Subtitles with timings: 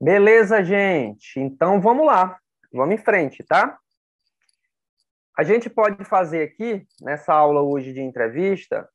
[0.00, 1.38] Beleza, gente.
[1.38, 2.38] Então vamos lá.
[2.72, 3.78] Vamos em frente, tá?
[5.36, 8.88] A gente pode fazer aqui, nessa aula hoje de entrevista,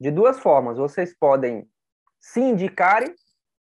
[0.00, 0.78] de duas formas.
[0.78, 1.68] Vocês podem
[2.20, 3.12] se indicarem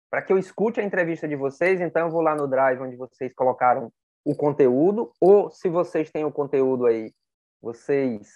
[0.10, 1.80] para que eu escute a entrevista de vocês.
[1.82, 3.92] Então, eu vou lá no Drive onde vocês colocaram
[4.26, 7.14] o conteúdo, ou se vocês têm o conteúdo aí,
[7.62, 8.28] vocês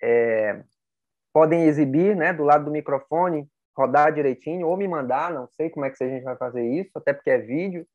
[0.00, 0.62] é,
[1.32, 5.86] podem exibir, né, do lado do microfone, rodar direitinho, ou me mandar, não sei como
[5.86, 7.86] é que a gente vai fazer isso, até porque é vídeo.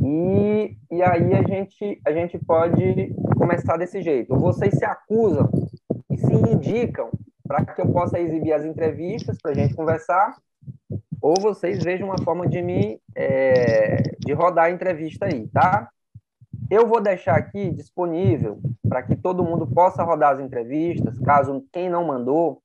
[0.00, 4.36] E, e aí a gente, a gente pode começar desse jeito.
[4.36, 5.48] Vocês se acusam
[6.10, 7.10] e se indicam
[7.46, 10.36] para que eu possa exibir as entrevistas para a gente conversar,
[11.20, 15.88] ou vocês vejam uma forma de me é, de rodar a entrevista aí, tá?
[16.70, 21.88] Eu vou deixar aqui disponível para que todo mundo possa rodar as entrevistas, caso quem
[21.90, 22.62] não mandou,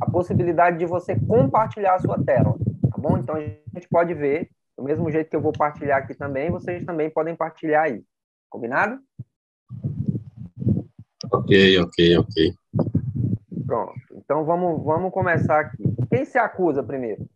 [0.00, 2.56] a possibilidade de você compartilhar a sua tela,
[2.90, 3.18] tá bom?
[3.18, 6.84] Então a gente pode ver, do mesmo jeito que eu vou partilhar aqui também, vocês
[6.84, 8.02] também podem partilhar aí.
[8.48, 8.98] Combinado?
[11.32, 12.54] Ok, ok, ok.
[13.66, 13.94] Pronto.
[14.12, 15.82] Então vamos, vamos começar aqui.
[16.08, 17.26] Quem se acusa primeiro?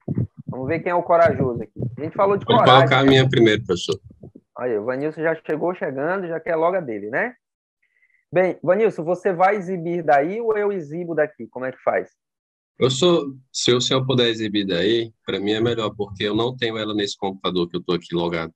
[0.47, 1.81] Vamos ver quem é o corajoso aqui.
[1.97, 2.89] A gente falou de Pode coragem.
[2.89, 3.99] colocar a minha primeiro, professor.
[4.59, 7.35] Aí, o Vanilson já chegou chegando, já quer logo a dele, né?
[8.33, 11.47] Bem, Vanilson, você vai exibir daí ou eu exibo daqui?
[11.47, 12.11] Como é que faz?
[12.83, 16.57] Eu sou, se o senhor puder exibir daí, para mim é melhor, porque eu não
[16.57, 18.55] tenho ela nesse computador que eu estou aqui logado.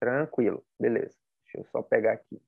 [0.00, 1.14] Tranquilo, beleza.
[1.44, 2.40] Deixa eu só pegar aqui.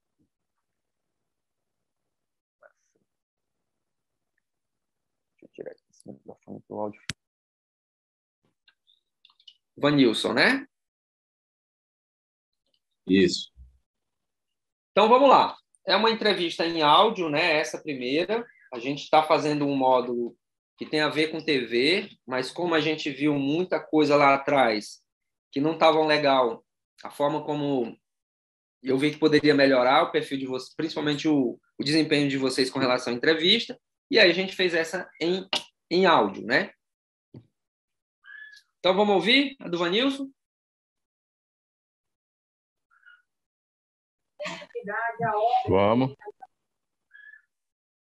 [5.32, 7.02] Deixa eu tirar aqui esse microfone do áudio.
[9.76, 10.66] Vanilson, né?
[13.06, 13.52] Isso.
[14.92, 15.58] Então vamos lá.
[15.86, 17.58] É uma entrevista em áudio, né?
[17.58, 18.46] Essa primeira.
[18.72, 20.34] A gente está fazendo um módulo
[20.76, 25.02] que tem a ver com TV, mas como a gente viu muita coisa lá atrás
[25.50, 26.64] que não estavam legal,
[27.02, 27.96] a forma como
[28.82, 32.70] eu vi que poderia melhorar o perfil de vocês, principalmente o, o desempenho de vocês
[32.70, 33.78] com relação à entrevista,
[34.10, 35.48] e aí a gente fez essa em,
[35.90, 36.70] em áudio, né?
[38.78, 40.30] Então vamos ouvir a do Vanilson?
[45.68, 46.14] Vamos.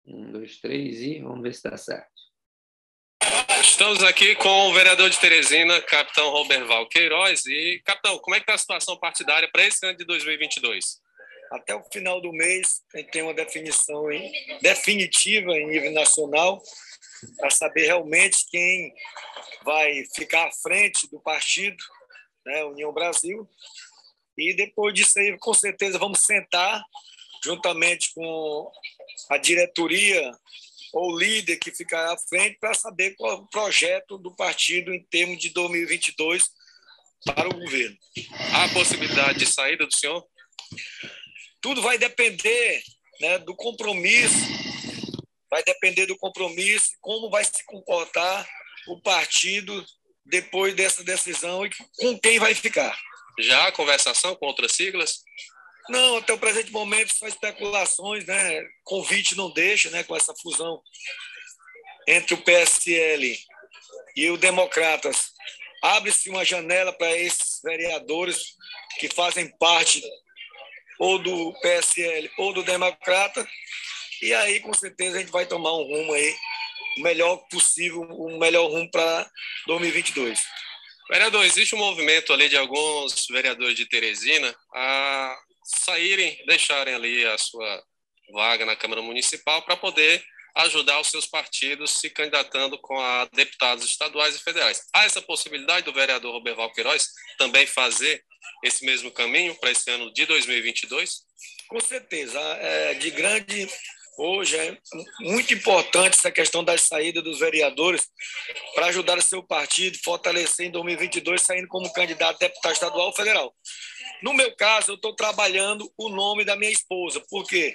[0.06, 2.09] Um, dois, três e vamos ver se dá certo.
[3.62, 7.44] Estamos aqui com o vereador de Teresina, capitão Roberval Queiroz.
[7.44, 10.98] E, capitão, como é que está a situação partidária para esse ano de 2022?
[11.52, 14.04] Até o final do mês, a gente tem uma definição
[14.62, 16.62] definitiva em nível nacional
[17.36, 18.94] para saber realmente quem
[19.62, 21.82] vai ficar à frente do partido,
[22.46, 23.46] né, União Brasil.
[24.38, 26.82] E depois disso aí, com certeza, vamos sentar
[27.44, 28.72] juntamente com
[29.28, 30.32] a diretoria
[30.92, 35.02] ou líder que ficará à frente para saber qual é o projeto do partido em
[35.04, 36.50] termos de 2022
[37.24, 37.96] para o governo.
[38.54, 40.24] Há possibilidade de saída do senhor?
[41.60, 42.82] Tudo vai depender
[43.20, 44.34] né, do compromisso,
[45.50, 48.48] vai depender do compromisso, como vai se comportar
[48.88, 49.84] o partido
[50.24, 52.98] depois dessa decisão e com quem vai ficar.
[53.38, 55.22] Já há conversação com outras siglas?
[55.90, 58.64] Não, até o presente momento só especulações, né?
[58.84, 60.04] Convite não deixa, né?
[60.04, 60.80] Com essa fusão
[62.06, 63.36] entre o PSL
[64.14, 65.32] e o Democratas.
[65.82, 68.54] Abre-se uma janela para esses vereadores
[69.00, 70.00] que fazem parte
[70.98, 73.44] ou do PSL ou do Democrata.
[74.22, 76.36] E aí, com certeza, a gente vai tomar um rumo aí,
[76.98, 79.28] o melhor possível, o melhor rumo para
[79.66, 80.40] 2022.
[81.10, 87.38] Vereador, existe um movimento ali de alguns vereadores de Teresina a saírem, deixarem ali a
[87.38, 87.84] sua
[88.32, 90.22] vaga na Câmara Municipal para poder
[90.56, 94.82] ajudar os seus partidos se candidatando com a deputados estaduais e federais.
[94.92, 98.24] Há essa possibilidade do vereador Roberval Queiroz também fazer
[98.64, 101.22] esse mesmo caminho para esse ano de 2022?
[101.68, 102.40] Com certeza.
[102.40, 103.68] É de grande.
[104.22, 104.76] Hoje é
[105.20, 108.06] muito importante essa questão da saída dos vereadores
[108.74, 113.14] para ajudar o seu partido, fortalecer em 2022, saindo como candidato a deputado estadual ou
[113.14, 113.54] federal.
[114.22, 117.74] No meu caso, eu estou trabalhando o nome da minha esposa, porque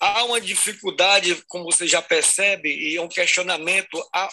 [0.00, 4.30] há uma dificuldade, como você já percebe, e um questionamento a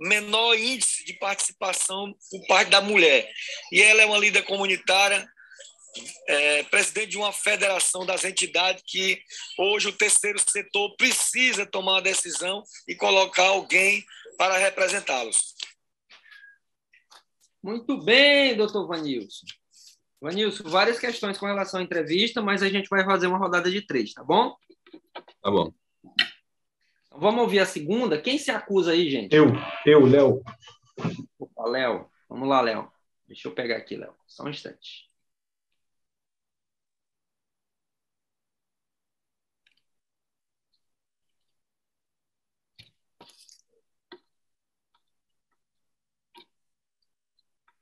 [0.00, 3.30] menor índice de participação por parte da mulher.
[3.70, 5.24] E ela é uma líder comunitária,
[6.26, 9.20] é, presidente de uma federação das entidades que
[9.58, 14.04] hoje o terceiro setor precisa tomar uma decisão e colocar alguém
[14.36, 15.54] para representá-los.
[17.62, 19.46] Muito bem, doutor Vanilson.
[20.20, 23.82] Vanilson, várias questões com relação à entrevista, mas a gente vai fazer uma rodada de
[23.82, 24.54] três, tá bom?
[25.42, 25.72] Tá bom.
[27.16, 28.20] Então, vamos ouvir a segunda.
[28.20, 29.34] Quem se acusa aí, gente?
[29.34, 29.46] Eu,
[29.84, 30.42] eu, Léo.
[31.38, 32.08] Opa, Léo.
[32.28, 32.90] Vamos lá, Léo.
[33.26, 34.14] Deixa eu pegar aqui, Léo.
[34.26, 35.05] Só um instante.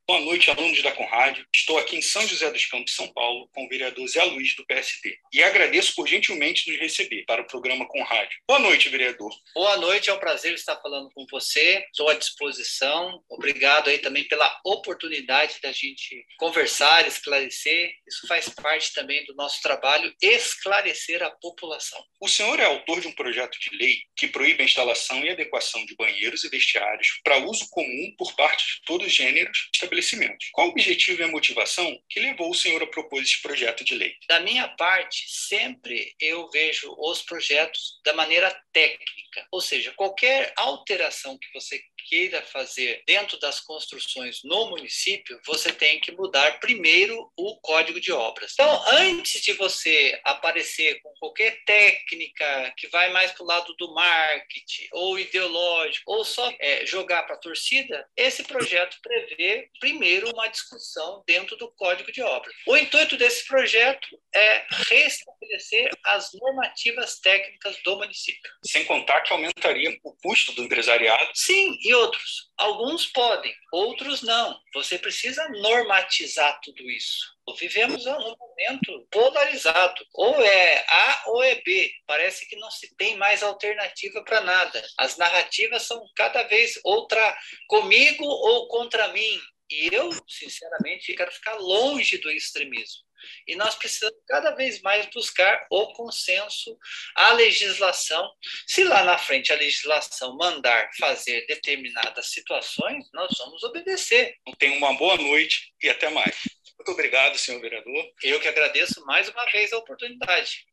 [0.07, 1.39] Boa noite, alunos da Conrad.
[1.51, 4.67] Estou aqui em São José dos Campos, São Paulo, com o vereador Zé Luiz, do
[4.67, 5.19] PSD.
[5.33, 8.29] E agradeço por gentilmente nos receber para o programa Conrad.
[8.47, 9.33] Boa noite, vereador.
[9.55, 11.83] Boa noite, é um prazer estar falando com você.
[11.87, 13.25] Estou à disposição.
[13.31, 17.95] Obrigado aí também pela oportunidade da gente conversar, esclarecer.
[18.07, 22.05] Isso faz parte também do nosso trabalho, esclarecer a população.
[22.21, 25.83] O senhor é autor de um projeto de lei que proíbe a instalação e adequação
[25.87, 30.49] de banheiros e vestiários para uso comum por parte de todos os gêneros estabelecimentos.
[30.53, 33.95] Qual o objetivo e a motivação que levou o senhor a propor esse projeto de
[33.95, 34.15] lei?
[34.29, 41.39] Da minha parte, sempre eu vejo os projetos da maneira técnica, ou seja, qualquer alteração
[41.39, 47.57] que você queira fazer dentro das construções no município, você tem que mudar primeiro o
[47.61, 48.53] código de obras.
[48.53, 53.93] Então, antes de você aparecer com qualquer técnica que vai mais para o lado do
[53.95, 60.49] marketing ou ideológico, ou só é, jogar para a torcida, esse projeto prevê primeiro uma
[60.49, 62.55] discussão dentro do código de obras.
[62.67, 68.51] O intuito desse projeto é restabelecer as normativas técnicas do município.
[68.65, 71.31] Sem contar que aumentaria o custo do empresariado.
[71.35, 72.51] Sim, e outros.
[72.57, 74.59] Alguns podem, outros não.
[74.75, 77.35] Você precisa normatizar tudo isso.
[77.59, 80.05] Vivemos um momento polarizado.
[80.15, 81.93] Ou é A ou é B.
[82.07, 84.85] Parece que não se tem mais alternativa para nada.
[84.99, 87.37] As narrativas são cada vez outra
[87.69, 89.41] comigo ou contra mim.
[89.71, 93.04] E eu, sinceramente, quero ficar longe do extremismo.
[93.47, 96.77] E nós precisamos cada vez mais buscar o consenso,
[97.15, 98.31] a legislação.
[98.67, 104.35] Se lá na frente a legislação mandar fazer determinadas situações, nós vamos obedecer.
[104.59, 106.37] Tenha uma boa noite e até mais.
[106.79, 108.05] Muito obrigado, senhor vereador.
[108.23, 110.67] Eu que agradeço mais uma vez a oportunidade.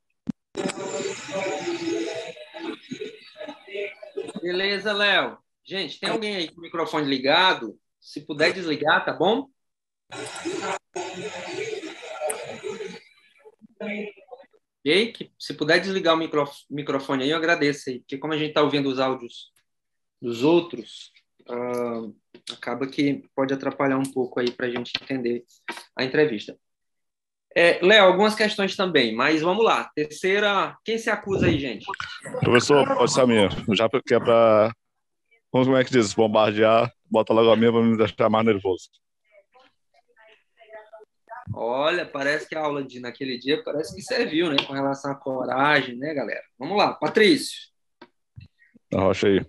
[4.42, 5.38] Beleza, Léo.
[5.64, 7.80] Gente, tem alguém aí com o microfone ligado?
[8.00, 9.48] Se puder desligar, tá bom?
[14.84, 18.38] E que se puder desligar o micro, microfone aí, eu agradeço aí, porque como a
[18.38, 19.52] gente está ouvindo os áudios
[20.20, 21.12] dos outros,
[21.50, 22.16] uh,
[22.52, 25.44] acaba que pode atrapalhar um pouco aí para a gente entender
[25.96, 26.58] a entrevista.
[27.56, 29.90] É, Léo, algumas questões também, mas vamos lá.
[29.94, 31.86] Terceira, quem se acusa aí, gente?
[32.40, 34.74] Professor, pode ser a minha, já que é para,
[35.52, 38.90] como é que diz, bombardear, bota logo a minha para me deixar mais nervoso.
[41.54, 44.58] Olha, parece que a aula de naquele dia parece que serviu, né?
[44.66, 46.44] Com relação à coragem, né, galera?
[46.58, 47.58] Vamos lá, Patrício.
[48.94, 49.40] Rocha aí.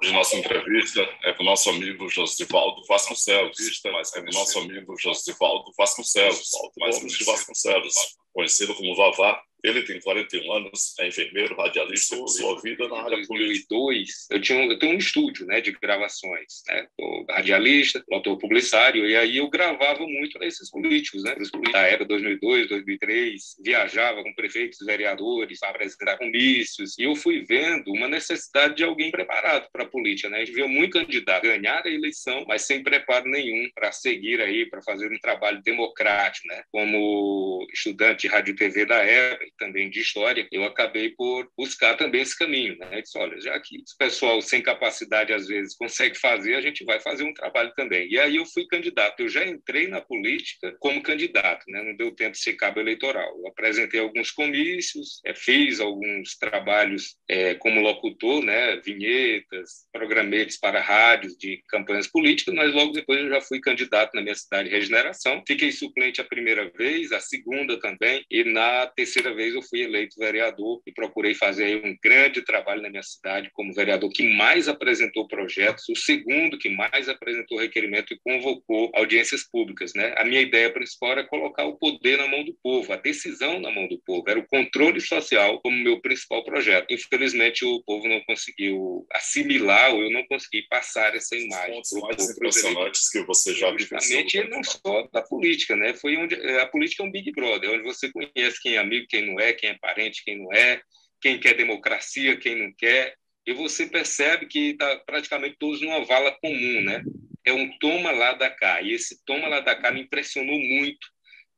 [0.00, 3.58] De nossa entrevista é com o nosso amigo Josivaldo Vasconcelos,
[3.92, 6.48] mas é com o nosso amigo Josivaldo Vasconcelos,
[6.78, 7.94] Vasconcelos, Vasconcelos,
[8.32, 13.66] conhecido como Vavá, ele tem 41 anos, é enfermeiro, radialista, sua vida na área política.
[13.70, 16.86] 2002, eu, tinha um, eu tenho um estúdio né, de gravações, né?
[16.98, 21.34] Sou radialista, autor publicitário, e aí eu gravava muito esses políticos, né?
[21.72, 27.92] Da época 2002, 2003, viajava com prefeitos, vereadores, para apresentar comícios, e eu fui vendo
[27.92, 30.38] uma necessidade de alguém preparado para a política, né?
[30.38, 34.66] A gente viu muito candidato ganhar a eleição, mas sem preparo nenhum para seguir aí,
[34.66, 36.62] para fazer um trabalho democrático, né?
[36.70, 41.96] Como estudante de rádio e TV da época, também de história, eu acabei por buscar
[41.96, 43.00] também esse caminho, né?
[43.00, 47.00] disse, olha, já que o pessoal sem capacidade às vezes consegue fazer, a gente vai
[47.00, 48.08] fazer um trabalho também.
[48.10, 49.20] E aí eu fui candidato.
[49.20, 51.82] Eu já entrei na política como candidato, né?
[51.82, 53.38] Não deu tempo de ser cabo eleitoral.
[53.38, 58.76] Eu apresentei alguns comícios, é, fiz alguns trabalhos é, como locutor, né?
[58.84, 64.22] Vinhetas, programetes para rádios de campanhas políticas, mas logo depois eu já fui candidato na
[64.22, 65.42] minha cidade de Regeneração.
[65.46, 69.80] Fiquei suplente a primeira vez, a segunda também, e na terceira vez vez eu fui
[69.80, 74.68] eleito vereador e procurei fazer um grande trabalho na minha cidade como vereador que mais
[74.68, 79.92] apresentou projetos, o segundo que mais apresentou requerimento e convocou audiências públicas.
[79.94, 80.12] Né?
[80.18, 83.70] A minha ideia principal era colocar o poder na mão do povo, a decisão na
[83.70, 86.92] mão do povo, era o controle social como meu principal projeto.
[86.92, 91.80] Infelizmente, o povo não conseguiu assimilar ou eu não consegui passar essa imagem.
[91.80, 93.70] Os mais impressionantes que você já.
[93.76, 95.94] Justamente, não só da política, né?
[95.94, 99.26] Foi onde a política é um Big Brother, onde você conhece quem é amigo, quem
[99.26, 100.80] não não é, quem é parente, quem não é,
[101.20, 103.14] quem quer democracia, quem não quer.
[103.46, 107.02] E você percebe que está praticamente todos numa vala comum, né?
[107.44, 108.82] É um toma lá da cá.
[108.82, 111.06] E esse toma lá da cá me impressionou muito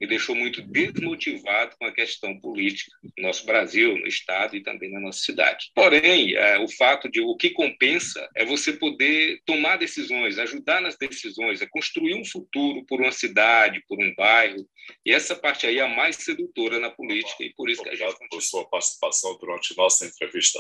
[0.03, 4.91] me deixou muito desmotivado com a questão política no nosso Brasil, no Estado e também
[4.91, 5.71] na nossa cidade.
[5.77, 10.97] Porém, é, o fato de o que compensa é você poder tomar decisões, ajudar nas
[10.97, 14.69] decisões, é construir um futuro por uma cidade, por um bairro,
[15.07, 18.03] e essa parte aí é a mais sedutora na política, e por isso Obrigado que
[18.03, 18.17] a gente...
[18.17, 20.59] Obrigado por sua participação durante nossa entrevista.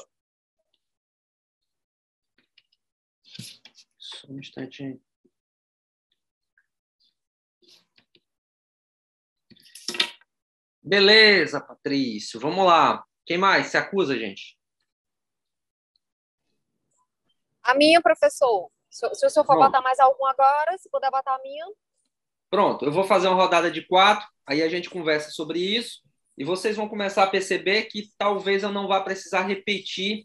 [3.98, 5.00] Só um instantinho.
[10.82, 12.40] Beleza, Patrício.
[12.40, 13.04] Vamos lá.
[13.24, 14.58] Quem mais se acusa, gente?
[17.62, 18.70] A minha, professor.
[18.90, 21.64] Se, se o senhor for botar mais algum agora, se puder botar a minha.
[22.50, 26.02] Pronto, eu vou fazer uma rodada de quatro, aí a gente conversa sobre isso,
[26.36, 30.24] e vocês vão começar a perceber que talvez eu não vá precisar repetir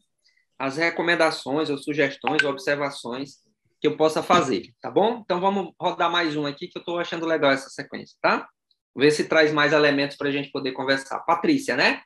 [0.60, 3.36] as recomendações, ou sugestões, ou observações
[3.80, 5.22] que eu possa fazer, tá bom?
[5.24, 8.50] Então vamos rodar mais um aqui, que eu estou achando legal essa sequência, tá?
[8.98, 11.20] Ver se traz mais elementos para a gente poder conversar.
[11.20, 12.02] Patrícia, né?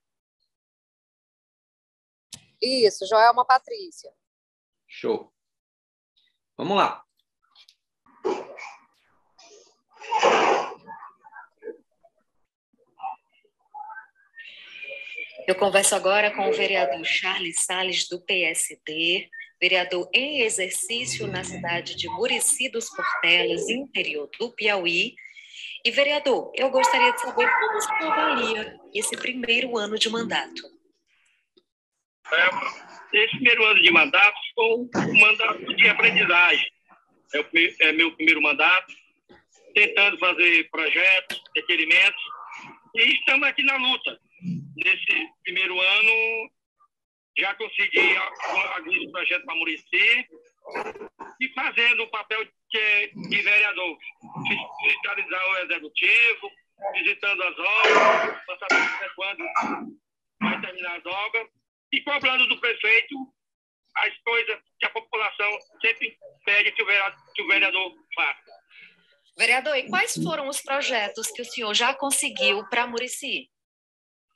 [2.62, 4.12] Isso, Joelma Patrícia.
[4.88, 5.34] Show.
[6.58, 7.02] Vamos lá.
[15.48, 19.30] Eu converso agora com o vereador Charles Salles, do PSD,
[19.60, 25.16] vereador em exercício na cidade de Murici dos Portelas, interior do Piauí.
[25.84, 30.62] E, vereador, eu gostaria de saber como você avalia esse primeiro ano de mandato.
[32.32, 36.72] É, esse primeiro ano de mandato foi um mandato de aprendizagem.
[37.34, 38.94] É, é meu primeiro mandato,
[39.74, 42.24] tentando fazer projetos, requerimentos,
[42.96, 44.20] e estamos aqui na luta.
[44.76, 46.52] Nesse primeiro ano,
[47.38, 48.16] já consegui
[48.76, 50.28] alguns projetos para Murici
[51.40, 53.98] e fazendo o papel de, de vereador,
[54.82, 56.52] fiscalizar o executivo,
[56.94, 59.44] visitando as obras, para saber quando
[60.42, 61.48] vai terminar as obras
[61.92, 63.16] e cobrando do prefeito
[63.98, 65.52] as coisas que a população
[65.82, 68.52] sempre pede que o vereador, que o vereador faça.
[69.38, 73.50] Vereador, e quais foram os projetos que o senhor já conseguiu para Murici?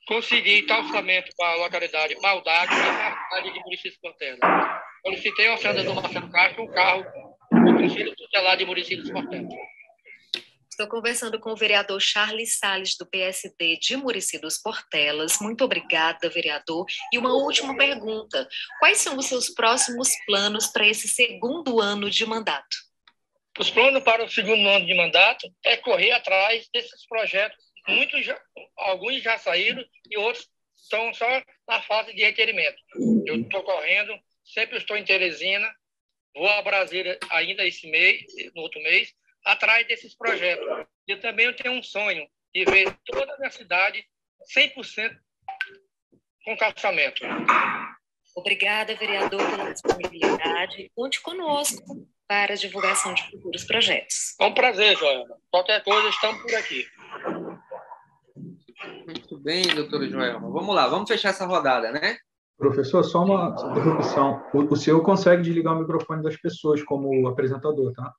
[0.08, 4.40] Consegui calçamento para a localidade Maldade e a cidade de Murici Portela.
[5.06, 7.06] Solicitei ao senador Marcelo Castro um carro
[9.10, 9.54] Portelas.
[10.70, 15.40] Estou conversando com o vereador Charles Salles, do PSD de Murici dos Portelas.
[15.40, 16.86] Muito obrigada, vereador.
[17.14, 18.46] E uma última pergunta:
[18.80, 22.76] quais são os seus próximos planos para esse segundo ano de mandato?
[23.58, 27.64] Os planos para o segundo ano de mandato é correr atrás desses projetos.
[27.88, 28.38] Muitos, já,
[28.76, 32.76] alguns já saíram e outros estão só na fase de requerimento.
[33.26, 35.74] Eu estou correndo, sempre estou em Teresina,
[36.36, 38.22] vou a Brasília ainda esse mês,
[38.54, 39.14] no outro mês,
[39.46, 40.66] atrás desses projetos.
[41.08, 44.06] Eu também tenho um sonho de ver toda a minha cidade
[44.56, 45.18] 100%
[46.44, 47.22] com calçamento.
[48.36, 50.92] Obrigada, vereador, pela disponibilidade.
[50.94, 54.36] Conte conosco para a divulgação de futuros projetos.
[54.40, 55.38] É um prazer, Joana.
[55.50, 56.86] Qualquer coisa, estamos por aqui.
[59.06, 60.52] Muito bem, doutora Joelma.
[60.52, 62.18] Vamos lá, vamos fechar essa rodada, né?
[62.58, 64.42] Professor, só uma interrupção.
[64.54, 68.14] O, o senhor consegue desligar o microfone das pessoas como apresentador, tá?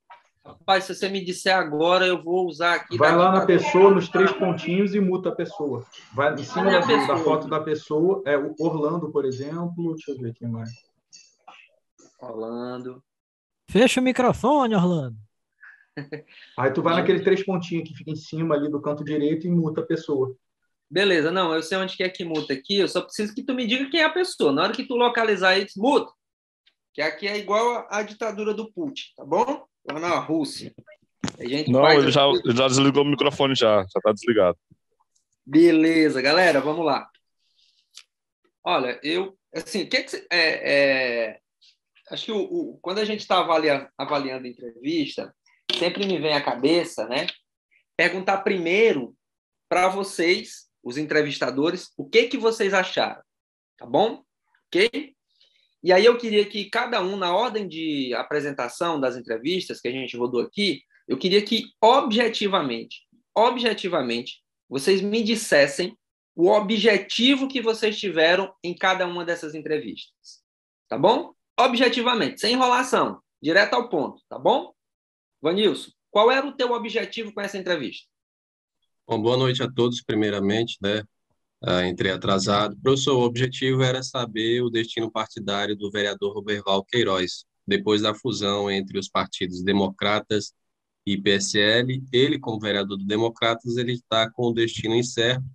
[0.45, 2.97] Rapaz, se você me disser agora, eu vou usar aqui.
[2.97, 5.85] Vai lá na pessoa, nos três pontinhos e muta a pessoa.
[6.13, 8.21] Vai em cima da, da, foto da pessoa.
[8.25, 9.93] É o Orlando, por exemplo.
[9.95, 10.69] Deixa eu ver aqui mais.
[12.21, 13.03] Orlando.
[13.69, 15.17] Fecha o microfone, Orlando.
[16.57, 19.51] Aí tu vai naquele três pontinhos que fica em cima ali do canto direito e
[19.51, 20.33] muta a pessoa.
[20.89, 23.53] Beleza, não, eu sei onde que é que muta aqui, eu só preciso que tu
[23.53, 24.53] me diga quem é a pessoa.
[24.53, 26.11] Na hora que tu localizar aí, muta.
[26.93, 29.65] Que aqui é igual a, a ditadura do Putin, tá bom?
[29.85, 30.73] Lá na Rússia.
[31.67, 34.57] não, ele já, ele já desligou o microfone já, já tá desligado.
[35.45, 37.09] Beleza, galera, vamos lá.
[38.63, 41.39] Olha, eu, assim, o que, que é, é,
[42.11, 45.33] acho que o, o, quando a gente está avaliando, avaliando a entrevista,
[45.77, 47.27] sempre me vem à cabeça, né?
[47.95, 49.15] Perguntar primeiro
[49.69, 53.21] para vocês, os entrevistadores, o que que vocês acharam,
[53.77, 54.23] tá bom?
[54.67, 55.13] Ok?
[55.83, 59.91] E aí eu queria que cada um, na ordem de apresentação das entrevistas que a
[59.91, 65.93] gente rodou aqui, eu queria que objetivamente, objetivamente, vocês me dissessem
[66.33, 70.41] o objetivo que vocês tiveram em cada uma dessas entrevistas.
[70.87, 71.33] Tá bom?
[71.59, 74.71] Objetivamente, sem enrolação, direto ao ponto, tá bom?
[75.41, 78.07] Vanilson, qual era o teu objetivo com essa entrevista?
[79.09, 81.01] Bom, boa noite a todos, primeiramente, né?
[81.63, 82.75] Uh, entrei atrasado.
[82.83, 88.69] Professor, o objetivo era saber o destino partidário do vereador Roberval Queiroz, depois da fusão
[88.69, 90.51] entre os partidos democratas
[91.05, 95.45] e PSL, ele, como vereador do Democratas, ele está com o destino incerto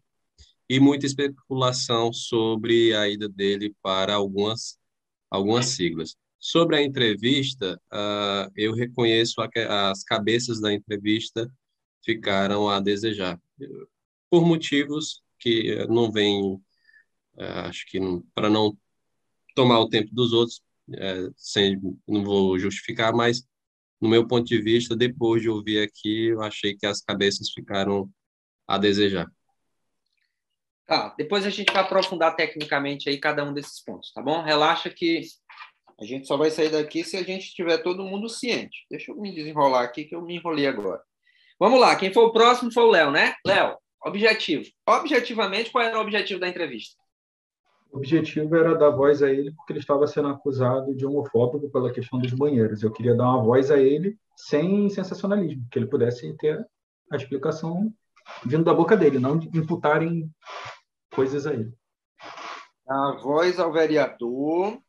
[0.67, 4.79] e muita especulação sobre a ida dele para algumas,
[5.31, 6.17] algumas siglas.
[6.39, 11.53] Sobre a entrevista, uh, eu reconheço a, as cabeças da entrevista
[12.05, 13.41] ficaram a desejar,
[14.31, 16.55] por motivos que não vêm,
[17.35, 17.99] uh, acho que
[18.35, 18.77] para não
[19.55, 23.47] tomar o tempo dos outros, uh, sem, não vou justificar, mas
[24.01, 28.11] no meu ponto de vista, depois de ouvir aqui, eu achei que as cabeças ficaram
[28.67, 29.31] a desejar.
[30.87, 34.43] Tá, depois a gente vai aprofundar tecnicamente aí cada um desses pontos, tá bom?
[34.43, 35.23] Relaxa que
[36.01, 38.85] a gente só vai sair daqui se a gente tiver todo mundo ciente.
[38.91, 41.01] Deixa eu me desenrolar aqui que eu me enrolei agora.
[41.63, 43.35] Vamos lá, quem foi o próximo foi o Léo, né?
[43.47, 44.65] Léo, objetivo.
[44.85, 47.01] Objetivamente, qual era o objetivo da entrevista?
[47.93, 51.93] O objetivo era dar voz a ele porque ele estava sendo acusado de homofóbico pela
[51.93, 52.83] questão dos banheiros.
[52.83, 56.67] Eu queria dar uma voz a ele sem sensacionalismo, que ele pudesse ter
[57.13, 57.95] a explicação
[58.45, 60.29] vindo da boca dele, não imputarem
[61.15, 61.73] coisas a ele.
[62.89, 64.83] A voz ao vereador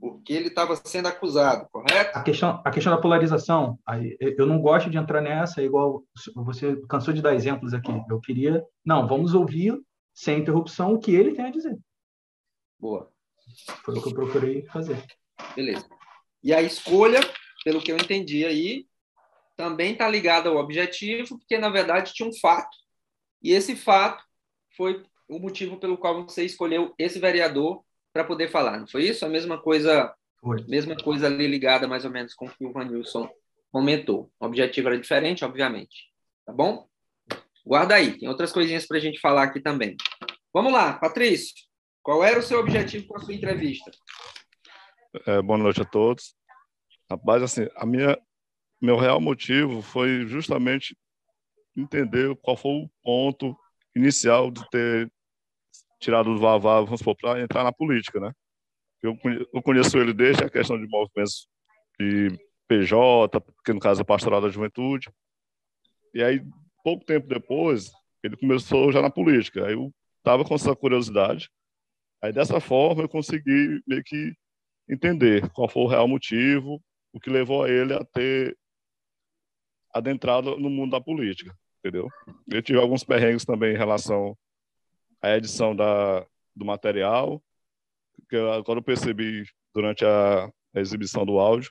[0.00, 2.18] porque ele estava sendo acusado, correto?
[2.18, 6.76] A questão, a questão da polarização, aí, eu não gosto de entrar nessa, igual você
[6.88, 7.92] cansou de dar exemplos aqui.
[8.08, 9.78] Eu queria, não, vamos ouvir
[10.14, 11.78] sem interrupção o que ele tem a dizer.
[12.78, 13.10] Boa.
[13.84, 15.02] Foi o que eu procurei fazer.
[15.54, 15.86] Beleza.
[16.42, 17.20] E a escolha,
[17.64, 18.86] pelo que eu entendi aí,
[19.56, 22.76] também está ligada ao objetivo, porque na verdade tinha um fato.
[23.42, 24.22] E esse fato
[24.76, 27.82] foi o motivo pelo qual você escolheu esse vereador
[28.16, 28.80] para poder falar.
[28.80, 29.26] Não foi isso?
[29.26, 30.64] A mesma coisa, foi.
[30.66, 33.28] mesma coisa ali ligada mais ou menos com o que o Vanilson
[33.70, 34.30] comentou.
[34.40, 36.10] O objetivo era diferente, obviamente.
[36.46, 36.88] Tá bom?
[37.64, 39.96] Guarda aí, tem outras coisinhas para a gente falar aqui também.
[40.50, 41.54] Vamos lá, Patrício.
[42.02, 43.90] Qual era o seu objetivo com a sua entrevista?
[45.26, 46.34] É, boa noite a todos.
[47.10, 48.18] Rapaz, assim, a minha,
[48.80, 50.96] meu real motivo foi justamente
[51.76, 53.54] entender qual foi o ponto
[53.94, 55.12] inicial de ter
[55.98, 58.32] tirado do Vavá, vamos supor, para entrar na política, né?
[59.02, 59.16] Eu,
[59.52, 61.48] eu conheço ele desde a questão de movimentos
[61.98, 62.38] de
[62.68, 65.10] PJ, que no caso é Pastoral da Juventude.
[66.14, 66.42] E aí,
[66.82, 67.90] pouco tempo depois,
[68.22, 69.66] ele começou já na política.
[69.66, 71.48] Aí eu estava com essa curiosidade.
[72.22, 74.32] Aí, dessa forma, eu consegui meio que
[74.88, 76.80] entender qual foi o real motivo,
[77.12, 78.56] o que levou a ele a ter
[79.92, 82.08] adentrado no mundo da política, entendeu?
[82.48, 84.36] Eu tive alguns perrengues também em relação
[85.32, 87.42] a edição da, do material,
[88.28, 91.70] que eu, quando eu percebi durante a, a exibição do áudio.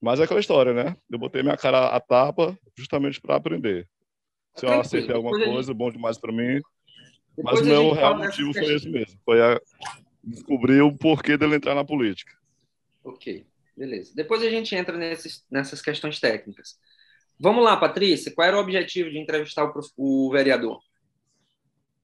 [0.00, 0.96] Mas é aquela história, né?
[1.10, 3.88] Eu botei minha cara à tapa justamente para aprender.
[4.56, 6.60] Se eu acertei alguma coisa, bom demais para mim.
[7.38, 9.18] Mas o meu real motivo foi esse mesmo.
[9.24, 9.60] Foi a...
[10.22, 12.36] descobrir o porquê dele entrar na política.
[13.04, 13.46] Ok,
[13.76, 14.12] beleza.
[14.14, 16.78] Depois a gente entra nesses, nessas questões técnicas.
[17.38, 18.32] Vamos lá, Patrícia.
[18.34, 20.80] Qual era o objetivo de entrevistar o, o vereador?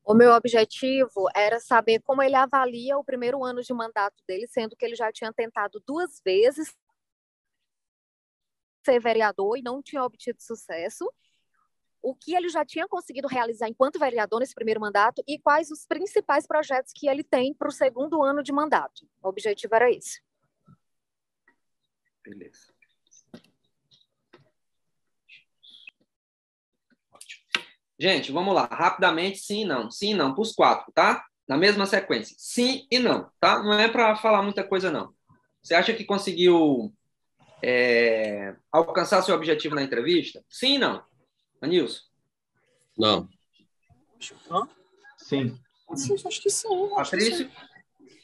[0.08, 4.74] O meu objetivo era saber como ele avalia o primeiro ano de mandato dele, sendo
[4.74, 6.74] que ele já tinha tentado duas vezes
[8.82, 11.04] ser vereador e não tinha obtido sucesso.
[12.00, 15.84] O que ele já tinha conseguido realizar enquanto vereador nesse primeiro mandato e quais os
[15.84, 19.06] principais projetos que ele tem para o segundo ano de mandato.
[19.22, 20.22] O objetivo era esse.
[22.24, 22.77] Beleza.
[27.98, 29.90] Gente, vamos lá, rapidamente, sim e não.
[29.90, 31.24] Sim e não, para os quatro, tá?
[31.48, 32.36] Na mesma sequência.
[32.38, 33.62] Sim e não, tá?
[33.62, 35.12] Não é para falar muita coisa, não.
[35.60, 36.94] Você acha que conseguiu
[37.62, 40.44] é, alcançar seu objetivo na entrevista?
[40.48, 41.04] Sim e não?
[41.60, 42.02] Anilson?
[42.96, 43.28] Não.
[45.16, 45.58] Sim.
[45.94, 46.68] Sim, acho que sim.
[46.94, 47.50] Patrício?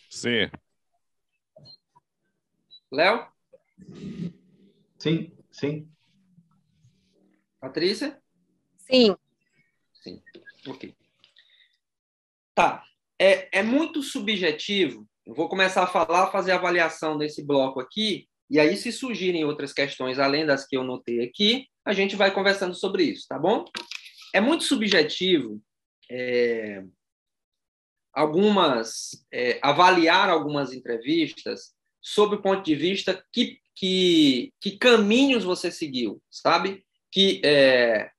[0.09, 0.51] Sim.
[2.93, 3.27] Léo?
[4.99, 5.89] Sim, sim.
[7.61, 8.23] Patrícia?
[8.79, 9.17] Sim.
[10.67, 10.95] Ok.
[12.55, 12.85] Tá.
[13.19, 15.07] É, é muito subjetivo.
[15.27, 19.45] Eu vou começar a falar, fazer a avaliação desse bloco aqui, e aí, se surgirem
[19.45, 23.39] outras questões além das que eu notei aqui, a gente vai conversando sobre isso, tá
[23.39, 23.65] bom?
[24.35, 25.61] É muito subjetivo
[26.11, 26.85] é,
[28.13, 35.71] algumas é, avaliar algumas entrevistas sob o ponto de vista que, que, que caminhos você
[35.71, 36.85] seguiu, sabe?
[37.11, 38.11] Que é,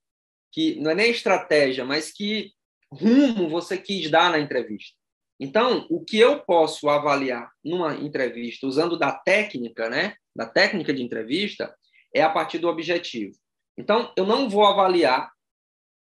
[0.55, 2.53] que não é nem estratégia, mas que
[2.89, 4.95] rumo você quis dar na entrevista.
[5.37, 11.03] Então, o que eu posso avaliar numa entrevista usando da técnica, né, da técnica de
[11.03, 11.75] entrevista,
[12.13, 13.35] é a partir do objetivo.
[13.77, 15.29] Então, eu não vou avaliar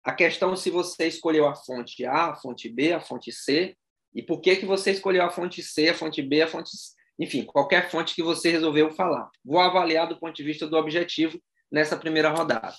[0.04, 3.76] a questão se você escolheu a fonte A, a fonte B, a fonte C,
[4.14, 6.94] e por que que você escolheu a fonte C, a fonte B, a fonte C,
[7.18, 9.28] enfim, qualquer fonte que você resolveu falar.
[9.44, 12.72] Vou avaliar do ponto de vista do objetivo nessa primeira rodada.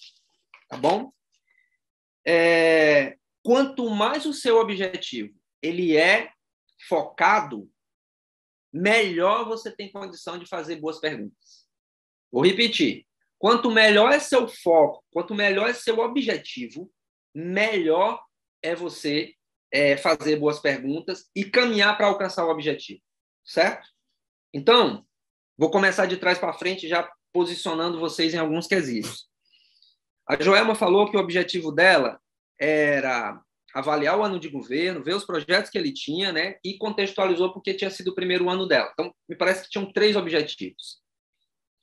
[0.70, 1.12] Tá bom?
[2.32, 6.32] É, quanto mais o seu objetivo ele é
[6.88, 7.68] focado,
[8.72, 11.68] melhor você tem condição de fazer boas perguntas.
[12.32, 13.08] Vou repetir.
[13.40, 16.92] Quanto melhor é seu foco, quanto melhor é seu objetivo,
[17.34, 18.24] melhor
[18.62, 19.34] é você
[19.72, 23.02] é, fazer boas perguntas e caminhar para alcançar o objetivo,
[23.44, 23.88] certo?
[24.54, 25.04] Então,
[25.58, 29.29] vou começar de trás para frente, já posicionando vocês em alguns quesitos.
[30.30, 32.22] A Joelma falou que o objetivo dela
[32.60, 33.42] era
[33.74, 37.74] avaliar o ano de governo, ver os projetos que ele tinha, né, e contextualizou porque
[37.74, 38.92] tinha sido o primeiro ano dela.
[38.94, 41.02] Então, me parece que tinham três objetivos.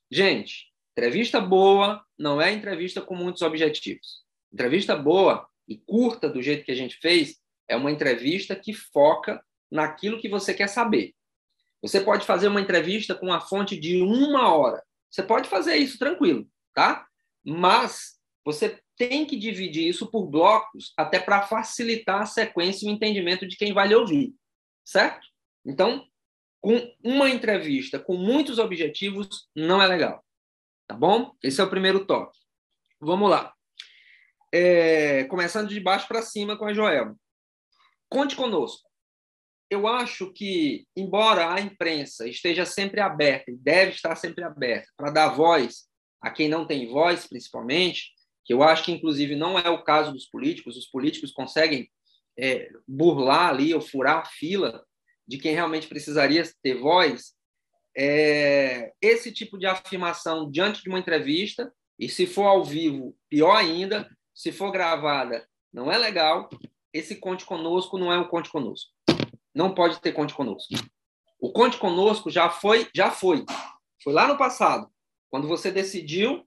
[0.09, 4.25] Gente, entrevista boa não é entrevista com muitos objetivos.
[4.53, 9.45] Entrevista boa e curta do jeito que a gente fez é uma entrevista que foca
[9.69, 11.15] naquilo que você quer saber.
[11.83, 14.81] Você pode fazer uma entrevista com uma fonte de uma hora.
[15.11, 17.07] Você pode fazer isso tranquilo, tá?
[17.45, 18.16] Mas
[18.47, 23.45] você tem que dividir isso por blocos até para facilitar a sequência e o entendimento
[23.45, 24.33] de quem vai lhe ouvir,
[24.85, 25.27] certo?
[25.67, 26.07] Então,
[26.61, 30.25] com uma entrevista com muitos objetivos não é legal,
[30.87, 31.35] tá bom?
[31.43, 32.39] Esse é o primeiro toque.
[33.01, 33.53] Vamos lá.
[34.55, 37.19] É, começando de baixo para cima com a Joelma.
[38.09, 38.89] Conte conosco.
[39.69, 45.11] Eu acho que, embora a imprensa esteja sempre aberta, e deve estar sempre aberta, para
[45.11, 45.89] dar voz
[46.23, 48.15] a quem não tem voz, principalmente,
[48.47, 51.91] que eu acho que, inclusive, não é o caso dos políticos, os políticos conseguem
[52.39, 54.85] é, burlar ali ou furar a fila
[55.27, 57.35] de quem realmente precisaria ter voz,
[57.97, 63.57] é, esse tipo de afirmação diante de uma entrevista, e se for ao vivo, pior
[63.57, 66.49] ainda, se for gravada, não é legal,
[66.93, 68.93] esse conte conosco não é um conte conosco.
[69.53, 70.75] Não pode ter conte conosco.
[71.41, 73.45] O conte conosco já foi, já foi.
[74.05, 74.89] Foi lá no passado,
[75.31, 76.47] quando você decidiu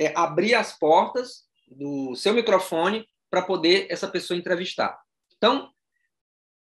[0.00, 4.98] é, abrir as portas do seu microfone para poder essa pessoa entrevistar.
[5.36, 5.70] Então,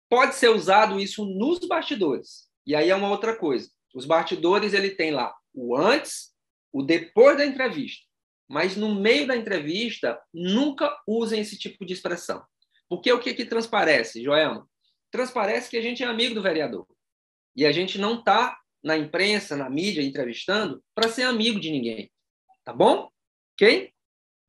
[0.10, 2.49] pode ser usado isso nos bastidores.
[2.67, 3.69] E aí é uma outra coisa.
[3.95, 6.32] Os bastidores ele tem lá o antes,
[6.71, 8.06] o depois da entrevista.
[8.47, 12.43] Mas no meio da entrevista, nunca usem esse tipo de expressão.
[12.89, 14.67] Porque o que, que transparece, Joelma?
[15.12, 16.86] Transparece que a gente é amigo do vereador.
[17.56, 22.12] E a gente não está na imprensa, na mídia, entrevistando para ser amigo de ninguém.
[22.63, 23.10] Tá bom?
[23.60, 23.91] Ok?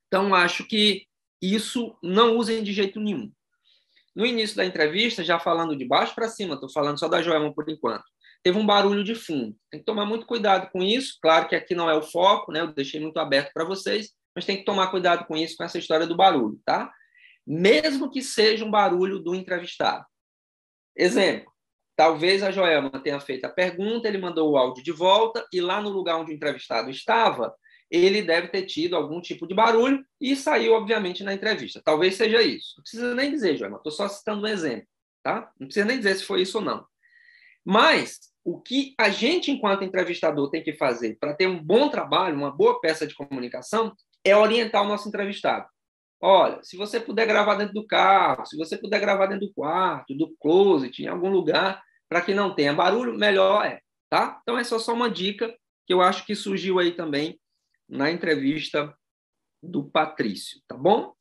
[0.06, 1.06] Então, acho que
[1.42, 3.32] isso não usem de jeito nenhum.
[4.14, 7.54] No início da entrevista, já falando de baixo para cima, estou falando só da Joelma
[7.54, 8.04] por enquanto,
[8.42, 9.56] teve um barulho de fundo.
[9.70, 11.18] Tem que tomar muito cuidado com isso.
[11.22, 12.60] Claro que aqui não é o foco, né?
[12.60, 15.78] Eu deixei muito aberto para vocês, mas tem que tomar cuidado com isso, com essa
[15.78, 16.92] história do barulho, tá?
[17.46, 20.04] mesmo que seja um barulho do entrevistado.
[20.96, 21.50] Exemplo,
[21.96, 25.80] talvez a Joelma tenha feito a pergunta, ele mandou o áudio de volta, e lá
[25.80, 27.52] no lugar onde o entrevistado estava,
[27.90, 31.82] ele deve ter tido algum tipo de barulho e saiu, obviamente, na entrevista.
[31.84, 32.74] Talvez seja isso.
[32.76, 34.86] Não precisa nem dizer, Joelma, estou só citando um exemplo.
[35.22, 35.50] Tá?
[35.58, 36.86] Não precisa nem dizer se foi isso ou não.
[37.64, 42.36] Mas o que a gente, enquanto entrevistador, tem que fazer para ter um bom trabalho,
[42.36, 43.92] uma boa peça de comunicação,
[44.24, 45.66] é orientar o nosso entrevistado.
[46.22, 50.14] Olha, se você puder gravar dentro do carro, se você puder gravar dentro do quarto,
[50.14, 54.38] do closet, em algum lugar, para que não tenha barulho, melhor é, tá?
[54.42, 55.54] Então, essa é só uma dica
[55.86, 57.39] que eu acho que surgiu aí também
[57.90, 58.94] na entrevista
[59.62, 61.12] do Patrício, tá bom?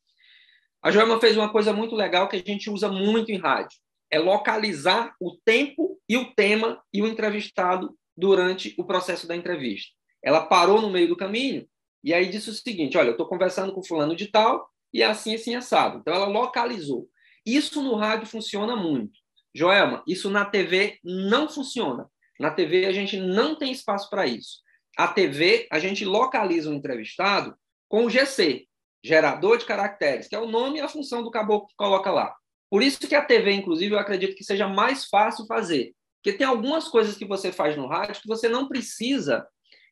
[0.82, 3.78] A Joelma fez uma coisa muito legal que a gente usa muito em rádio,
[4.10, 9.90] é localizar o tempo e o tema e o entrevistado durante o processo da entrevista.
[10.22, 11.66] Ela parou no meio do caminho
[12.02, 15.34] e aí disse o seguinte: olha, eu estou conversando com fulano de tal e assim,
[15.34, 15.98] assim, assado.
[15.98, 17.08] Então, ela localizou.
[17.44, 19.18] Isso no rádio funciona muito.
[19.54, 22.08] Joelma, isso na TV não funciona.
[22.38, 24.60] Na TV, a gente não tem espaço para isso.
[25.00, 27.56] A TV, a gente localiza o entrevistado
[27.88, 28.66] com o GC,
[29.02, 32.36] gerador de caracteres, que é o nome e a função do caboclo que coloca lá.
[32.68, 35.94] Por isso que a TV, inclusive, eu acredito que seja mais fácil fazer.
[36.22, 39.48] Porque tem algumas coisas que você faz no rádio que você não precisa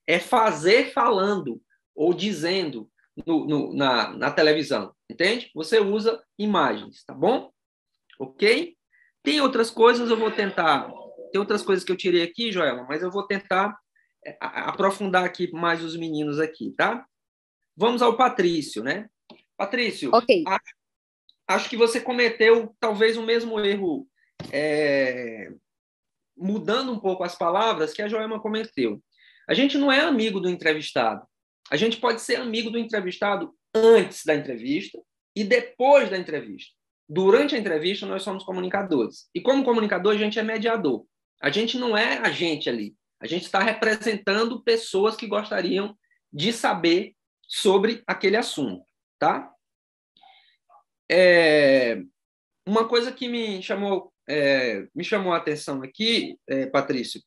[0.07, 1.59] é fazer falando
[1.97, 2.87] ou dizendo
[3.27, 5.51] no, no, na, na televisão, entende?
[5.55, 7.51] Você usa imagens, tá bom?
[8.21, 8.77] Ok?
[9.23, 10.93] Tem outras coisas, eu vou tentar.
[11.33, 13.75] Tem outras coisas que eu tirei aqui, Joelma, mas eu vou tentar
[14.41, 17.07] aprofundar aqui mais os meninos aqui, tá?
[17.77, 19.09] Vamos ao Patrício, né?
[19.57, 20.45] Patrício, okay.
[20.47, 20.75] acho,
[21.49, 24.07] acho que você cometeu talvez o mesmo erro,
[24.53, 25.51] é,
[26.37, 29.03] mudando um pouco as palavras que a Joelma cometeu.
[29.49, 31.27] A gente não é amigo do entrevistado.
[31.71, 34.99] A gente pode ser amigo do entrevistado antes da entrevista
[35.35, 36.73] e depois da entrevista.
[37.09, 39.29] Durante a entrevista, nós somos comunicadores.
[39.35, 41.07] E como comunicador, a gente é mediador.
[41.41, 42.95] A gente não é agente ali.
[43.21, 45.97] A gente está representando pessoas que gostariam
[46.33, 47.15] de saber
[47.47, 48.85] sobre aquele assunto,
[49.19, 49.51] tá?
[51.11, 52.03] É,
[52.67, 57.23] uma coisa que me chamou, é, me chamou a atenção aqui, é, Patrício,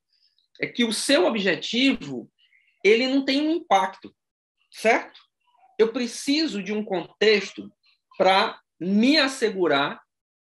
[0.62, 2.32] é que o seu objetivo
[2.84, 4.16] ele não tem um impacto,
[4.72, 5.20] certo?
[5.80, 7.72] Eu preciso de um contexto
[8.18, 10.00] para me assegurar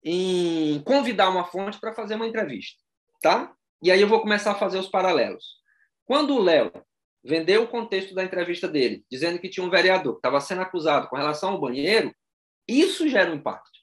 [0.02, 2.82] em convidar uma fonte para fazer uma entrevista,
[3.20, 3.54] tá?
[3.82, 5.58] E aí eu vou começar a fazer os paralelos.
[6.04, 6.72] Quando o Léo
[7.22, 11.08] vendeu o contexto da entrevista dele, dizendo que tinha um vereador que estava sendo acusado
[11.08, 12.14] com relação ao banheiro,
[12.66, 13.78] isso gera um impacto.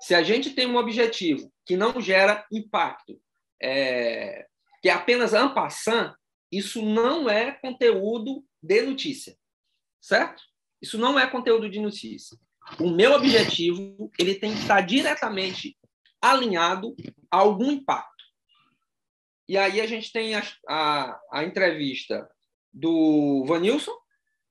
[0.00, 3.20] Se a gente tem um objetivo que não gera impacto,
[3.62, 4.46] é,
[4.80, 6.14] que é apenas ampassant,
[6.50, 9.36] isso não é conteúdo de notícia,
[10.00, 10.42] certo?
[10.80, 12.36] Isso não é conteúdo de notícia.
[12.78, 15.76] O meu objetivo ele tem que estar diretamente
[16.20, 16.94] alinhado
[17.30, 18.19] a algum impacto.
[19.50, 22.30] E aí a gente tem a, a, a entrevista
[22.72, 23.90] do Vanilson,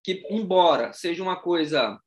[0.03, 1.97] que, embora seja uma coisa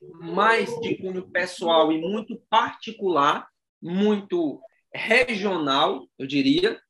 [0.00, 3.48] mais de cunho pessoal e muito particular,
[3.82, 4.60] muito
[4.94, 6.80] regional, eu diria,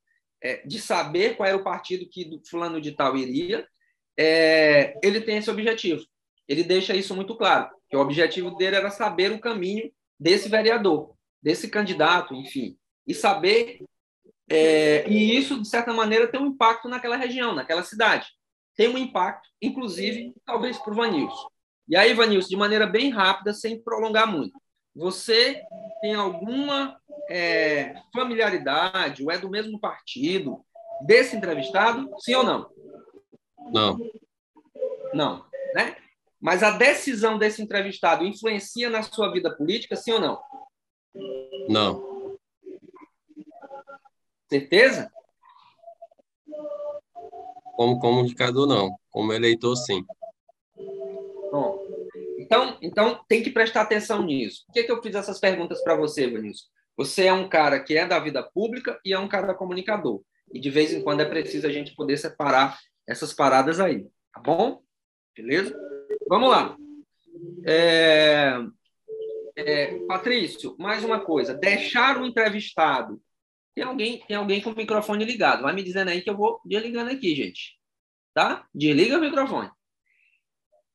[0.43, 3.67] é, de saber qual era o partido que do fulano de tal iria,
[4.19, 6.05] é, ele tem esse objetivo.
[6.47, 11.15] Ele deixa isso muito claro, que o objetivo dele era saber o caminho desse vereador,
[11.43, 12.77] desse candidato, enfim,
[13.07, 13.83] e saber
[14.51, 18.27] é, e isso de certa maneira tem um impacto naquela região, naquela cidade.
[18.77, 21.49] Tem um impacto, inclusive, talvez para o Vanilson.
[21.89, 24.61] E aí, Vanilson, de maneira bem rápida, sem prolongar muito,
[24.95, 25.63] você
[26.01, 30.65] tem alguma é, familiaridade ou é do mesmo partido
[31.07, 32.11] desse entrevistado?
[32.19, 32.71] Sim ou não?
[33.73, 33.99] Não.
[35.15, 35.97] Não, né?
[36.41, 40.41] Mas a decisão desse entrevistado influencia na sua vida política, sim ou não?
[41.69, 42.10] Não.
[44.51, 45.13] Certeza?
[47.77, 48.97] Como comunicador, não.
[49.09, 50.05] Como eleitor, sim.
[51.53, 51.87] Bom,
[52.37, 54.65] então, então tem que prestar atenção nisso.
[54.67, 56.69] Por que, que eu fiz essas perguntas para você, Vinícius?
[56.97, 60.21] Você é um cara que é da vida pública e é um cara comunicador.
[60.53, 64.41] E de vez em quando é preciso a gente poder separar essas paradas aí, tá
[64.41, 64.83] bom?
[65.37, 65.79] Beleza?
[66.29, 66.77] Vamos lá.
[67.65, 68.55] É,
[69.57, 71.55] é, Patrício, mais uma coisa.
[71.55, 73.23] Deixar o entrevistado.
[73.81, 75.63] Tem alguém, tem alguém com o microfone ligado.
[75.63, 77.79] Vai me dizendo aí que eu vou desligando aqui, gente.
[78.35, 78.67] Tá?
[78.75, 79.71] Desliga o microfone.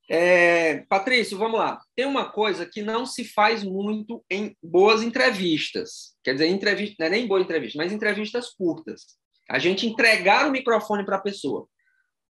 [0.07, 1.81] É, Patrício, vamos lá.
[1.95, 6.15] Tem uma coisa que não se faz muito em boas entrevistas.
[6.23, 9.17] Quer dizer, entrevista, não é nem boa entrevista, mas entrevistas curtas.
[9.49, 11.67] A gente entregar o microfone para a pessoa.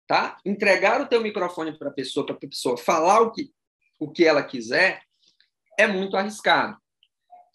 [0.07, 0.39] Tá?
[0.47, 3.51] Entregar o teu microfone para a pessoa, para a pessoa falar o que,
[4.01, 5.03] o que ela quiser,
[5.79, 6.79] é muito arriscado.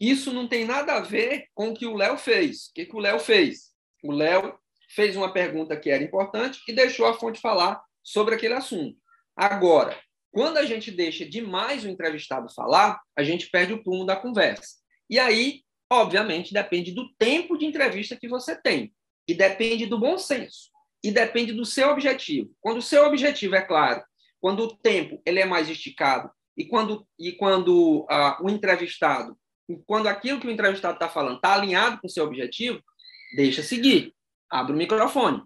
[0.03, 2.65] Isso não tem nada a ver com o que o Léo fez.
[2.65, 3.71] O que, que o Léo fez?
[4.03, 4.53] O Léo
[4.93, 8.97] fez uma pergunta que era importante e deixou a fonte falar sobre aquele assunto.
[9.33, 9.97] Agora,
[10.29, 14.75] quando a gente deixa demais o entrevistado falar, a gente perde o prumo da conversa.
[15.09, 18.93] E aí, obviamente, depende do tempo de entrevista que você tem.
[19.25, 20.69] E depende do bom senso.
[21.01, 22.53] E depende do seu objetivo.
[22.59, 24.03] Quando o seu objetivo é claro,
[24.41, 29.37] quando o tempo ele é mais esticado e quando, e quando uh, o entrevistado,
[29.85, 32.81] quando aquilo que o entrevistado está falando está alinhado com o seu objetivo,
[33.35, 34.13] deixa seguir.
[34.49, 35.41] Abre o microfone,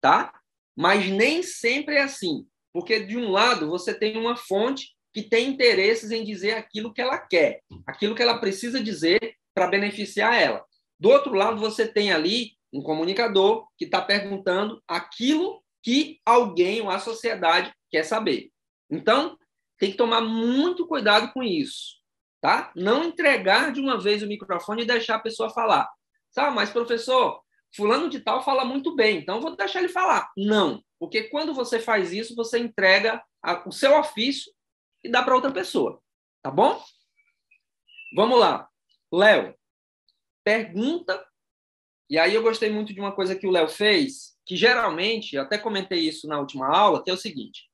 [0.00, 0.32] tá?
[0.76, 2.46] Mas nem sempre é assim.
[2.72, 7.00] Porque, de um lado, você tem uma fonte que tem interesses em dizer aquilo que
[7.00, 10.64] ela quer, aquilo que ela precisa dizer para beneficiar ela.
[10.98, 16.90] Do outro lado, você tem ali um comunicador que está perguntando aquilo que alguém ou
[16.90, 18.50] a sociedade quer saber.
[18.88, 19.36] Então,
[19.78, 21.96] tem que tomar muito cuidado com isso,
[22.40, 22.72] tá?
[22.74, 25.88] Não entregar de uma vez o microfone e deixar a pessoa falar.
[26.30, 27.42] Sabe, mas professor,
[27.74, 30.30] fulano de tal fala muito bem, então vou deixar ele falar.
[30.36, 34.52] Não, porque quando você faz isso, você entrega a, o seu ofício
[35.02, 36.00] e dá para outra pessoa.
[36.42, 36.82] Tá bom?
[38.14, 38.68] Vamos lá.
[39.12, 39.54] Léo,
[40.44, 41.26] pergunta.
[42.08, 45.56] E aí eu gostei muito de uma coisa que o Léo fez, que geralmente, até
[45.56, 47.69] comentei isso na última aula, que é o seguinte: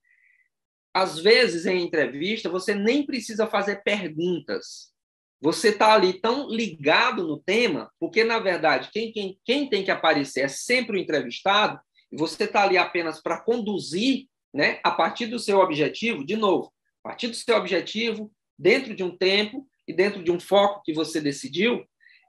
[0.97, 4.95] às vezes em entrevista você nem precisa fazer perguntas.
[5.43, 9.91] Você está ali tão ligado no tema, porque na verdade quem, quem, quem tem que
[9.91, 11.79] aparecer é sempre o entrevistado,
[12.11, 16.73] você está ali apenas para conduzir, né, a partir do seu objetivo, de novo,
[17.05, 20.95] a partir do seu objetivo, dentro de um tempo e dentro de um foco que
[20.95, 21.87] você decidiu,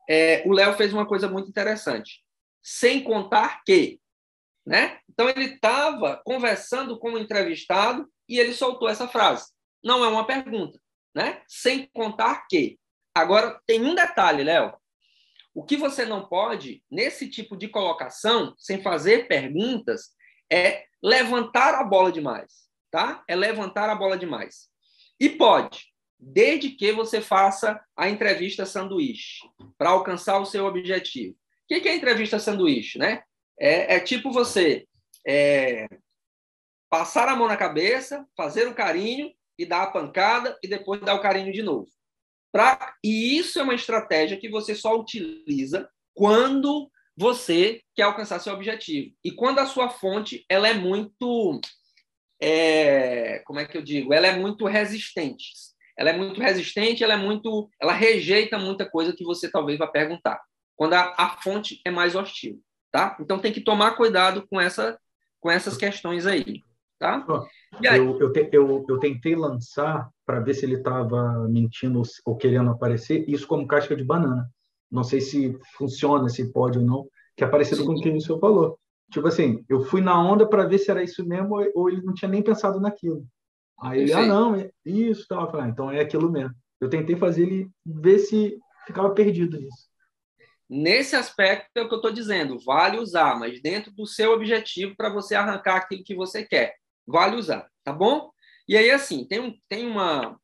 [0.09, 2.21] é, o Léo fez uma coisa muito interessante.
[2.61, 4.01] Sem contar que,
[4.65, 4.99] né?
[5.09, 9.51] Então ele estava conversando com o entrevistado e ele soltou essa frase.
[9.83, 10.79] Não é uma pergunta,
[11.15, 11.41] né?
[11.47, 12.79] Sem contar que.
[13.15, 14.73] Agora tem um detalhe, Léo.
[15.53, 20.15] O que você não pode, nesse tipo de colocação, sem fazer perguntas,
[20.51, 22.67] é levantar a bola demais.
[22.91, 23.23] tá?
[23.27, 24.69] É levantar a bola demais.
[25.19, 25.85] E pode,
[26.19, 29.39] desde que você faça a entrevista sanduíche
[29.77, 31.35] para alcançar o seu objetivo.
[31.35, 33.23] O que é entrevista sanduíche, né?
[33.59, 34.87] É, é tipo você
[35.27, 35.87] é,
[36.89, 41.15] passar a mão na cabeça, fazer o carinho e dar a pancada e depois dar
[41.15, 41.87] o carinho de novo.
[42.51, 48.53] Pra, e isso é uma estratégia que você só utiliza quando você quer alcançar seu
[48.53, 49.13] objetivo.
[49.23, 51.59] E quando a sua fonte ela é muito.
[52.39, 54.13] É, como é que eu digo?
[54.13, 55.51] Ela é muito resistente.
[55.97, 57.69] Ela é muito resistente, ela é muito.
[57.81, 60.39] Ela rejeita muita coisa que você talvez vá perguntar.
[60.75, 62.61] Quando a, a fonte é mais hostil.
[62.91, 63.17] Tá?
[63.19, 64.97] Então tem que tomar cuidado com, essa,
[65.39, 66.63] com essas questões aí.
[66.99, 67.25] Tá?
[67.87, 67.99] Aí?
[67.99, 72.71] Eu, eu, te, eu, eu tentei lançar para ver se ele estava mentindo ou querendo
[72.71, 74.49] aparecer, isso como casca de banana.
[74.91, 77.87] Não sei se funciona, se pode ou não, que é parecido Sim.
[77.87, 78.79] com o que o senhor falou.
[79.11, 82.13] Tipo assim, eu fui na onda para ver se era isso mesmo ou ele não
[82.13, 83.25] tinha nem pensado naquilo.
[83.79, 85.25] Aí ele, ah, não, é isso.
[85.29, 86.53] Eu falei, ah, então é aquilo mesmo.
[86.81, 89.87] Eu tentei fazer ele ver se ficava perdido nisso.
[90.69, 94.95] Nesse aspecto é o que eu estou dizendo, vale usar, mas dentro do seu objetivo
[94.97, 96.75] para você arrancar aquilo que você quer.
[97.07, 98.31] Vale usar, tá bom?
[98.67, 100.37] E aí, assim, tem, um, tem uma,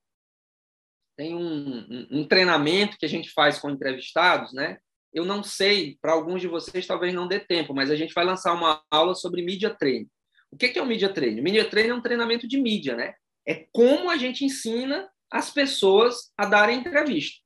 [1.18, 4.78] tem um, um, um, treinamento que a gente faz com entrevistados, né?
[5.14, 8.26] Eu não sei, para alguns de vocês talvez não dê tempo, mas a gente vai
[8.26, 10.10] lançar uma aula sobre mídia training.
[10.50, 11.42] O que é o mídia training?
[11.42, 13.14] O mídia training é um treinamento de mídia, né?
[13.46, 17.42] É como a gente ensina as pessoas a darem entrevista.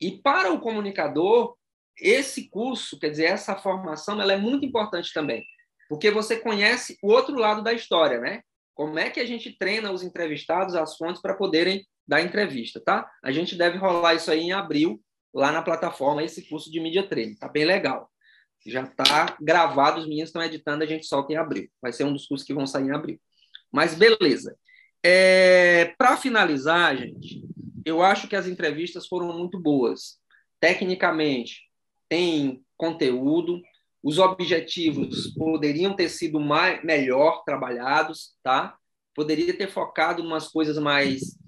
[0.00, 1.56] E para o comunicador,
[1.98, 5.44] esse curso, quer dizer, essa formação, ela é muito importante também,
[5.88, 8.42] porque você conhece o outro lado da história, né?
[8.74, 13.10] Como é que a gente treina os entrevistados, as fontes, para poderem dar entrevista, tá?
[13.22, 15.00] A gente deve rolar isso aí em abril,
[15.34, 17.36] lá na plataforma, esse curso de mídia treino.
[17.36, 18.10] Tá bem legal.
[18.66, 21.68] Já está gravado, os meninos estão editando, a gente solta em abril.
[21.80, 23.20] Vai ser um dos cursos que vão sair em abril.
[23.72, 24.56] Mas beleza.
[25.02, 27.42] É, para finalizar, gente,
[27.84, 30.18] eu acho que as entrevistas foram muito boas.
[30.58, 31.62] Tecnicamente,
[32.08, 33.62] tem conteúdo,
[34.02, 38.76] os objetivos poderiam ter sido mais, melhor trabalhados, tá?
[39.14, 41.38] Poderia ter focado em umas coisas mais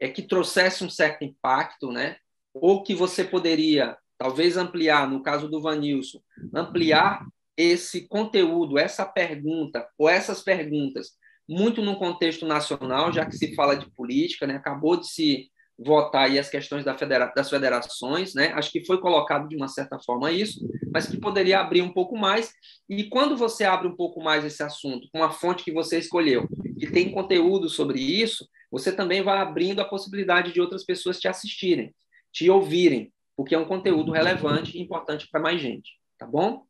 [0.00, 2.16] é que trouxesse um certo impacto, né?
[2.52, 6.20] Ou que você poderia talvez ampliar, no caso do Vanilson,
[6.52, 7.24] ampliar
[7.56, 11.12] esse conteúdo, essa pergunta ou essas perguntas
[11.48, 14.56] muito no contexto nacional, já que se fala de política, né?
[14.56, 15.50] Acabou de se
[15.84, 18.52] votar aí as questões da federa das federações, né?
[18.54, 20.60] Acho que foi colocado de uma certa forma isso,
[20.92, 22.52] mas que poderia abrir um pouco mais.
[22.88, 26.48] E quando você abre um pouco mais esse assunto com a fonte que você escolheu,
[26.78, 31.28] que tem conteúdo sobre isso, você também vai abrindo a possibilidade de outras pessoas te
[31.28, 31.94] assistirem,
[32.32, 36.64] te ouvirem, porque é um conteúdo relevante e importante para mais gente, tá bom?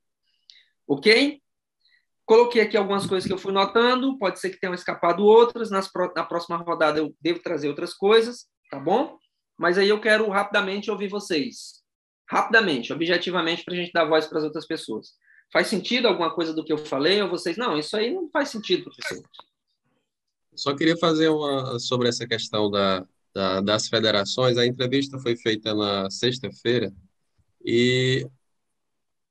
[0.87, 1.41] OK?
[2.25, 5.91] Coloquei aqui algumas coisas que eu fui notando, pode ser que tenham escapado outras, Nas,
[6.15, 9.19] na próxima rodada eu devo trazer outras coisas, tá bom?
[9.59, 11.83] Mas aí eu quero rapidamente ouvir vocês.
[12.27, 15.11] Rapidamente, objetivamente, para a gente dar voz para as outras pessoas.
[15.53, 17.21] Faz sentido alguma coisa do que eu falei?
[17.21, 19.23] Ou vocês, não, isso aí não faz sentido, professor.
[20.55, 24.57] Só queria fazer uma sobre essa questão da, da das federações.
[24.57, 26.91] A entrevista foi feita na sexta-feira
[27.63, 28.27] e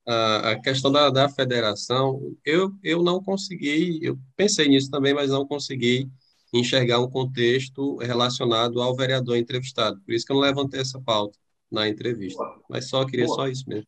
[0.08, 5.32] a, a questão da, da federação, eu, eu não consegui, eu pensei nisso também, mas
[5.32, 6.08] não consegui
[6.54, 10.02] enxergar um contexto relacionado ao vereador entrevistado.
[10.02, 11.38] Por isso que eu não levantei essa pauta
[11.72, 12.44] na entrevista.
[12.44, 12.62] Boa.
[12.70, 13.36] Mas só queria Boa.
[13.36, 13.88] só isso mesmo.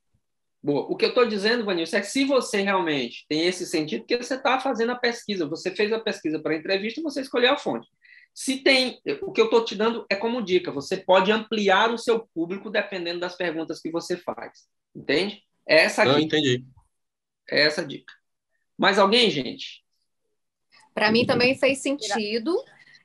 [0.62, 0.86] Boa.
[0.90, 4.16] O que eu estou dizendo, Vanilson, é que se você realmente tem esse sentido, que
[4.16, 7.58] você está fazendo a pesquisa, você fez a pesquisa para a entrevista, você escolheu a
[7.58, 7.88] fonte.
[8.34, 11.98] Se tem, o que eu estou te dando é como dica, você pode ampliar o
[11.98, 14.68] seu público dependendo das perguntas que você faz.
[14.96, 15.44] Entende?
[15.68, 16.66] É essa Não, entendi.
[17.50, 18.12] É essa dica.
[18.78, 19.83] Mais alguém, gente?
[20.94, 22.56] Para mim também fez sentido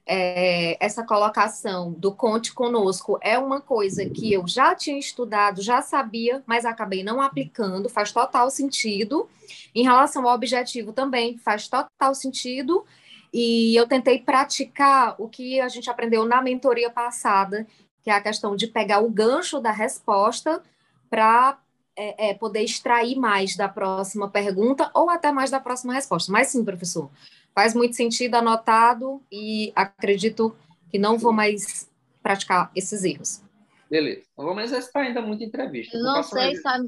[0.08, 3.18] é, essa colocação do Conte Conosco.
[3.20, 8.10] É uma coisa que eu já tinha estudado, já sabia, mas acabei não aplicando, faz
[8.10, 9.28] total sentido.
[9.74, 12.84] Em relação ao objetivo também faz total sentido.
[13.32, 17.66] E eu tentei praticar o que a gente aprendeu na mentoria passada,
[18.02, 20.62] que é a questão de pegar o gancho da resposta
[21.10, 21.58] para
[21.94, 26.32] é, é, poder extrair mais da próxima pergunta ou até mais da próxima resposta.
[26.32, 27.10] Mas sim, professor,
[27.54, 30.56] Faz muito sentido, anotado, e acredito
[30.90, 31.90] que não vou mais
[32.22, 33.42] praticar esses erros.
[33.90, 34.22] Beleza.
[34.36, 35.96] Não vou mais exercitar ainda muita entrevista.
[35.96, 36.78] Eu não sei se a...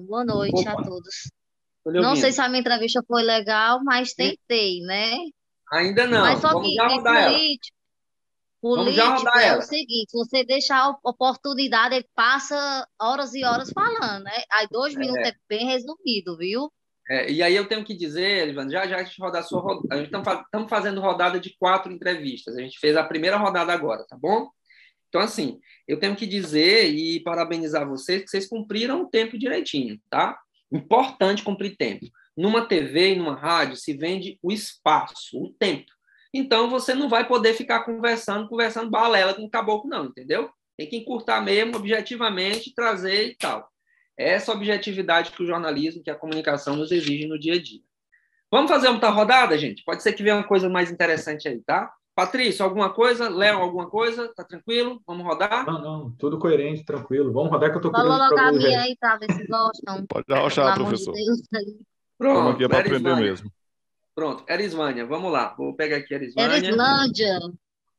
[0.00, 0.72] Boa noite Opa.
[0.72, 1.30] a todos.
[1.84, 5.16] Não sei se a minha entrevista foi legal, mas tentei, né?
[5.72, 6.20] Ainda não.
[6.20, 7.76] Mas só Vamos que político,
[8.60, 14.42] político é o seguinte, você deixar a oportunidade, ele passa horas e horas falando, né?
[14.52, 14.98] Aí dois é.
[14.98, 16.72] minutos é bem resumido, viu?
[17.08, 19.80] É, e aí eu tenho que dizer, Ivan, já já a gente rodar a sua.
[19.90, 22.56] A gente estamos fazendo rodada de quatro entrevistas.
[22.56, 24.48] A gente fez a primeira rodada agora, tá bom?
[25.08, 30.00] Então, assim, eu tenho que dizer e parabenizar vocês que vocês cumpriram o tempo direitinho,
[30.10, 30.38] tá?
[30.70, 32.06] Importante cumprir tempo.
[32.36, 35.90] Numa TV e numa rádio se vende o espaço, o tempo.
[36.34, 40.50] Então, você não vai poder ficar conversando, conversando balela com o caboclo, não, entendeu?
[40.76, 43.70] Tem que encurtar mesmo, objetivamente, trazer e tal.
[44.16, 47.80] Essa objetividade que o jornalismo, que a comunicação nos exige no dia a dia.
[48.50, 49.84] Vamos fazer uma rodada, gente?
[49.84, 51.92] Pode ser que venha uma coisa mais interessante aí, tá?
[52.14, 53.28] Patrício, alguma coisa?
[53.28, 54.32] Léo, alguma coisa?
[54.34, 55.02] Tá tranquilo?
[55.06, 55.66] Vamos rodar?
[55.66, 57.30] Não, não, tudo coerente, tranquilo.
[57.30, 60.06] Vamos rodar que eu tô curioso logo pra a minha aí pra ver se gostam.
[60.08, 61.14] Pode arrochar, de professor.
[61.14, 61.42] Estamos
[62.16, 63.52] Pronto, aqui é para aprender mesmo.
[64.14, 65.54] Pronto, Erisvânia, vamos lá.
[65.58, 66.56] Vou pegar aqui Erisvânia.
[66.56, 67.38] Erislândia.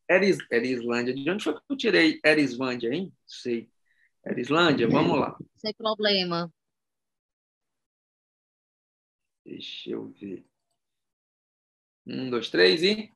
[0.10, 1.14] Eris, Erislândia.
[1.14, 3.14] De onde foi que eu tirei Erisvândia, hein?
[3.46, 3.68] Não
[4.28, 4.32] sei.
[4.32, 5.38] Erislândia, vamos lá.
[5.58, 6.52] Sem problema.
[9.46, 10.46] Deixa eu ver.
[12.06, 13.12] Um, dois, três e.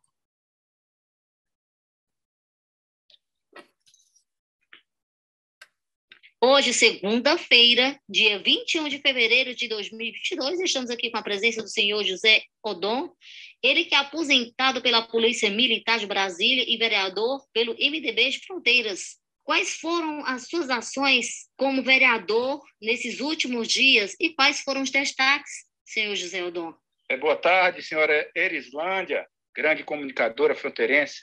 [6.43, 12.03] Hoje, segunda-feira, dia 21 de fevereiro de 2022, estamos aqui com a presença do senhor
[12.03, 13.15] José Odon,
[13.61, 19.20] ele que é aposentado pela Polícia Militar de Brasília e vereador pelo MDB de Fronteiras.
[19.43, 25.65] Quais foram as suas ações como vereador nesses últimos dias e quais foram os destaques,
[25.83, 26.73] senhor José Odon?
[27.09, 31.19] É, boa tarde, senhora Erislândia, grande comunicadora fronteirense.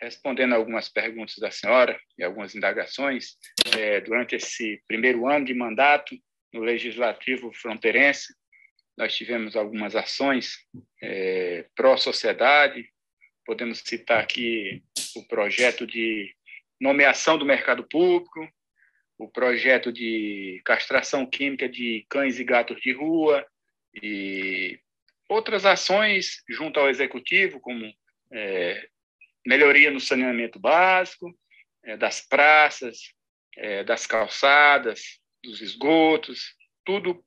[0.00, 3.36] Respondendo algumas perguntas da senhora e algumas indagações,
[3.76, 6.16] é, durante esse primeiro ano de mandato
[6.52, 8.34] no Legislativo Fronteirense,
[8.98, 10.58] nós tivemos algumas ações
[11.00, 12.88] é, pró-sociedade.
[13.46, 14.82] Podemos citar aqui
[15.16, 16.34] o projeto de
[16.82, 18.40] nomeação do mercado público,
[19.16, 23.46] o projeto de castração química de cães e gatos de rua
[24.02, 24.80] e
[25.28, 27.84] outras ações junto ao executivo, como
[28.32, 28.88] é,
[29.46, 31.32] melhoria no saneamento básico,
[31.84, 33.14] é, das praças,
[33.56, 37.24] é, das calçadas, dos esgotos, tudo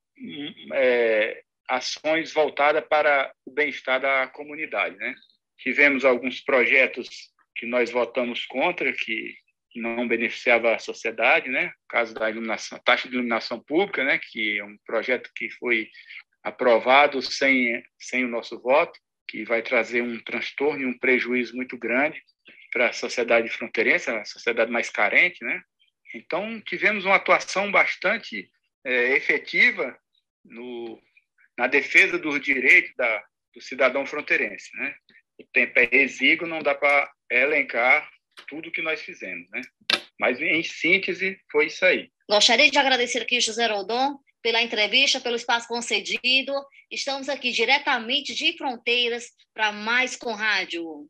[0.73, 4.97] é, ações voltadas para o bem-estar da comunidade.
[4.97, 5.15] Né?
[5.57, 9.44] Tivemos alguns projetos que nós votamos contra, que
[9.79, 11.73] não beneficiava a sociedade, né?
[11.85, 14.19] O caso da iluminação, taxa de iluminação pública, né?
[14.19, 15.89] Que é um projeto que foi
[16.43, 21.77] aprovado sem sem o nosso voto, que vai trazer um transtorno e um prejuízo muito
[21.77, 22.21] grande
[22.71, 25.61] para a sociedade fronteirense, a sociedade mais carente, né?
[26.13, 28.49] Então tivemos uma atuação bastante
[28.83, 29.97] é, efetiva
[30.43, 31.01] no
[31.57, 33.23] na defesa dos direitos da,
[33.53, 34.93] do cidadão fronteirense, né?
[35.37, 38.09] O tempo é exíguo, não dá para elencar
[38.47, 39.61] tudo que nós fizemos, né?
[40.19, 42.09] Mas, em síntese, foi isso aí.
[42.29, 46.53] Gostaria de agradecer aqui, José Rodon, pela entrevista, pelo espaço concedido.
[46.91, 51.07] Estamos aqui diretamente de Fronteiras para mais com rádio.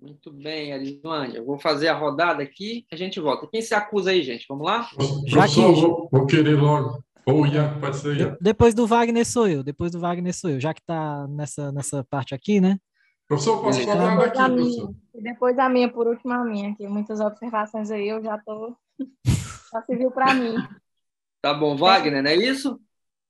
[0.00, 1.42] Muito bem, Arislândia.
[1.42, 3.48] Vou fazer a rodada aqui, a gente volta.
[3.50, 4.44] Quem se acusa aí, gente?
[4.48, 4.88] Vamos lá?
[5.30, 7.02] Professor, vou, vou querer logo.
[7.26, 8.36] Ou o Ian, pode ser Ian.
[8.40, 9.62] Depois do Wagner sou eu.
[9.64, 10.60] Depois do Wagner sou eu.
[10.60, 12.78] Já que está nessa, nessa parte aqui, né?
[13.28, 14.94] Professor, posso falar Depois daqui, a minha, professor?
[15.14, 18.76] e depois a minha, por último a minha, que muitas observações aí eu já tô.
[19.72, 20.54] Já se viu para mim.
[21.42, 22.80] Tá bom, Wagner, não é isso?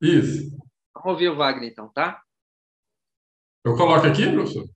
[0.01, 0.51] Isso.
[0.95, 2.23] Vamos ouvir o Wagner, então, tá?
[3.65, 4.69] Eu coloco aqui, professor?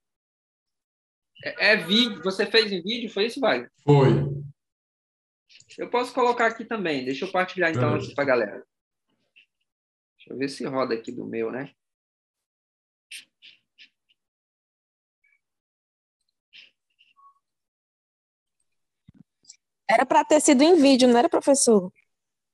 [1.45, 2.23] É, é vídeo.
[2.25, 3.71] Você fez em vídeo, foi isso, Wagner?
[3.85, 4.09] Foi.
[5.79, 7.05] Eu posso colocar aqui também.
[7.05, 8.07] Deixa eu partilhar, então, Beleza.
[8.07, 8.67] aqui para a galera.
[10.17, 11.71] Deixa eu ver se roda aqui do meu, né?
[19.91, 21.93] Era para ter sido em vídeo, não era, professor?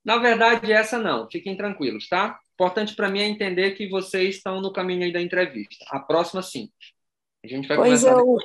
[0.05, 1.29] Na verdade, essa não.
[1.31, 2.39] Fiquem tranquilos, tá?
[2.55, 5.85] Importante para mim é entender que vocês estão no caminho aí da entrevista.
[5.91, 6.71] A próxima, sim.
[7.45, 8.19] A gente vai Pois começar eu.
[8.19, 8.45] depois.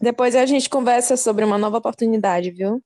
[0.00, 2.82] Depois a gente conversa sobre uma nova oportunidade, viu?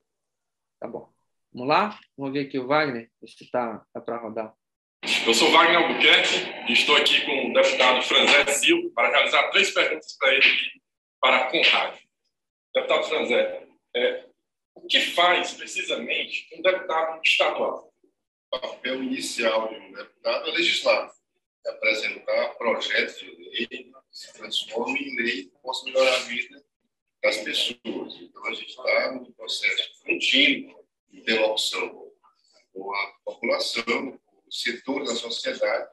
[0.80, 1.08] Tá bom.
[1.52, 1.98] Vamos lá?
[2.16, 3.10] Vamos ver aqui o Wagner.
[3.20, 4.54] Ver se tá, tá para rodar.
[5.26, 9.70] Eu sou Wagner Albuquerque e estou aqui com o deputado Franzé Silva para realizar três
[9.72, 10.80] perguntas para ele aqui
[11.20, 11.94] para a Conrad.
[12.74, 13.66] Deputado Franzé,
[13.96, 14.27] é,
[14.82, 17.92] o que faz precisamente um deputado estadual?
[18.50, 21.12] O papel inicial de um deputado é legislar,
[21.66, 26.64] é apresentar projetos de lei que se transformem em lei que possam melhorar a vida
[27.22, 28.14] das pessoas.
[28.20, 32.12] Então, a gente está num processo contínuo de interlocução
[32.72, 35.90] com a população, com os setores da sociedade,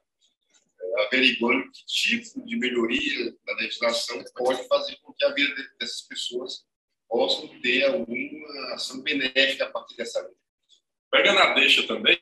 [0.81, 6.01] eh, averiguando que tipo de melhoria da legislação pode fazer com que a vida dessas
[6.03, 6.65] pessoas
[7.07, 10.35] possam ter alguma ação benéfica a partir dessa lei.
[11.11, 12.19] Pegando a deixa também,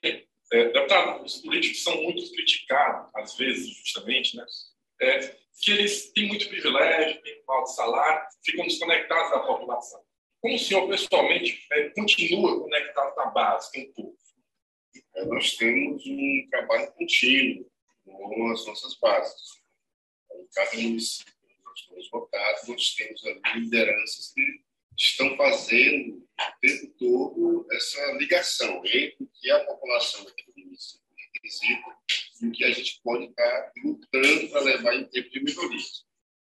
[0.52, 4.46] É, deputado, os políticos são muito criticados, às vezes, justamente, né?
[5.02, 5.20] É,
[5.60, 10.04] que eles têm muito privilégio, têm alto salário, ficam desconectados da população.
[10.40, 14.18] Como o senhor, pessoalmente, é, continua conectado à base, com o povo?
[15.16, 17.72] É, nós temos um trabalho contínuo
[18.06, 19.64] com as nossas bases.
[20.34, 21.34] Em cada município
[21.66, 24.63] nós estamos votados, nós temos ali lideranças que
[24.98, 31.04] estão fazendo o tempo todo essa ligação entre o que a população aqui do município
[31.44, 31.98] necessita
[32.42, 35.80] e o que a gente pode estar lutando para levar em tempo de melhoria.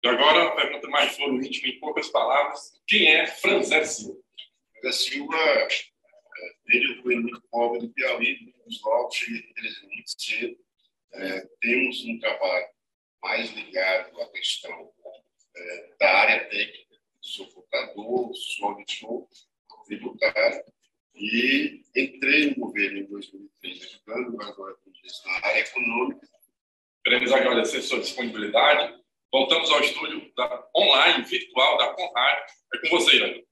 [0.02, 4.20] E agora, a pergunta mais íntimo, em poucas palavras, quem é Franzé Silva?
[4.80, 5.68] Franzé Silva, é,
[6.68, 10.58] ele foi muito pobre do Piauí, muito novos, cheguei a muito cedo.
[11.12, 12.66] É, temos um trabalho
[13.22, 14.92] mais ligado à questão
[15.56, 16.93] é, da área técnica,
[17.24, 19.26] sou auditor,
[19.86, 20.64] tributário,
[21.14, 24.76] e entrei no governo em 2003 ajudando, agora
[25.26, 26.28] na área econômica.
[27.04, 29.00] Queremos agradecer sua disponibilidade.
[29.30, 32.38] Voltamos ao estúdio da, online, virtual, da Conrad.
[32.74, 33.42] É com você, Ian.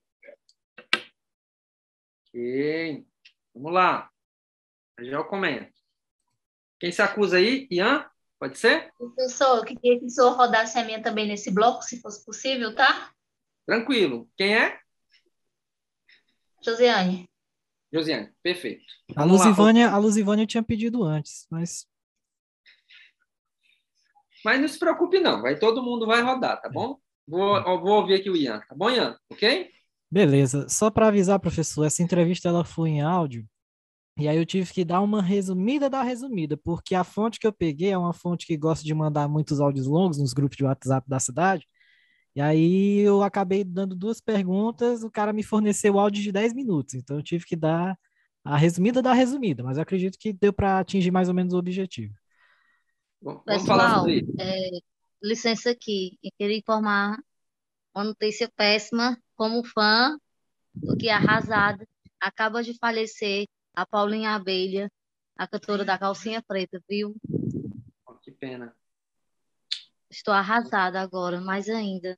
[2.27, 3.05] Ok.
[3.53, 4.09] Vamos lá.
[4.99, 5.73] Já eu comento.
[6.79, 7.67] Quem se acusa aí?
[7.69, 8.09] Ian?
[8.39, 8.91] Pode ser?
[8.97, 12.75] Professor, eu queria que o senhor rodasse a minha também nesse bloco, se fosse possível,
[12.75, 13.12] tá?
[13.65, 14.29] Tranquilo.
[14.37, 14.79] Quem é?
[16.63, 17.29] Josiane.
[17.91, 18.83] Josiane, perfeito.
[19.15, 21.85] A Luzivânia, a Luzivânia tinha pedido antes, mas.
[24.43, 25.41] Mas não se preocupe, não.
[25.41, 26.97] Vai, todo mundo vai rodar, tá bom?
[27.27, 29.17] Vou, vou ouvir aqui o Ian, tá bom, Ian?
[29.29, 29.71] Ok?
[30.11, 30.67] Beleza.
[30.67, 33.47] Só para avisar, professor, essa entrevista ela foi em áudio.
[34.17, 37.53] E aí eu tive que dar uma resumida da resumida, porque a fonte que eu
[37.53, 41.09] peguei é uma fonte que gosta de mandar muitos áudios longos nos grupos de WhatsApp
[41.09, 41.67] da cidade.
[42.35, 46.95] E aí eu acabei dando duas perguntas, o cara me forneceu áudio de 10 minutos,
[46.95, 47.97] então eu tive que dar
[48.43, 51.57] a resumida da resumida, mas eu acredito que deu para atingir mais ou menos o
[51.57, 52.13] objetivo.
[53.21, 54.35] Vamos Pessoal, falar sobre isso.
[54.39, 54.69] É,
[55.21, 57.17] licença aqui, eu queria informar
[57.95, 60.17] uma notícia péssima, como fã
[60.73, 61.87] do que arrasada,
[62.19, 64.91] acaba de falecer a Paulinha Abelha,
[65.37, 67.15] a cantora da calcinha preta, viu?
[68.23, 68.73] que pena.
[70.13, 72.17] Estou arrasada agora, mais ainda.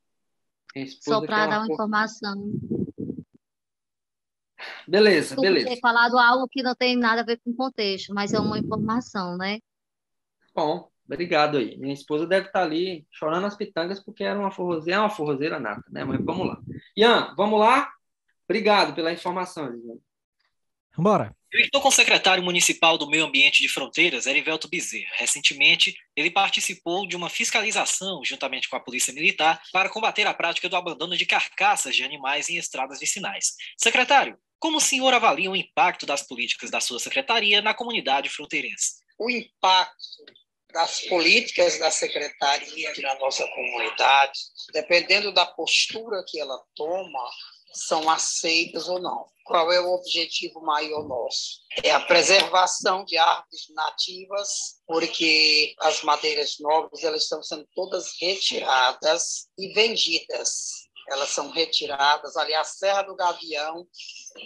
[1.01, 2.51] Só para dar uma informação.
[4.87, 5.69] Beleza, beleza.
[5.69, 8.59] ter falado algo que não tem nada a ver com o contexto, mas é uma
[8.59, 9.59] informação, né?
[10.53, 11.77] Bom, obrigado aí.
[11.77, 15.59] Minha esposa deve estar ali chorando as pitangas porque era uma forrozeira, é uma forrozeira
[15.59, 16.03] nata, né?
[16.03, 16.61] Mas vamos lá.
[16.97, 17.89] Ian, vamos lá?
[18.43, 20.03] Obrigado pela informação, Elisandro.
[20.97, 21.35] Bora.
[21.55, 25.13] Eu estou com o secretário municipal do Meio Ambiente de Fronteiras, Erivelto Bezerra.
[25.15, 30.67] Recentemente, ele participou de uma fiscalização, juntamente com a Polícia Militar, para combater a prática
[30.67, 33.53] do abandono de carcaças de animais em estradas vicinais.
[33.77, 38.95] Secretário, como o senhor avalia o impacto das políticas da sua secretaria na comunidade fronteirense?
[39.17, 40.25] O impacto
[40.73, 44.39] das políticas da secretaria na nossa comunidade,
[44.73, 47.29] dependendo da postura que ela toma,
[47.75, 49.25] são aceitas ou não.
[49.45, 51.59] Qual é o objetivo maior nosso?
[51.83, 54.49] É a preservação de árvores nativas,
[54.87, 60.85] porque as madeiras nobres elas estão sendo todas retiradas e vendidas.
[61.07, 63.87] Elas são retiradas, ali a Serra do Gavião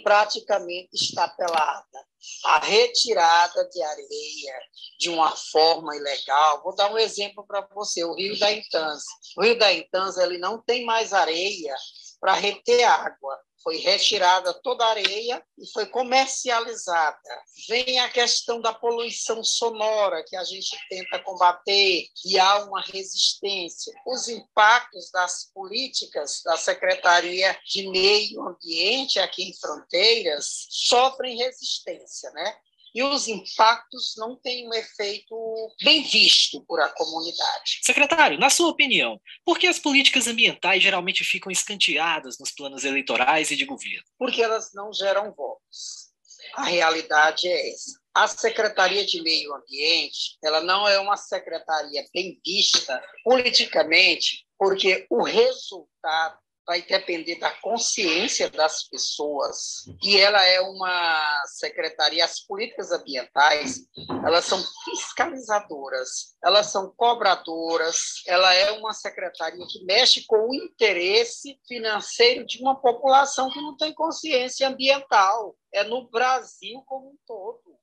[0.02, 2.06] praticamente está pelada.
[2.44, 4.60] A retirada de areia
[4.98, 6.62] de uma forma ilegal.
[6.62, 9.06] Vou dar um exemplo para você, o Rio da Intanza.
[9.38, 11.74] O Rio da Intanza ele não tem mais areia
[12.20, 13.38] para reter água.
[13.62, 17.20] Foi retirada toda a areia e foi comercializada.
[17.68, 23.92] Vem a questão da poluição sonora, que a gente tenta combater, e há uma resistência.
[24.06, 32.56] Os impactos das políticas da Secretaria de Meio Ambiente aqui em Fronteiras sofrem resistência, né?
[32.94, 35.36] E os impactos não têm um efeito
[35.82, 37.80] bem visto por a comunidade.
[37.82, 43.50] Secretário, na sua opinião, por que as políticas ambientais geralmente ficam escanteadas nos planos eleitorais
[43.50, 44.04] e de governo?
[44.18, 46.10] Porque elas não geram votos.
[46.54, 48.00] A realidade é essa.
[48.14, 55.22] A Secretaria de Meio Ambiente, ela não é uma secretaria bem vista politicamente, porque o
[55.22, 59.84] resultado vai depender da consciência das pessoas.
[60.02, 63.80] E ela é uma secretaria, as políticas ambientais,
[64.24, 71.58] elas são fiscalizadoras, elas são cobradoras, ela é uma secretaria que mexe com o interesse
[71.66, 75.56] financeiro de uma população que não tem consciência ambiental.
[75.72, 77.78] É no Brasil como um todo.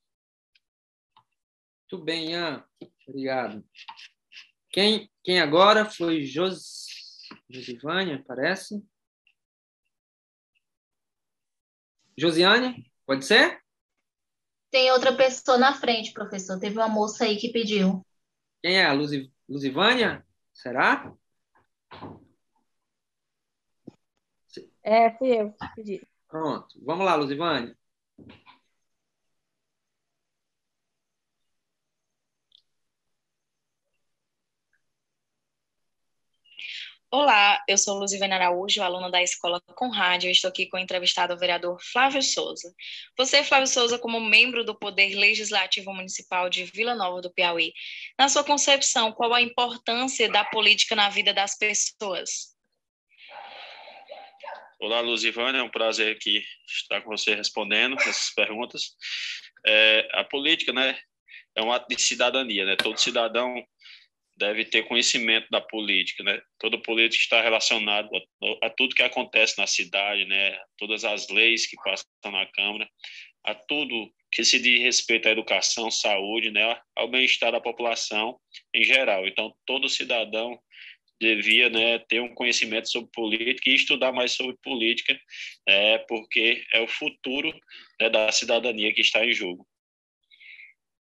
[1.90, 2.66] Muito bem, Ian.
[3.08, 3.64] Obrigado.
[4.70, 6.87] Quem, quem agora foi José
[7.50, 8.84] Josivânia, parece.
[12.18, 13.62] Josiane, pode ser?
[14.70, 16.60] Tem outra pessoa na frente, professor.
[16.60, 18.06] Teve uma moça aí que pediu.
[18.62, 18.86] Quem é?
[18.86, 19.32] A Luzi...
[19.48, 20.26] Luzivânia?
[20.54, 21.14] Será?
[24.84, 26.08] É, fui eu que pedi.
[26.28, 26.78] Pronto.
[26.84, 27.78] Vamos lá, Luzivânia.
[37.10, 40.26] Olá, eu sou Luzivana Araújo, aluna da Escola Conrad.
[40.26, 42.76] Eu estou aqui com o entrevistado o vereador Flávio Souza.
[43.18, 47.72] Você, Flávio Souza, como membro do Poder Legislativo Municipal de Vila Nova do Piauí,
[48.20, 52.54] na sua concepção, qual a importância da política na vida das pessoas?
[54.78, 58.98] Olá, Luzivana, é um prazer aqui estar com você respondendo essas perguntas.
[59.66, 61.00] É, a política, né,
[61.56, 62.76] é um ato de cidadania, né?
[62.76, 63.56] Todo cidadão
[64.38, 66.40] deve ter conhecimento da política, né?
[66.60, 70.58] Todo político está relacionado a, a, tudo que acontece na cidade, né?
[70.78, 72.88] Todas as leis que passam na Câmara,
[73.44, 76.80] a tudo que se diz respeito à educação, saúde, né?
[76.96, 78.40] Ao bem-estar da população
[78.74, 79.28] em geral.
[79.28, 80.60] Então, todo cidadão
[81.20, 85.20] devia né, ter um conhecimento sobre política e estudar mais sobre política,
[85.68, 87.52] é, porque é o futuro
[88.00, 89.68] né, da cidadania que está em jogo.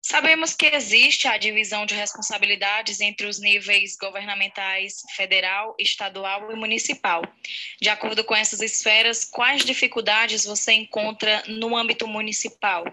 [0.01, 7.21] Sabemos que existe a divisão de responsabilidades entre os níveis governamentais federal, estadual e municipal.
[7.79, 12.83] De acordo com essas esferas, quais dificuldades você encontra no âmbito municipal?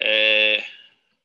[0.00, 0.64] É,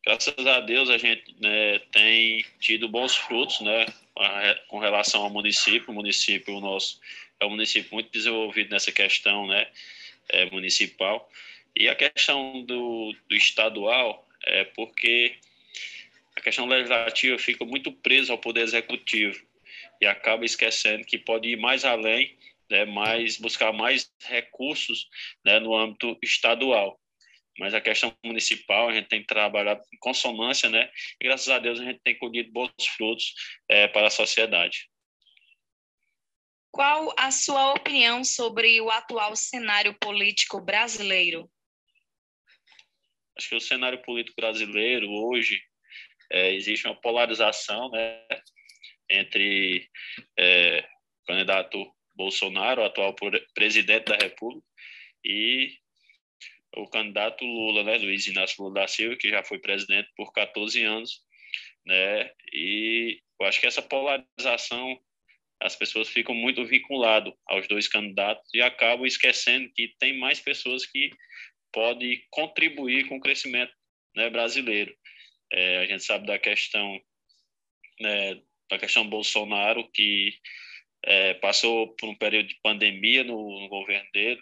[0.05, 3.87] graças a Deus a gente né, tem tido bons frutos, né,
[4.67, 5.89] com relação ao município.
[5.89, 6.99] O município nosso
[7.39, 9.67] é um município muito desenvolvido nessa questão, né,
[10.29, 11.27] é, municipal.
[11.75, 15.35] E a questão do, do estadual é porque
[16.35, 19.43] a questão legislativa fica muito presa ao poder executivo
[20.01, 22.37] e acaba esquecendo que pode ir mais além,
[22.69, 25.07] né, mais buscar mais recursos
[25.45, 26.99] né, no âmbito estadual.
[27.57, 30.89] Mas a questão municipal a gente tem trabalhado em consonância, né?
[31.21, 33.35] E graças a Deus a gente tem colhido bons frutos
[33.69, 34.89] é, para a sociedade.
[36.71, 41.47] Qual a sua opinião sobre o atual cenário político brasileiro?
[43.37, 45.61] Acho que o cenário político brasileiro hoje
[46.31, 48.25] é, existe uma polarização né,
[49.09, 49.89] entre
[50.37, 50.79] é,
[51.21, 53.15] o candidato Bolsonaro, o atual
[53.53, 54.65] presidente da República,
[55.23, 55.77] e
[56.75, 60.83] o candidato Lula, né, Luiz Inácio Lula da Silva, que já foi presidente por 14
[60.83, 61.21] anos,
[61.85, 64.99] né, e eu acho que essa polarização
[65.61, 70.85] as pessoas ficam muito vinculadas aos dois candidatos e acabam esquecendo que tem mais pessoas
[70.85, 71.09] que
[71.73, 73.73] pode contribuir com o crescimento
[74.15, 74.95] né, brasileiro.
[75.51, 76.99] É, a gente sabe da questão
[77.99, 80.33] né, da questão Bolsonaro que
[81.05, 84.41] é, passou por um período de pandemia no, no governo dele.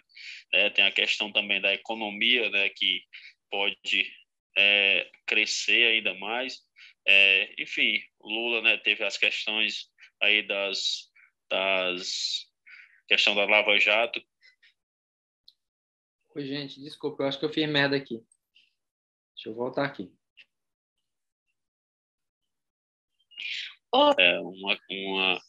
[0.52, 3.02] É, tem a questão também da economia, né, que
[3.50, 4.12] pode
[4.56, 6.60] é, crescer ainda mais.
[7.06, 9.88] É, enfim, Lula né, teve as questões
[10.22, 11.10] aí das,
[11.50, 12.46] das
[13.08, 14.22] questão da Lava Jato,
[16.34, 18.24] Oi, gente, desculpa, eu acho que eu fiz merda aqui.
[19.34, 20.10] Deixa eu voltar aqui.
[24.18, 25.40] É uma, uma,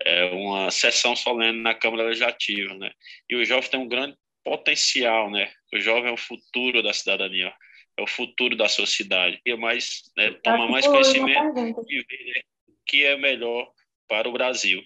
[0.00, 2.90] é uma sessão solene na Câmara Legislativa, né?
[3.28, 5.52] E o jovem tem um grande potencial, né?
[5.74, 7.54] O jovem é o futuro da cidadania,
[7.98, 9.38] é o futuro da sociedade.
[9.44, 13.70] E mais, né, toma mais conhecimento e ver o que é melhor
[14.08, 14.82] para o Brasil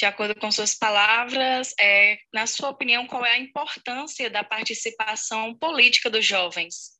[0.00, 5.54] de acordo com suas palavras, é, na sua opinião, qual é a importância da participação
[5.54, 6.98] política dos jovens?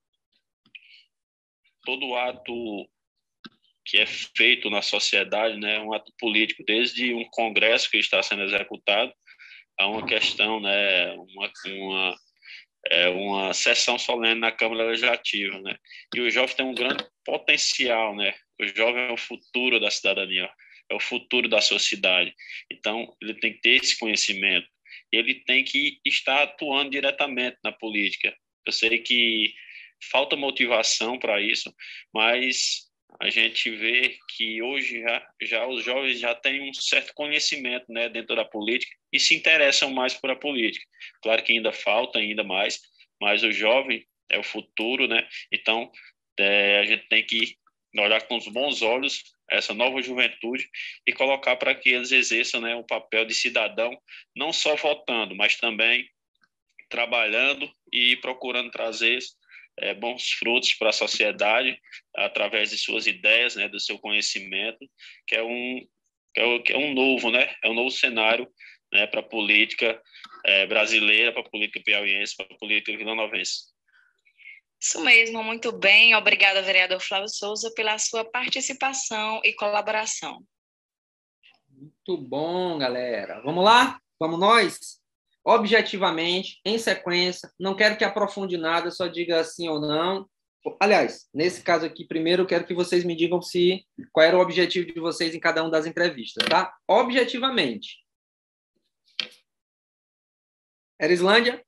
[1.83, 2.87] Todo ato
[3.87, 8.23] que é feito na sociedade né, é um ato político, desde um congresso que está
[8.23, 9.15] sendo executado
[9.79, 12.17] a uma questão, né, uma, uma,
[12.85, 15.59] é, uma sessão solene na Câmara Legislativa.
[15.63, 15.75] Né?
[16.15, 18.35] E o jovem tem um grande potencial, né?
[18.61, 20.51] o jovem é o futuro da cidadania
[20.91, 22.35] é o futuro da sociedade.
[22.71, 24.69] Então, ele tem que ter esse conhecimento.
[25.13, 28.37] Ele tem que estar atuando diretamente na política.
[28.67, 29.55] Eu sei que
[30.11, 31.73] falta motivação para isso,
[32.13, 37.87] mas a gente vê que hoje já, já os jovens já têm um certo conhecimento
[37.89, 40.87] né, dentro da política e se interessam mais por a política.
[41.23, 42.81] Claro que ainda falta ainda mais,
[43.21, 45.29] mas o jovem é o futuro, né?
[45.53, 45.91] Então
[46.39, 47.57] é, a gente tem que
[47.99, 50.69] olhar com os bons olhos essa nova juventude
[51.07, 53.97] e colocar para que eles exerçam né, o papel de cidadão,
[54.35, 56.09] não só votando, mas também
[56.89, 59.19] trabalhando e procurando trazer
[59.79, 61.79] é, bons frutos para a sociedade
[62.15, 64.89] através de suas ideias, né, do seu conhecimento,
[65.27, 65.87] que é um
[66.33, 68.49] que é, que é um novo, né, é um novo cenário
[68.93, 70.01] né, para a política
[70.45, 73.71] é, brasileira, para a política piauiense, para a política vilanovense.
[74.81, 76.15] Isso mesmo, muito bem.
[76.15, 80.43] Obrigada, vereador Flávio Souza, pela sua participação e colaboração.
[81.69, 83.43] Muito bom, galera.
[83.43, 84.01] Vamos lá?
[84.19, 85.01] Vamos nós?
[85.45, 90.29] Objetivamente, em sequência, não quero que aprofunde nada, só diga sim ou não.
[90.79, 94.41] Aliás, nesse caso aqui, primeiro eu quero que vocês me digam se qual era o
[94.41, 96.75] objetivo de vocês em cada uma das entrevistas, tá?
[96.87, 97.99] Objetivamente.
[101.01, 101.65] Erislândia?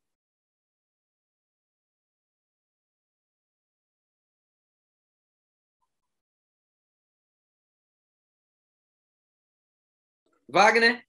[10.53, 11.03] Wagner,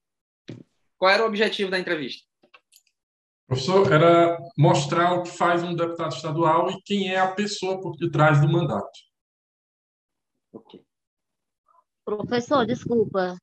[0.96, 2.26] qual era o objetivo da entrevista?
[3.46, 7.94] Professor, era mostrar o que faz um deputado estadual e quem é a pessoa por
[7.98, 8.98] detrás do mandato.
[12.06, 13.36] Professor, desculpa.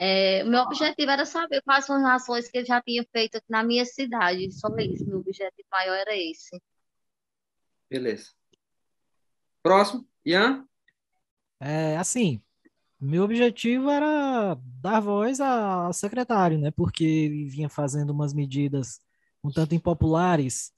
[0.00, 3.50] É, meu objetivo era saber quais são as ações que ele já tinha feito aqui
[3.50, 4.50] na minha cidade.
[4.52, 6.58] Só isso, meu objetivo maior era esse.
[7.90, 8.30] Beleza.
[9.62, 10.66] Próximo, Ian?
[11.60, 12.42] É, assim,
[13.00, 16.70] meu objetivo era dar voz ao secretário, né?
[16.70, 19.00] Porque ele vinha fazendo umas medidas
[19.42, 20.72] um tanto impopulares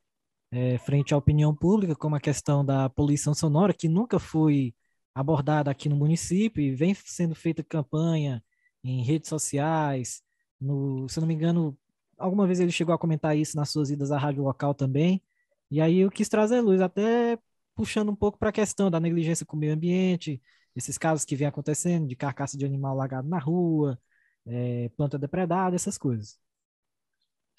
[0.52, 4.74] é, frente à opinião pública, como a questão da poluição sonora, que nunca foi
[5.14, 8.42] abordada aqui no município e vem sendo feita campanha
[8.84, 10.22] em redes sociais.
[10.60, 11.76] No, se eu não me engano,
[12.18, 15.22] alguma vez ele chegou a comentar isso nas suas idas à rádio local também.
[15.70, 17.38] E aí eu quis trazer luz, até
[17.74, 20.40] puxando um pouco para a questão da negligência com o meio ambiente,
[20.74, 23.98] esses casos que vem acontecendo de carcaça de animal largado na rua,
[24.46, 26.38] é, planta depredada, essas coisas.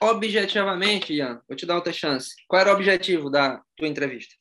[0.01, 2.33] Objetivamente, Ian, vou te dar outra chance.
[2.47, 4.35] Qual era o objetivo da tua entrevista?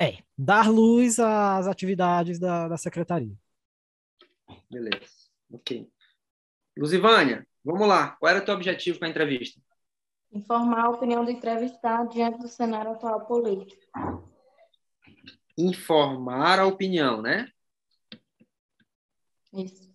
[0.00, 3.34] É, dar luz às atividades da, da secretaria.
[4.70, 5.90] Beleza, ok.
[6.76, 8.12] Luzivânia, vamos lá.
[8.12, 9.60] Qual era o teu objetivo com a entrevista?
[10.32, 13.82] Informar a opinião do entrevistado diante do cenário atual político.
[15.58, 17.50] Informar a opinião, né?
[19.52, 19.90] Isso.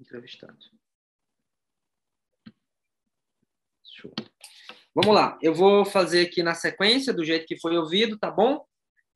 [0.00, 0.58] Entrevistado.
[3.84, 4.12] Show.
[4.94, 5.38] Vamos lá.
[5.42, 8.64] Eu vou fazer aqui na sequência, do jeito que foi ouvido, tá bom?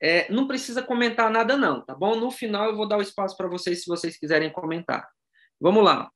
[0.00, 2.16] É, não precisa comentar nada, não, tá bom?
[2.16, 5.08] No final eu vou dar o espaço para vocês, se vocês quiserem comentar.
[5.60, 6.10] Vamos lá.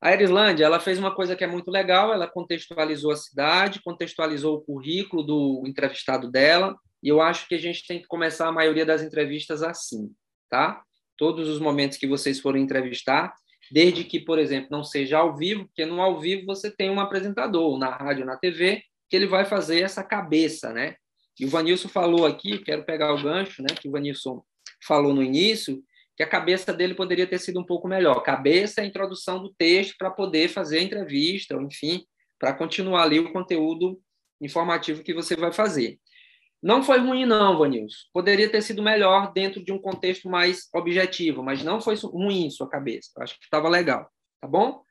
[0.00, 4.56] A Erislândia, ela fez uma coisa que é muito legal, ela contextualizou a cidade, contextualizou
[4.56, 8.52] o currículo do entrevistado dela, e eu acho que a gente tem que começar a
[8.52, 10.14] maioria das entrevistas assim,
[10.48, 10.84] tá?
[11.18, 13.34] Todos os momentos que vocês forem entrevistar,
[13.70, 17.00] desde que, por exemplo, não seja ao vivo, porque no ao vivo você tem um
[17.00, 20.94] apresentador, na rádio, na TV, que ele vai fazer essa cabeça, né?
[21.38, 24.42] E o Vanilson falou aqui, quero pegar o gancho, né, que o Vanilson
[24.84, 25.82] falou no início,
[26.16, 28.22] que a cabeça dele poderia ter sido um pouco melhor.
[28.22, 32.04] Cabeça é a introdução do texto para poder fazer a entrevista, ou enfim,
[32.40, 34.00] para continuar ali o conteúdo
[34.40, 35.98] informativo que você vai fazer.
[36.62, 37.96] Não foi ruim, não, Vanilson.
[38.12, 42.50] Poderia ter sido melhor dentro de um contexto mais objetivo, mas não foi ruim em
[42.50, 43.10] sua cabeça.
[43.18, 44.82] Acho que estava legal, tá bom?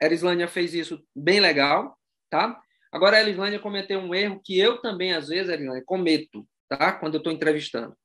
[0.00, 1.96] Erislânia fez isso bem legal,
[2.30, 2.60] tá?
[2.92, 6.92] Agora, a Erislânia cometeu um erro que eu também, às vezes, Erislânia, cometo, tá?
[6.92, 7.96] Quando eu estou entrevistando.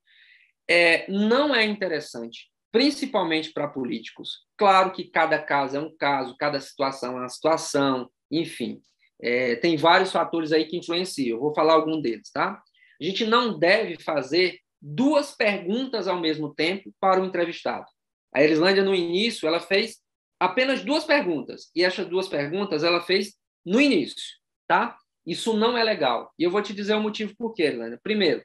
[0.70, 4.46] É, não é interessante, principalmente para políticos.
[4.58, 8.82] Claro que cada caso é um caso, cada situação é uma situação, enfim.
[9.22, 11.38] É, tem vários fatores aí que influenciam.
[11.38, 12.62] Eu vou falar algum deles, tá?
[13.02, 17.86] A gente não deve fazer duas perguntas ao mesmo tempo para o entrevistado.
[18.34, 19.98] A Erislândia, no início, ela fez
[20.40, 21.72] apenas duas perguntas.
[21.76, 23.34] E essas duas perguntas ela fez
[23.66, 24.38] no início,
[24.68, 24.98] tá?
[25.26, 26.32] Isso não é legal.
[26.38, 28.00] E eu vou te dizer o motivo por quê, Erislândia.
[28.02, 28.44] Primeiro,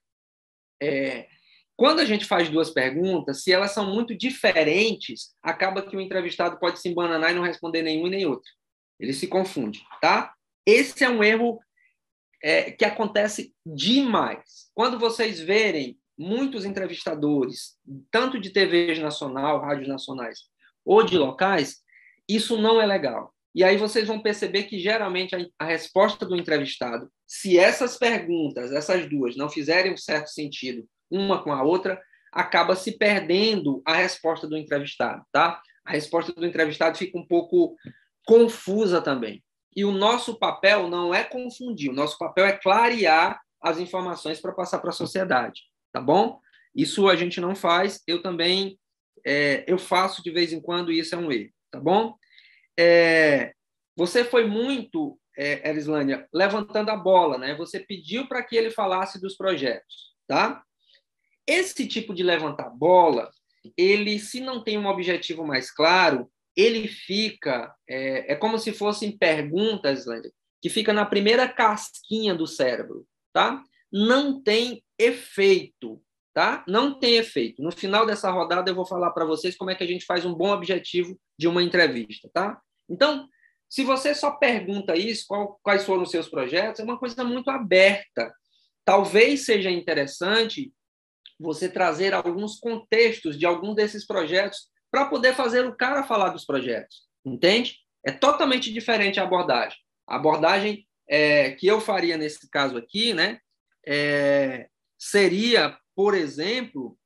[0.83, 1.29] é,
[1.77, 6.59] quando a gente faz duas perguntas, se elas são muito diferentes, acaba que o entrevistado
[6.59, 8.51] pode se embananar e não responder nenhum e nem outro.
[8.99, 10.35] Ele se confunde, tá?
[10.67, 11.61] Esse é um erro
[12.43, 14.71] é, que acontece demais.
[14.75, 17.77] Quando vocês verem muitos entrevistadores,
[18.11, 20.41] tanto de TVs nacional, rádios nacionais
[20.85, 21.83] ou de locais,
[22.29, 23.33] isso não é legal.
[23.55, 29.09] E aí vocês vão perceber que geralmente a, resposta do entrevistado, se essas perguntas, essas
[29.09, 32.01] duas, não fizerem um certo sentido uma com a outra,
[32.33, 35.61] acaba se perdendo a resposta do entrevistado, tá?
[35.85, 37.77] A resposta do entrevistado fica um pouco
[38.27, 39.45] confusa também.
[39.75, 44.53] E o nosso papel não é confundir, o nosso papel é clarear as informações para
[44.53, 45.63] passar para a sociedade,
[45.93, 46.41] tá bom?
[46.75, 48.79] Isso a gente não faz, eu também
[49.25, 52.15] é, eu faço de vez em quando e isso é um erro, tá bom?
[52.79, 53.53] É,
[53.97, 55.73] você foi muito, é,
[56.33, 57.55] levantando a bola, né?
[57.57, 60.63] Você pediu para que ele falasse dos projetos, tá?
[61.47, 63.31] Esse tipo de levantar bola,
[63.77, 69.17] ele, se não tem um objetivo mais claro, ele fica, é, é como se fossem
[69.17, 70.05] perguntas,
[70.61, 73.63] que fica na primeira casquinha do cérebro, tá?
[73.91, 76.65] Não tem efeito, tá?
[76.69, 77.63] Não tem efeito.
[77.63, 80.25] No final dessa rodada eu vou falar para vocês como é que a gente faz
[80.25, 82.61] um bom objetivo de uma entrevista, tá?
[82.89, 83.29] Então,
[83.69, 87.51] se você só pergunta isso, qual, quais foram os seus projetos, é uma coisa muito
[87.51, 88.33] aberta.
[88.85, 90.73] Talvez seja interessante
[91.41, 96.45] você trazer alguns contextos de algum desses projetos para poder fazer o cara falar dos
[96.45, 97.79] projetos, entende?
[98.05, 99.79] É totalmente diferente a abordagem.
[100.07, 103.41] A abordagem é, que eu faria nesse caso aqui, né,
[103.87, 104.69] é,
[104.99, 106.99] seria, por exemplo,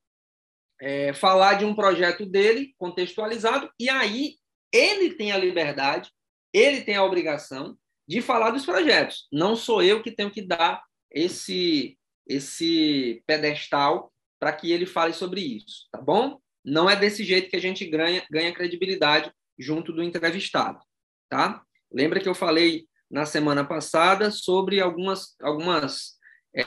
[0.80, 4.34] é, falar de um projeto dele contextualizado e aí
[4.72, 6.10] ele tem a liberdade,
[6.52, 9.28] ele tem a obrigação de falar dos projetos.
[9.32, 11.96] Não sou eu que tenho que dar esse
[12.28, 16.40] esse pedestal para que ele fale sobre isso, tá bom?
[16.66, 20.80] Não é desse jeito que a gente ganha, ganha credibilidade junto do entrevistado,
[21.28, 21.62] tá?
[21.92, 26.16] Lembra que eu falei na semana passada sobre algumas, algumas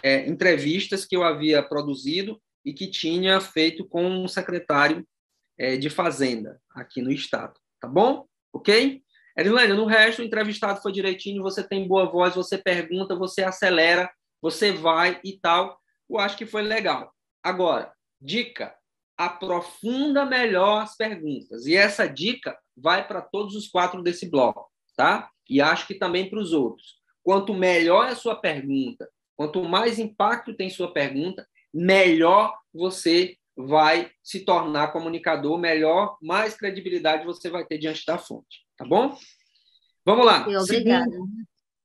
[0.01, 5.05] é, entrevistas que eu havia produzido e que tinha feito com um secretário
[5.57, 8.25] é, de Fazenda aqui no Estado, tá bom?
[8.53, 9.03] Ok?
[9.37, 14.09] Erilânia, no resto, o entrevistado foi direitinho, você tem boa voz, você pergunta, você acelera,
[14.41, 15.79] você vai e tal.
[16.09, 17.13] Eu acho que foi legal.
[17.43, 18.75] Agora, dica:
[19.19, 21.65] aprofunda melhor as perguntas.
[21.65, 25.29] E essa dica vai para todos os quatro desse bloco, tá?
[25.49, 26.95] E acho que também para os outros.
[27.21, 34.09] Quanto melhor é a sua pergunta, quanto mais impacto tem sua pergunta, melhor você vai
[34.23, 39.17] se tornar comunicador, melhor, mais credibilidade você vai ter diante da fonte, tá bom?
[40.05, 40.47] Vamos lá.
[40.47, 41.03] Obrigada.
[41.11, 41.29] Segundo,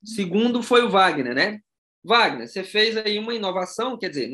[0.04, 1.60] segundo foi o Wagner, né?
[2.04, 4.30] Wagner, você fez aí uma inovação, quer dizer,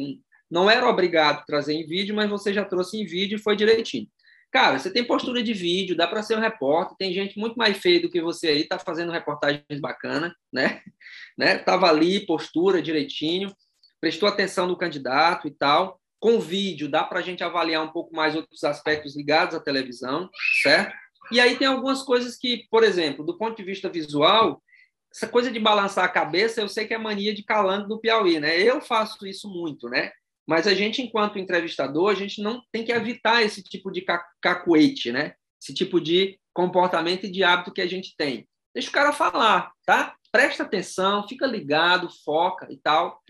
[0.50, 4.08] não era obrigado trazer em vídeo, mas você já trouxe em vídeo e foi direitinho.
[4.50, 7.78] Cara, você tem postura de vídeo, dá para ser um repórter, tem gente muito mais
[7.78, 10.82] feia do que você aí, tá fazendo reportagens bacanas, né?
[11.38, 11.58] né?
[11.58, 13.54] Tava ali, postura direitinho,
[14.00, 16.00] prestou atenção no candidato e tal.
[16.18, 20.28] Com vídeo, dá para a gente avaliar um pouco mais outros aspectos ligados à televisão,
[20.62, 20.94] certo?
[21.30, 24.60] E aí tem algumas coisas que, por exemplo, do ponto de vista visual,
[25.14, 28.40] essa coisa de balançar a cabeça, eu sei que é mania de calango do Piauí,
[28.40, 28.60] né?
[28.60, 30.10] Eu faço isso muito, né?
[30.50, 34.04] Mas a gente, enquanto entrevistador, a gente não tem que evitar esse tipo de
[34.42, 35.34] cacuete, né?
[35.62, 38.48] Esse tipo de comportamento e de hábito que a gente tem.
[38.74, 40.16] Deixa o cara falar, tá?
[40.32, 43.22] Presta atenção, fica ligado, foca e tal.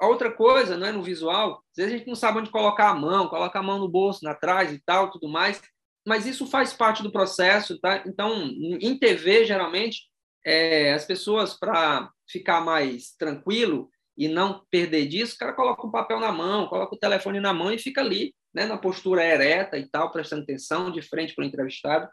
[0.00, 2.90] A outra coisa, não é no visual, às vezes a gente não sabe onde colocar
[2.90, 5.60] a mão, coloca a mão no bolso, na trás e tal, tudo mais,
[6.06, 8.04] mas isso faz parte do processo, tá?
[8.06, 8.46] Então,
[8.80, 10.02] em TV, geralmente,
[10.46, 13.90] é, as pessoas, para ficar mais tranquilo,
[14.22, 17.52] e não perder disso, o cara coloca um papel na mão, coloca o telefone na
[17.52, 21.42] mão e fica ali, né, na postura ereta e tal, prestando atenção, de frente para
[21.42, 22.08] o entrevistado.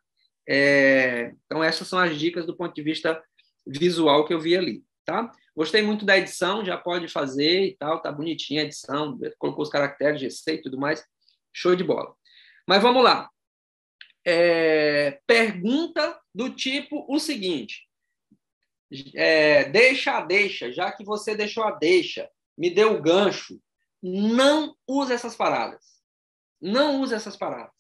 [0.50, 3.22] É, então, essas são as dicas do ponto de vista
[3.68, 5.32] visual que eu vi ali, tá?
[5.56, 9.70] Gostei muito da edição, já pode fazer e tal, tá bonitinha a edição, colocou os
[9.70, 11.06] caracteres, GC e tudo mais,
[11.54, 12.16] show de bola.
[12.68, 13.30] Mas vamos lá.
[14.26, 17.88] É, pergunta do tipo o seguinte:
[19.16, 23.60] é, deixa a deixa, já que você deixou a deixa, me deu o gancho.
[24.02, 25.84] Não use essas paradas.
[26.62, 27.74] Não use essas paradas,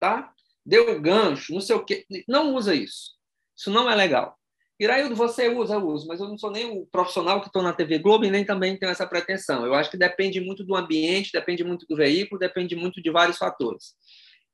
[0.00, 0.32] tá?
[0.64, 2.06] Deu o gancho, não sei o quê.
[2.26, 3.12] Não usa isso.
[3.56, 4.38] Isso não é legal.
[4.80, 7.72] Iraildo, você usa, eu uso, mas eu não sou nem o profissional que estou na
[7.72, 9.64] TV Globo e nem também tenho essa pretensão.
[9.64, 13.38] Eu acho que depende muito do ambiente, depende muito do veículo, depende muito de vários
[13.38, 13.94] fatores.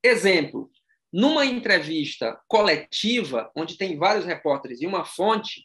[0.03, 0.70] Exemplo,
[1.12, 5.64] numa entrevista coletiva, onde tem vários repórteres e uma fonte,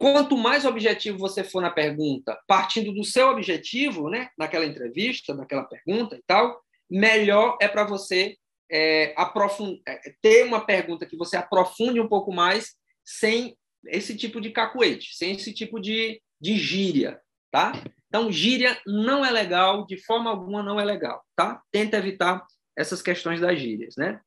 [0.00, 5.62] Quanto mais objetivo você for na pergunta, partindo do seu objetivo, né, naquela entrevista, naquela
[5.64, 8.34] pergunta e tal, melhor é para você
[8.72, 12.74] é, é, ter uma pergunta que você aprofunde um pouco mais
[13.04, 13.54] sem
[13.88, 17.20] esse tipo de cacuete, sem esse tipo de, de gíria,
[17.50, 17.72] tá?
[18.08, 21.60] Então, gíria não é legal, de forma alguma não é legal, tá?
[21.70, 22.42] Tenta evitar
[22.74, 24.18] essas questões das gírias, né?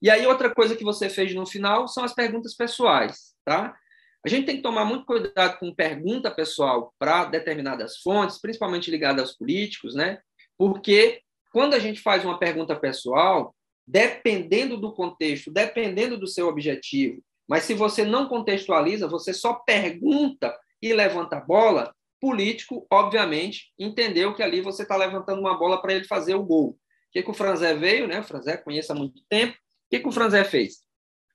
[0.00, 3.76] E aí, outra coisa que você fez no final são as perguntas pessoais, tá?
[4.24, 9.22] A gente tem que tomar muito cuidado com pergunta pessoal para determinadas fontes, principalmente ligadas
[9.22, 10.20] aos políticos, né?
[10.56, 11.20] Porque
[11.52, 13.54] quando a gente faz uma pergunta pessoal,
[13.84, 20.56] dependendo do contexto, dependendo do seu objetivo, mas se você não contextualiza, você só pergunta
[20.80, 25.94] e levanta a bola, político, obviamente, entendeu que ali você está levantando uma bola para
[25.94, 26.68] ele fazer o gol.
[26.68, 26.76] O
[27.10, 28.20] que, que o Franzé veio, né?
[28.20, 29.54] O Franzé conhece há muito tempo.
[29.54, 29.56] O
[29.90, 30.76] que, que o Franzé fez?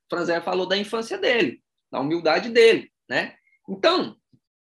[0.05, 1.61] O Franzé falou da infância dele
[1.91, 3.35] da humildade dele, né?
[3.69, 4.15] Então,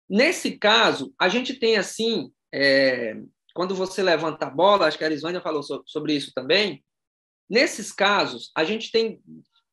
[0.10, 3.16] nesse caso, a gente tem assim, é,
[3.54, 6.84] quando você levanta a bola, acho que a Arisvânia falou so, sobre isso também,
[7.50, 9.22] nesses casos, a gente tem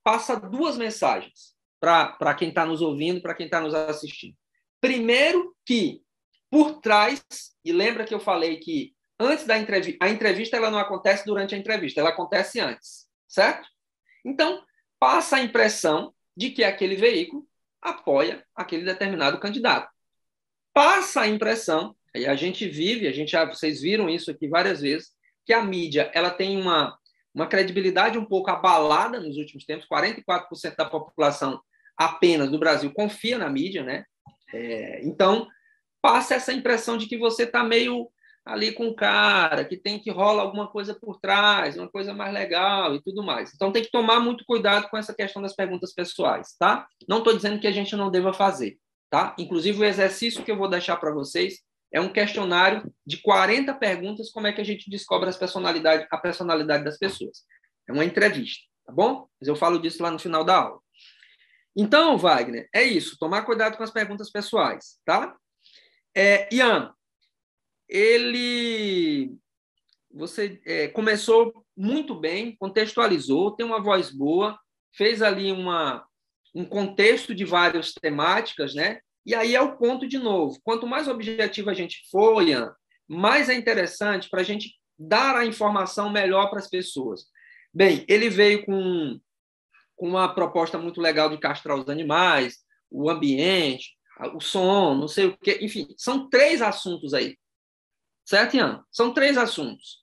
[0.02, 4.36] passa duas mensagens para quem está nos ouvindo, para quem está nos assistindo.
[4.80, 6.02] Primeiro, que
[6.50, 7.22] por trás,
[7.64, 11.54] e lembra que eu falei que antes da entrevista, a entrevista ela não acontece durante
[11.54, 13.66] a entrevista, ela acontece antes, certo?
[14.24, 14.64] Então,
[14.98, 17.46] passa a impressão de que aquele veículo
[17.80, 19.88] apoia aquele determinado candidato.
[20.72, 24.80] Passa a impressão, e a gente vive, a gente já, vocês viram isso aqui várias
[24.80, 25.10] vezes,
[25.44, 26.98] que a mídia ela tem uma,
[27.34, 31.60] uma credibilidade um pouco abalada nos últimos tempos, 44% da população
[31.96, 34.04] apenas do Brasil confia na mídia, né?
[34.52, 35.46] É, então,
[36.00, 38.10] passa essa impressão de que você está meio
[38.44, 42.32] ali com o cara, que tem que rola alguma coisa por trás, uma coisa mais
[42.32, 43.52] legal e tudo mais.
[43.54, 46.86] Então tem que tomar muito cuidado com essa questão das perguntas pessoais, tá?
[47.08, 48.76] Não estou dizendo que a gente não deva fazer,
[49.08, 49.34] tá?
[49.38, 54.30] Inclusive o exercício que eu vou deixar para vocês é um questionário de 40 perguntas
[54.30, 57.44] como é que a gente descobre as personalidade, a personalidade das pessoas.
[57.88, 59.26] É uma entrevista, tá bom?
[59.40, 60.80] Mas eu falo disso lá no final da aula.
[61.76, 63.16] Então, Wagner, é isso.
[63.18, 65.34] Tomar cuidado com as perguntas pessoais, tá?
[66.14, 66.92] É, Ian,
[67.94, 69.38] ele
[70.10, 74.58] você é, começou muito bem, contextualizou, tem uma voz boa,
[74.92, 76.04] fez ali uma,
[76.54, 79.00] um contexto de várias temáticas, né?
[79.26, 80.60] E aí é o ponto de novo.
[80.62, 82.72] Quanto mais objetivo a gente for, Ian,
[83.08, 87.24] mais é interessante para a gente dar a informação melhor para as pessoas.
[87.72, 89.18] Bem, ele veio com,
[89.96, 92.58] com uma proposta muito legal de castrar os animais,
[92.90, 93.96] o ambiente,
[94.34, 95.58] o som, não sei o quê.
[95.60, 97.36] Enfim, são três assuntos aí.
[98.24, 98.84] Certo, Ian?
[98.90, 100.02] São três assuntos.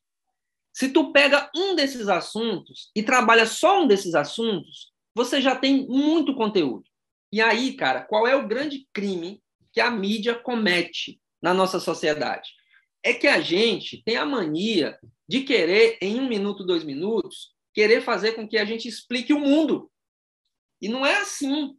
[0.74, 5.86] Se tu pega um desses assuntos e trabalha só um desses assuntos, você já tem
[5.88, 6.86] muito conteúdo.
[7.32, 9.42] E aí, cara, qual é o grande crime
[9.74, 12.50] que a mídia comete na nossa sociedade?
[13.04, 14.98] É que a gente tem a mania
[15.28, 19.40] de querer, em um minuto, dois minutos, querer fazer com que a gente explique o
[19.40, 19.90] mundo.
[20.82, 21.76] E não é assim.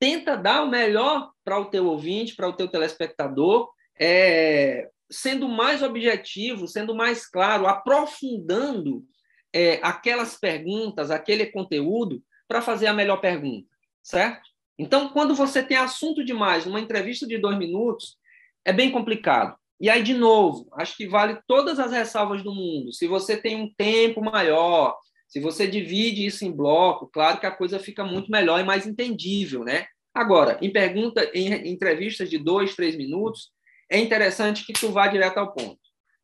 [0.00, 5.82] Tenta dar o melhor para o teu ouvinte, para o teu telespectador, é, sendo mais
[5.82, 9.04] objetivo, sendo mais claro, aprofundando
[9.52, 13.68] é, aquelas perguntas, aquele conteúdo, para fazer a melhor pergunta,
[14.02, 14.42] certo?
[14.78, 18.16] Então, quando você tem assunto demais numa entrevista de dois minutos,
[18.64, 19.56] é bem complicado.
[19.80, 22.92] E aí, de novo, acho que vale todas as ressalvas do mundo.
[22.92, 27.50] Se você tem um tempo maior, se você divide isso em bloco, claro que a
[27.50, 29.86] coisa fica muito melhor e mais entendível, né?
[30.14, 33.50] Agora, em pergunta, em entrevistas de dois, três minutos,
[33.92, 35.78] é interessante que tu vá direto ao ponto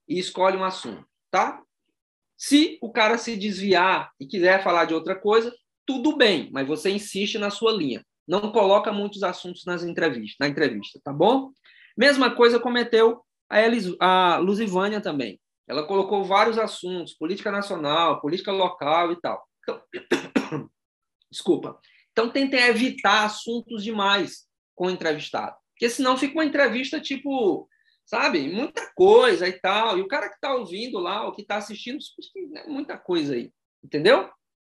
[0.08, 1.62] e escolhe um assunto, tá?
[2.34, 5.54] Se o cara se desviar e quiser falar de outra coisa,
[5.84, 8.02] tudo bem, mas você insiste na sua linha.
[8.26, 11.50] Não coloca muitos assuntos nas entrevistas, na entrevista, tá bom?
[11.94, 15.38] Mesma coisa cometeu a, Elis, a Luzivânia também.
[15.66, 19.46] Ela colocou vários assuntos, política nacional, política local e tal.
[19.62, 19.82] Então,
[21.30, 21.78] desculpa.
[22.12, 25.54] Então, tentem evitar assuntos demais com o entrevistado.
[25.78, 27.68] Porque senão fica uma entrevista tipo,
[28.04, 29.96] sabe, muita coisa e tal.
[29.96, 31.98] E o cara que está ouvindo lá, ou que está assistindo,
[32.50, 33.52] né, muita coisa aí.
[33.82, 34.28] Entendeu?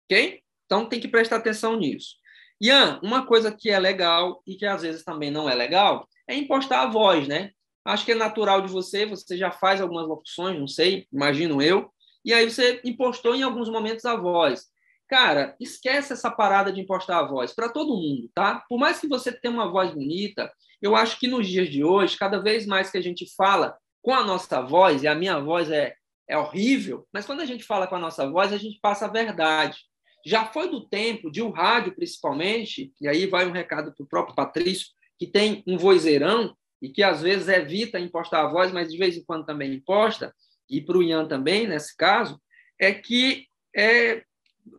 [0.05, 0.41] Ok?
[0.65, 2.15] Então tem que prestar atenção nisso.
[2.59, 6.35] Ian, uma coisa que é legal e que às vezes também não é legal é
[6.35, 7.51] impostar a voz, né?
[7.85, 11.93] Acho que é natural de você, você já faz algumas locuções, não sei, imagino eu,
[12.23, 14.65] e aí você impostou em alguns momentos a voz.
[15.07, 18.63] Cara, esquece essa parada de impostar a voz para todo mundo, tá?
[18.67, 20.51] Por mais que você tenha uma voz bonita,
[20.81, 24.13] eu acho que nos dias de hoje, cada vez mais que a gente fala com
[24.13, 25.95] a nossa voz, e a minha voz é,
[26.27, 29.11] é horrível, mas quando a gente fala com a nossa voz, a gente passa a
[29.11, 29.79] verdade.
[30.25, 34.03] Já foi do tempo de o um rádio, principalmente, e aí vai um recado para
[34.03, 38.71] o próprio Patrício, que tem um vozeirão e que às vezes evita impostar a voz,
[38.71, 40.33] mas de vez em quando também imposta,
[40.69, 42.41] e para o Ian também, nesse caso,
[42.79, 44.23] é que é,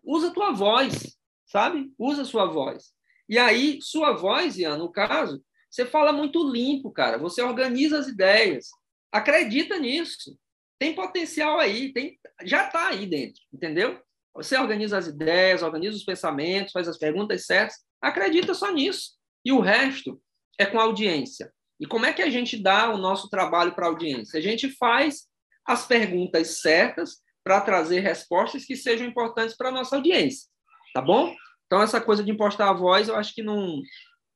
[0.02, 1.16] usa tua voz,
[1.46, 1.92] sabe?
[1.98, 2.92] Usa sua voz.
[3.28, 7.18] E aí, sua voz, Ian, no caso, você fala muito limpo, cara.
[7.18, 8.68] Você organiza as ideias.
[9.12, 10.38] Acredita nisso.
[10.78, 14.00] Tem potencial aí, tem, já está aí dentro, entendeu?
[14.34, 17.76] Você organiza as ideias, organiza os pensamentos, faz as perguntas certas.
[18.00, 19.12] Acredita só nisso.
[19.44, 20.20] E o resto
[20.58, 21.52] é com audiência.
[21.80, 24.38] E como é que a gente dá o nosso trabalho para a audiência?
[24.38, 25.26] A gente faz
[25.64, 30.48] as perguntas certas para trazer respostas que sejam importantes para a nossa audiência.
[30.92, 31.34] Tá bom?
[31.66, 33.80] Então, essa coisa de impostar a voz, eu acho que não,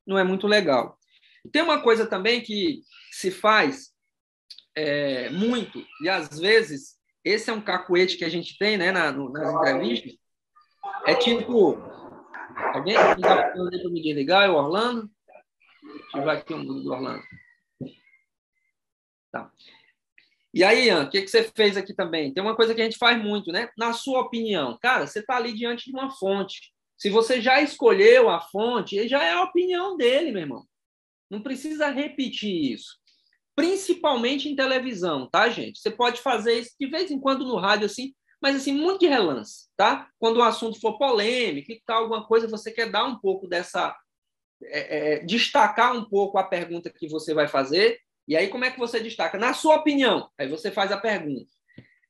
[0.07, 0.99] não é muito legal.
[1.53, 3.91] Tem uma coisa também que se faz
[4.75, 9.13] é, muito, e às vezes esse é um cacuete que a gente tem né, na,
[9.13, 10.15] no, nas entrevistas,
[11.07, 11.79] é tipo.
[12.75, 14.45] Alguém está falando para me desligar?
[14.45, 15.11] É o Orlando?
[15.83, 17.23] Deixa eu ver aqui um do Orlando.
[19.33, 19.51] Tá.
[20.53, 22.33] E aí, Ian, o que, que você fez aqui também?
[22.35, 23.71] Tem uma coisa que a gente faz muito, né?
[23.79, 26.73] Na sua opinião, cara, você está ali diante de uma fonte.
[26.99, 30.67] Se você já escolheu a fonte, já é a opinião dele, meu irmão.
[31.31, 32.99] Não precisa repetir isso.
[33.55, 35.79] Principalmente em televisão, tá, gente?
[35.79, 39.07] Você pode fazer isso de vez em quando no rádio, assim, mas assim, muito de
[39.07, 40.09] relance, tá?
[40.19, 43.95] Quando o assunto for polêmico e tal, alguma coisa, você quer dar um pouco dessa.
[44.63, 47.99] É, é, destacar um pouco a pergunta que você vai fazer.
[48.27, 49.39] E aí, como é que você destaca?
[49.39, 51.51] Na sua opinião, aí você faz a pergunta.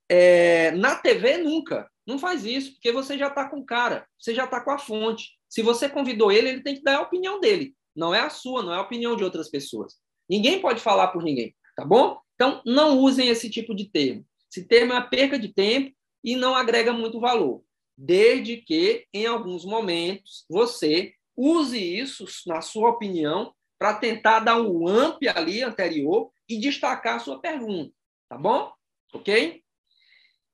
[0.09, 1.89] É, na TV, nunca.
[2.07, 4.79] Não faz isso, porque você já está com o cara, você já está com a
[4.79, 5.39] fonte.
[5.49, 7.75] Se você convidou ele, ele tem que dar a opinião dele.
[7.95, 9.97] Não é a sua, não é a opinião de outras pessoas.
[10.29, 12.19] Ninguém pode falar por ninguém, tá bom?
[12.35, 14.25] Então, não usem esse tipo de termo.
[14.51, 17.63] Esse termo é uma perca de tempo e não agrega muito valor,
[17.97, 24.87] desde que, em alguns momentos, você use isso, na sua opinião, para tentar dar um
[24.87, 27.93] amp ali anterior e destacar a sua pergunta,
[28.29, 28.71] tá bom?
[29.13, 29.63] Ok?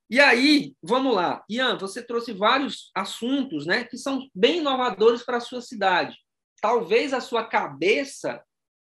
[0.09, 1.43] E aí, vamos lá.
[1.49, 6.17] Ian, você trouxe vários assuntos né, que são bem inovadores para a sua cidade.
[6.61, 8.43] Talvez a sua cabeça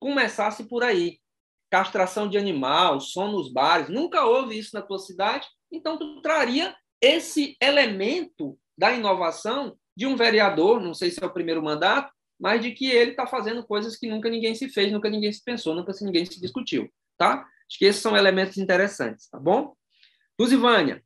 [0.00, 1.18] começasse por aí.
[1.70, 3.88] Castração de animal, som nos bares.
[3.88, 5.46] Nunca houve isso na tua cidade?
[5.70, 11.32] Então, tu traria esse elemento da inovação de um vereador, não sei se é o
[11.32, 15.10] primeiro mandato, mas de que ele está fazendo coisas que nunca ninguém se fez, nunca
[15.10, 17.44] ninguém se pensou, nunca ninguém se discutiu, tá?
[17.68, 19.74] Acho que esses são elementos interessantes, tá bom?
[20.38, 21.02] Luzivânia,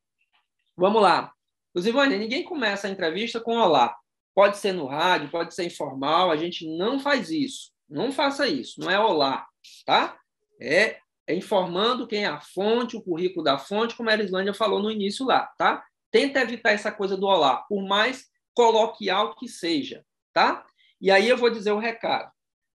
[0.77, 1.33] vamos lá.
[1.75, 3.97] Luzivânia, ninguém começa a entrevista com olá.
[4.35, 7.71] Pode ser no rádio, pode ser informal, a gente não faz isso.
[7.89, 9.47] Não faça isso, não é olá,
[9.85, 10.17] tá?
[10.61, 14.83] É é informando quem é a fonte, o currículo da fonte, como a Erislândia falou
[14.83, 15.85] no início lá, tá?
[16.11, 20.65] Tenta evitar essa coisa do olá, por mais coloquial que seja, tá?
[21.01, 22.31] E aí eu vou dizer o recado.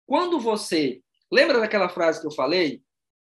[0.05, 1.01] Quando você
[1.31, 2.81] lembra daquela frase que eu falei?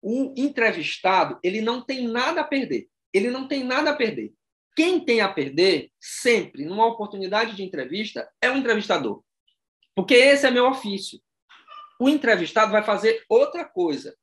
[0.01, 2.89] O entrevistado, ele não tem nada a perder.
[3.13, 4.33] Ele não tem nada a perder.
[4.75, 9.23] Quem tem a perder, sempre, numa oportunidade de entrevista, é o entrevistador.
[9.95, 11.21] Porque esse é meu ofício.
[12.01, 14.17] O entrevistado vai fazer outra coisa.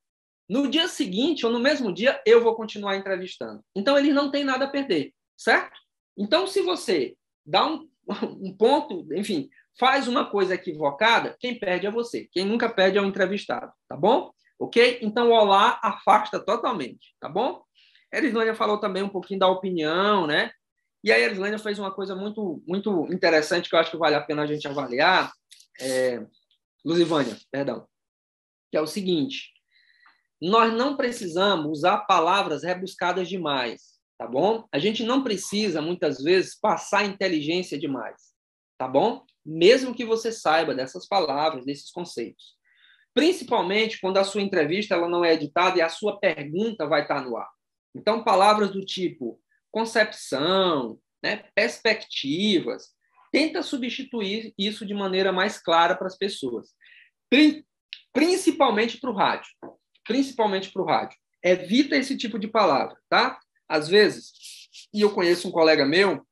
[0.49, 3.63] No dia seguinte ou no mesmo dia, eu vou continuar entrevistando.
[3.75, 5.79] Então, eles não têm nada a perder, certo?
[6.17, 7.87] Então, se você dá um,
[8.41, 9.47] um ponto, enfim,
[9.79, 12.27] faz uma coisa equivocada, quem perde é você.
[12.31, 14.31] Quem nunca perde é o entrevistado, tá bom?
[14.59, 14.99] Ok?
[15.03, 17.63] Então, olá afasta totalmente, tá bom?
[18.11, 20.51] A Erislânia falou também um pouquinho da opinião, né?
[21.03, 24.21] E a Erislânia fez uma coisa muito, muito interessante que eu acho que vale a
[24.21, 25.31] pena a gente avaliar.
[25.79, 26.25] É...
[26.83, 27.87] Luzivânia, perdão.
[28.71, 29.51] Que é o seguinte:
[30.41, 34.65] nós não precisamos usar palavras rebuscadas demais, tá bom?
[34.71, 38.33] A gente não precisa, muitas vezes, passar inteligência demais,
[38.77, 39.25] tá bom?
[39.45, 42.57] Mesmo que você saiba dessas palavras, desses conceitos.
[43.13, 47.21] Principalmente quando a sua entrevista ela não é editada e a sua pergunta vai estar
[47.21, 47.49] no ar.
[47.95, 52.89] Então, palavras do tipo concepção, né, perspectivas,
[53.31, 56.69] tenta substituir isso de maneira mais clara para as pessoas.
[58.11, 59.51] Principalmente para o rádio
[60.09, 61.15] principalmente para o rádio.
[61.43, 63.39] Evita esse tipo de palavra, tá?
[63.69, 64.31] Às vezes,
[64.91, 66.25] e eu conheço um colega meu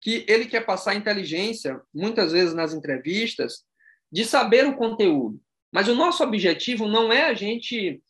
[0.00, 3.64] que ele quer passar inteligência, muitas vezes nas entrevistas,
[4.12, 5.40] de saber o conteúdo.
[5.72, 8.00] Mas o nosso objetivo não é a gente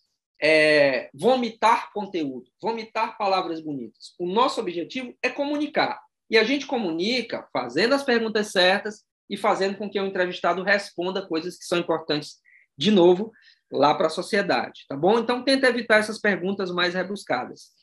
[0.40, 4.14] é, vomitar conteúdo, vomitar palavras bonitas.
[4.18, 6.00] O nosso objetivo é comunicar.
[6.28, 11.26] E a gente comunica fazendo as perguntas certas e fazendo com que o entrevistado responda
[11.26, 12.36] coisas que são importantes,
[12.76, 13.32] de novo,
[13.70, 15.18] lá para a sociedade, tá bom?
[15.18, 17.74] Então tenta evitar essas perguntas mais rebuscadas.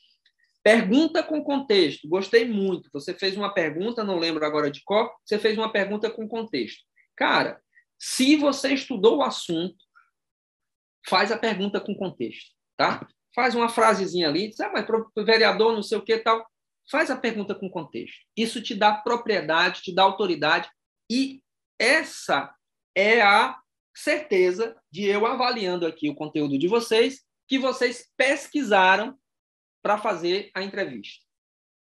[0.62, 2.08] Pergunta com contexto.
[2.08, 2.88] Gostei muito.
[2.92, 6.82] Você fez uma pergunta, não lembro agora de qual, você fez uma pergunta com contexto.
[7.14, 7.60] Cara,
[7.98, 9.76] se você estudou o assunto,
[11.06, 13.06] faz a pergunta com contexto, tá?
[13.34, 16.46] Faz uma frasezinha ali, diz, ah, mas para o vereador não sei o que tal.
[16.90, 18.18] Faz a pergunta com contexto.
[18.36, 20.68] Isso te dá propriedade, te dá autoridade
[21.10, 21.42] e
[21.78, 22.54] essa
[22.94, 23.58] é a
[23.94, 29.16] certeza de eu avaliando aqui o conteúdo de vocês, que vocês pesquisaram
[29.82, 31.24] para fazer a entrevista.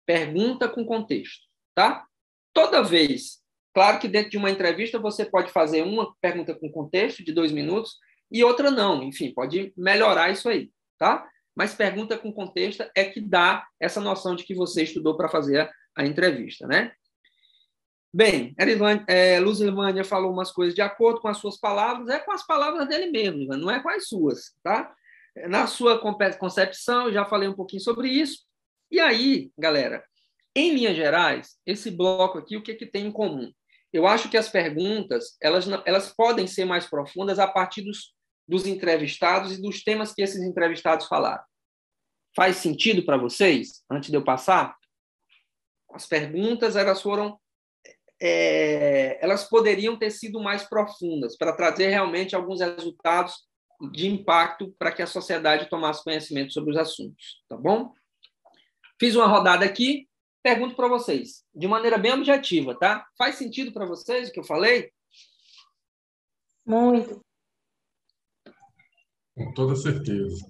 [0.06, 2.06] Pergunta com contexto, tá?
[2.52, 3.40] Toda vez,
[3.72, 7.52] claro que dentro de uma entrevista você pode fazer uma pergunta com contexto de dois
[7.52, 7.96] minutos
[8.32, 11.28] e outra não, enfim, pode melhorar isso aí, tá?
[11.54, 15.70] Mas pergunta com contexto é que dá essa noção de que você estudou para fazer
[15.94, 16.92] a, entrevista, né?
[18.14, 18.54] Bem,
[19.06, 22.88] é, Luzilvânia falou umas coisas de acordo com as suas palavras, é com as palavras
[22.88, 24.94] dele mesmo, não é com as suas, tá?
[25.48, 28.44] Na sua concepção, já falei um pouquinho sobre isso.
[28.90, 30.04] E aí, galera,
[30.54, 33.50] em linhas gerais, esse bloco aqui, o que, que tem em comum?
[33.92, 38.14] Eu acho que as perguntas, elas, elas podem ser mais profundas a partir dos,
[38.46, 41.42] dos entrevistados e dos temas que esses entrevistados falaram.
[42.34, 44.76] faz sentido para vocês, antes de eu passar?
[45.92, 47.38] As perguntas, elas foram
[48.24, 53.34] é, elas poderiam ter sido mais profundas para trazer realmente alguns resultados
[53.90, 57.92] de impacto para que a sociedade tomasse conhecimento sobre os assuntos, tá bom?
[59.00, 60.08] Fiz uma rodada aqui,
[60.40, 63.04] pergunto para vocês, de maneira bem objetiva, tá?
[63.18, 64.92] Faz sentido para vocês o que eu falei?
[66.64, 67.20] Muito.
[69.34, 70.44] Com toda certeza.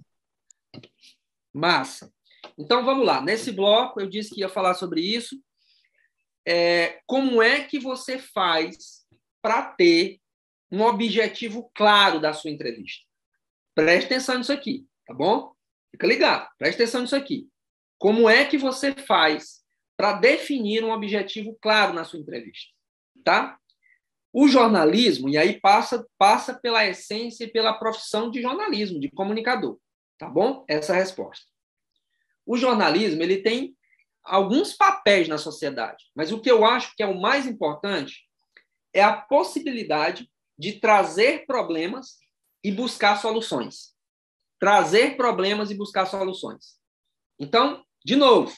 [1.53, 2.13] Massa.
[2.59, 3.21] Então vamos lá.
[3.21, 5.41] Nesse bloco eu disse que ia falar sobre isso
[6.47, 9.07] é, como é que você faz
[9.41, 10.21] para ter
[10.71, 13.07] um objetivo claro da sua entrevista?
[13.75, 15.53] Preste atenção nisso aqui, tá bom?
[15.91, 17.49] Fica ligado, preste atenção nisso aqui.
[17.99, 19.63] Como é que você faz
[19.97, 22.73] para definir um objetivo claro na sua entrevista?
[23.25, 23.59] Tá?
[24.33, 29.79] O jornalismo, e aí passa, passa pela essência e pela profissão de jornalismo, de comunicador.
[30.19, 30.65] Tá bom?
[30.69, 31.45] Essa é a resposta.
[32.47, 33.77] O jornalismo ele tem
[34.25, 38.23] alguns papéis na sociedade, mas o que eu acho que é o mais importante
[38.93, 42.19] é a possibilidade de trazer problemas
[42.63, 43.95] e buscar soluções.
[44.61, 46.79] Trazer problemas e buscar soluções.
[47.39, 48.55] Então, de novo,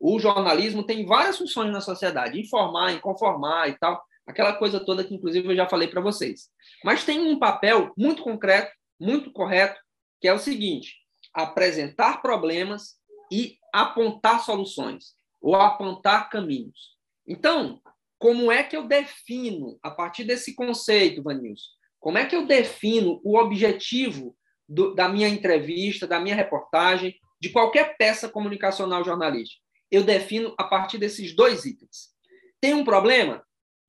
[0.00, 5.14] o jornalismo tem várias funções na sociedade: informar, inconformar e tal, aquela coisa toda que,
[5.14, 6.50] inclusive, eu já falei para vocês.
[6.84, 9.80] Mas tem um papel muito concreto, muito correto,
[10.20, 10.96] que é o seguinte:
[11.32, 12.96] apresentar problemas
[13.30, 16.94] e apontar soluções ou apontar caminhos.
[17.26, 17.80] Então,
[18.18, 21.68] como é que eu defino, a partir desse conceito, Vanilson,
[22.00, 24.36] como é que eu defino o objetivo
[24.68, 29.60] do, da minha entrevista, da minha reportagem, de qualquer peça comunicacional jornalística?
[29.90, 32.14] Eu defino a partir desses dois itens.
[32.60, 33.44] Tem um problema?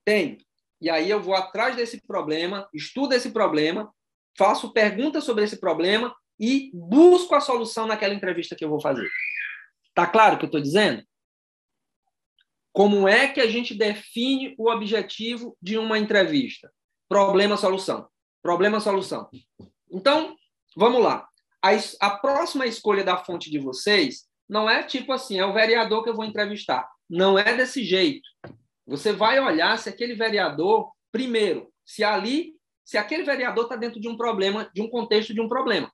[0.06, 0.38] Tem.
[0.80, 3.92] E aí eu vou atrás desse problema, estudo esse problema,
[4.38, 9.10] faço perguntas sobre esse problema e busco a solução naquela entrevista que eu vou fazer.
[9.94, 11.04] Tá claro o que eu estou dizendo?
[12.72, 16.72] Como é que a gente define o objetivo de uma entrevista?
[17.08, 18.10] Problema-solução.
[18.44, 19.30] Problema-solução.
[19.90, 20.36] Então,
[20.76, 21.26] vamos lá.
[21.64, 21.70] A,
[22.02, 26.10] a próxima escolha da fonte de vocês não é tipo assim, é o vereador que
[26.10, 26.88] eu vou entrevistar.
[27.10, 28.28] Não é desse jeito.
[28.86, 34.08] Você vai olhar se aquele vereador, primeiro, se ali, se aquele vereador está dentro de
[34.08, 35.92] um problema, de um contexto de um problema.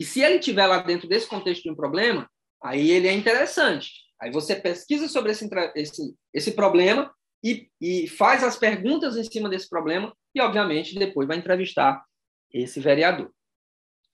[0.00, 2.28] E se ele estiver lá dentro desse contexto de um problema,
[2.62, 3.92] Aí ele é interessante.
[4.20, 7.12] Aí você pesquisa sobre esse, esse, esse problema
[7.42, 12.04] e, e faz as perguntas em cima desse problema e, obviamente, depois vai entrevistar
[12.52, 13.32] esse vereador.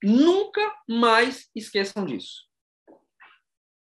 [0.03, 2.45] Nunca mais esqueçam disso.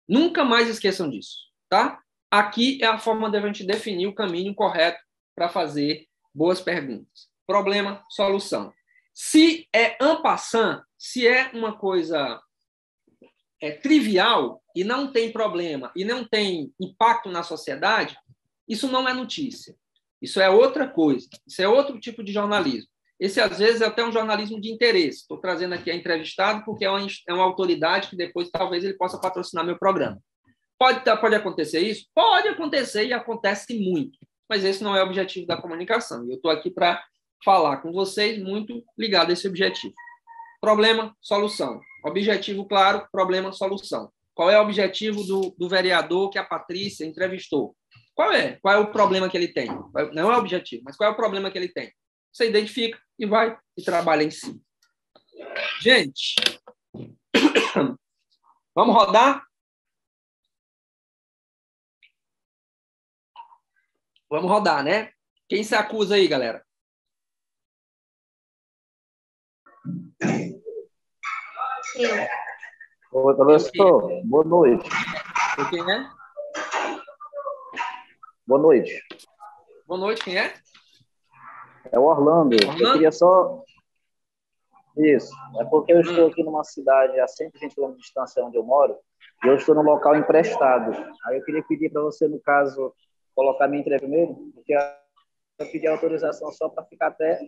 [0.08, 1.38] Nunca mais esqueçam disso,
[1.70, 2.00] tá?
[2.32, 5.04] Aqui é a forma de a gente definir o caminho correto
[5.36, 7.28] para fazer boas perguntas.
[7.46, 8.72] Problema, solução.
[9.14, 12.42] Se é en passant, se é uma coisa
[13.62, 18.18] é, trivial e não tem problema e não tem impacto na sociedade,
[18.66, 19.76] isso não é notícia.
[20.22, 21.28] Isso é outra coisa.
[21.46, 22.90] Isso é outro tipo de jornalismo.
[23.20, 25.20] Esse, às vezes, é até um jornalismo de interesse.
[25.20, 28.94] Estou trazendo aqui a entrevistado porque é uma, é uma autoridade que depois talvez ele
[28.94, 30.20] possa patrocinar meu programa.
[30.82, 32.08] Pode, pode acontecer isso?
[32.12, 34.18] Pode acontecer e acontece muito.
[34.50, 36.26] Mas esse não é o objetivo da comunicação.
[36.26, 37.06] E eu estou aqui para
[37.46, 39.94] falar com vocês muito ligado a esse objetivo.
[40.60, 41.80] Problema, solução.
[42.04, 44.12] Objetivo claro, problema, solução.
[44.34, 47.76] Qual é o objetivo do, do vereador que a Patrícia entrevistou?
[48.16, 48.58] Qual é?
[48.60, 49.68] Qual é o problema que ele tem?
[50.14, 51.94] Não é o objetivo, mas qual é o problema que ele tem?
[52.34, 54.60] Você identifica e vai e trabalha em si.
[55.80, 56.34] Gente,
[58.76, 59.51] vamos rodar?
[64.32, 65.12] Vamos rodar, né?
[65.50, 66.64] Quem se acusa aí, galera?
[71.98, 72.16] Eu.
[73.12, 74.10] Oi, professor.
[74.24, 74.90] Boa noite.
[75.70, 76.10] quem é?
[78.48, 79.04] Boa noite.
[79.86, 80.54] Boa noite, quem é?
[81.92, 82.56] É o Orlando.
[82.56, 82.82] Orlando?
[82.82, 83.62] Eu queria só.
[84.96, 85.34] Isso.
[85.60, 86.02] É porque eu hum.
[86.04, 88.98] estou aqui numa cidade a 120 km de distância onde eu moro
[89.44, 90.94] e eu estou no local emprestado.
[91.26, 92.94] Aí eu queria pedir para você, no caso,
[93.36, 97.40] colocar minha entrevista primeiro, porque eu pedi autorização só para ficar até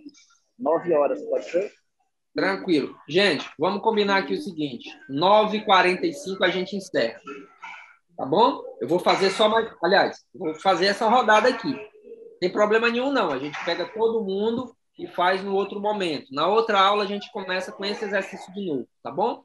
[0.57, 1.72] 9 horas, pode ser?
[2.35, 2.95] Tranquilo.
[3.07, 7.22] Gente, vamos combinar aqui o seguinte: 9h45 a gente encerra.
[8.18, 8.61] Tá bom?
[8.80, 9.72] Eu vou fazer só mais.
[9.84, 11.76] Aliás, vou fazer essa rodada aqui.
[12.39, 13.31] Tem problema nenhum, não.
[13.31, 16.27] A gente pega todo mundo e faz no outro momento.
[16.31, 18.88] Na outra aula, a gente começa com esse exercício de novo.
[19.01, 19.43] Tá bom?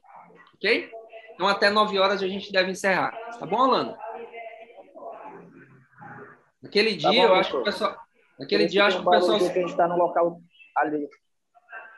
[0.55, 0.89] Ok?
[1.33, 3.11] Então, até 9 horas a gente deve encerrar.
[3.39, 3.97] Tá bom, Alana?
[6.61, 7.97] Naquele tá dia, tá bom, eu acho que o pessoal.
[8.39, 9.35] Naquele dia, acho que o pessoal.
[9.35, 10.41] A gente está no local
[10.77, 11.07] ali.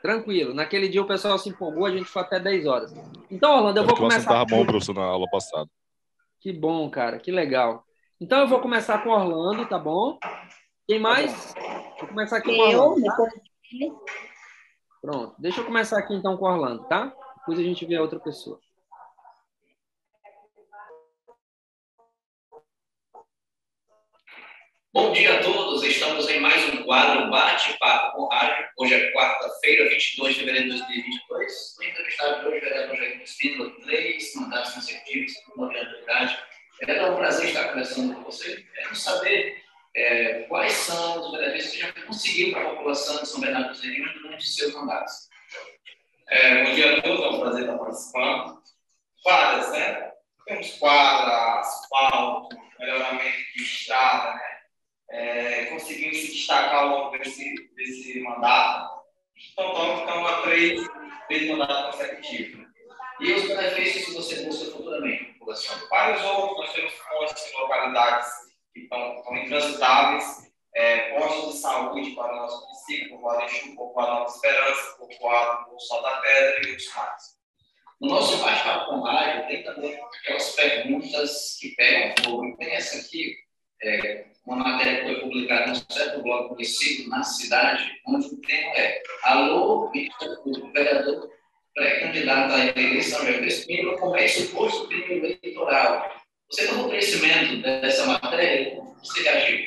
[0.02, 0.54] Tranquilo.
[0.54, 2.94] Naquele dia o pessoal se empolgou, a gente foi até 10 horas.
[3.30, 4.44] Então, Orlando, eu vou Porque você começar.
[4.44, 5.70] estava bom, professor, na aula passada.
[6.40, 7.84] Que bom, cara, que legal.
[8.20, 10.18] Então eu vou começar com Orlando, tá bom?
[10.88, 11.54] Quem mais?
[12.00, 13.04] Vou começar aqui com Orlando.
[13.04, 13.28] Tá?
[15.02, 15.36] Pronto.
[15.40, 17.14] Deixa eu começar aqui então com Orlando, tá?
[17.40, 18.60] Depois a gente vê a outra pessoa.
[24.93, 28.68] Bom dia a todos, estamos em mais um quadro Bate-Papo com Rádio.
[28.77, 31.77] Hoje é quarta-feira, 22 de fevereiro de 2022.
[31.80, 36.38] O entrevistado de hoje é o vereador Jair Espíndola, três mandatos consecutivos, uma viabilidade.
[36.81, 38.65] É um prazer estar conversando com você.
[38.76, 39.63] Quero saber
[39.95, 43.76] é, quais são os benefícios que já conseguiu para a população de São Bernardo do
[43.76, 45.30] Zerim durante seus mandatos.
[46.27, 48.61] É, bom dia a todos, é um prazer estar participando.
[49.23, 50.11] Várias, né?
[50.45, 54.51] Temos quadra, asfalto, melhoramento de estrada, né?
[55.12, 55.66] É,
[56.14, 59.02] se destacar ao longo desse, desse mandato.
[59.52, 60.88] Então, estamos ficando a três,
[61.28, 62.68] três mandatos consecutivos.
[63.20, 65.78] E os benefícios que você busca futuramente, população?
[65.90, 68.28] Vários outros, nós temos pontos em localidades
[68.74, 74.12] que estão, estão intransitáveis, é, postos de saúde para o nosso município, povoado Exu, povoado
[74.12, 77.42] Nova Esperança, povoado Sol da Pedra e outros mais.
[78.00, 79.02] No nosso bate-papo com
[79.48, 82.58] tem também aquelas perguntas que pegam fogo.
[82.58, 83.36] Tem essa aqui,
[83.84, 88.73] é, uma matéria que foi publicada no certo blog conhecido na cidade, onde o tema
[88.76, 91.30] é Alô, o vereador
[91.73, 96.11] pré-candidato à eleição de Espírito comete suposto crime eleitoral.
[96.49, 98.76] Você tomou conhecimento dessa matéria?
[98.76, 99.63] Como você reagiu?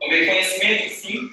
[0.00, 1.30] Tomei conhecimento, sim.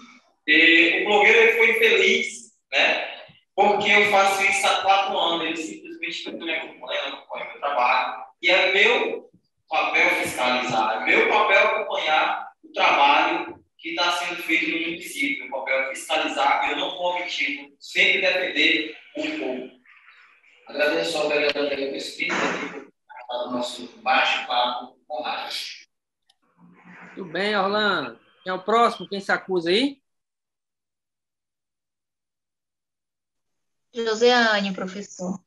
[0.47, 3.09] E o blogueiro foi infeliz, né?
[3.55, 5.45] Porque eu faço isso há quatro anos.
[5.45, 8.23] Ele simplesmente não me acompanha, não acompanha meu trabalho.
[8.41, 9.29] E é meu
[9.69, 15.43] papel fiscalizar, é meu papel acompanhar o trabalho que está sendo feito no município.
[15.45, 19.71] Meu papel é fiscalizar, eu não vou omitido, sempre defender o povo.
[20.67, 22.91] Agradeço ao vereador Diego Espírito aqui
[23.27, 25.83] por nosso bate-papo com rádio.
[27.15, 28.19] Tudo bem, Orlando.
[28.43, 29.07] Quem é o próximo?
[29.07, 30.01] Quem se acusa aí?
[33.93, 35.39] Joseane, professor.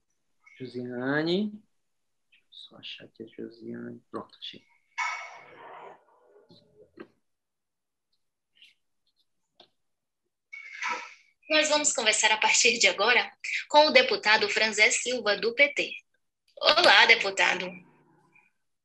[0.59, 1.51] Josiane.
[1.51, 4.01] Deixa eu só achar aqui a Josiane.
[4.11, 4.65] Pronto, achei.
[11.49, 13.31] Nós vamos conversar a partir de agora
[13.69, 15.93] com o deputado Franzé Silva, do PT.
[16.61, 17.71] Olá, deputado.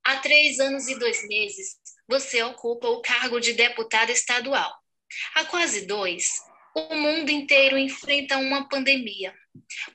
[0.04, 1.78] Há três anos e dois meses,
[2.08, 4.72] você ocupa o cargo de deputado estadual.
[5.34, 6.40] Há quase dois,
[6.76, 9.34] o mundo inteiro enfrenta uma pandemia.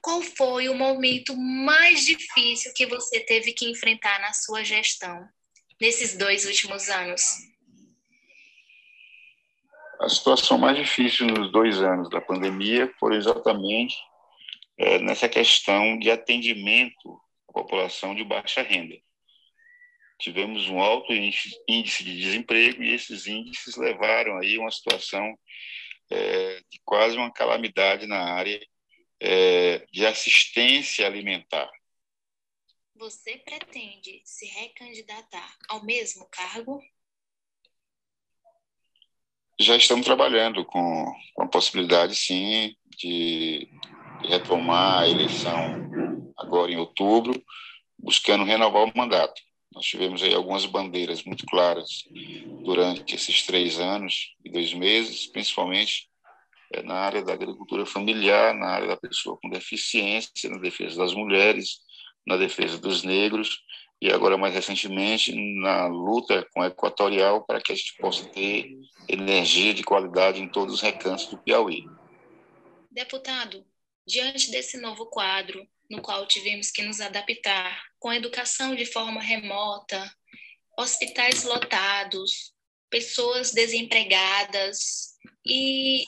[0.02, 5.24] Qual foi o momento mais difícil que você teve que enfrentar na sua gestão,
[5.80, 7.22] nesses dois últimos anos?
[10.00, 13.96] A situação mais difícil nos dois anos da pandemia foi exatamente
[14.78, 17.18] é, nessa questão de atendimento
[17.48, 18.96] à população de baixa renda.
[20.20, 25.38] Tivemos um alto índice de desemprego e esses índices levaram aí uma situação
[26.10, 28.60] é, de quase uma calamidade na área
[29.20, 31.70] é, de assistência alimentar.
[32.94, 36.82] Você pretende se recandidatar ao mesmo cargo?
[39.58, 43.66] Já estamos trabalhando com, com a possibilidade, sim, de,
[44.20, 47.42] de retomar a eleição agora em outubro,
[47.98, 49.40] buscando renovar o mandato.
[49.72, 52.04] Nós tivemos aí algumas bandeiras muito claras
[52.64, 56.06] durante esses três anos e dois meses, principalmente
[56.74, 61.14] é, na área da agricultura familiar, na área da pessoa com deficiência, na defesa das
[61.14, 61.78] mulheres,
[62.26, 63.62] na defesa dos negros
[64.00, 68.76] e agora mais recentemente na luta com a Equatorial para que a gente possa ter
[69.08, 71.84] energia de qualidade em todos os recantos do Piauí.
[72.90, 73.64] Deputado,
[74.06, 80.12] diante desse novo quadro, no qual tivemos que nos adaptar com educação de forma remota,
[80.78, 82.52] hospitais lotados,
[82.90, 85.14] pessoas desempregadas
[85.46, 86.04] e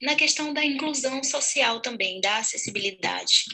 [0.00, 3.44] na questão da inclusão social também, da acessibilidade.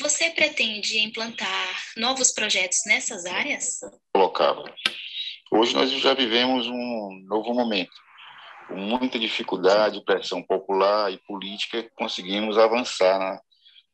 [0.00, 3.80] Você pretende implantar novos projetos nessas áreas?
[4.12, 4.64] Colocava.
[5.50, 7.92] Hoje nós já vivemos um novo momento.
[8.68, 13.40] Com muita dificuldade, pressão popular e política, conseguimos avançar na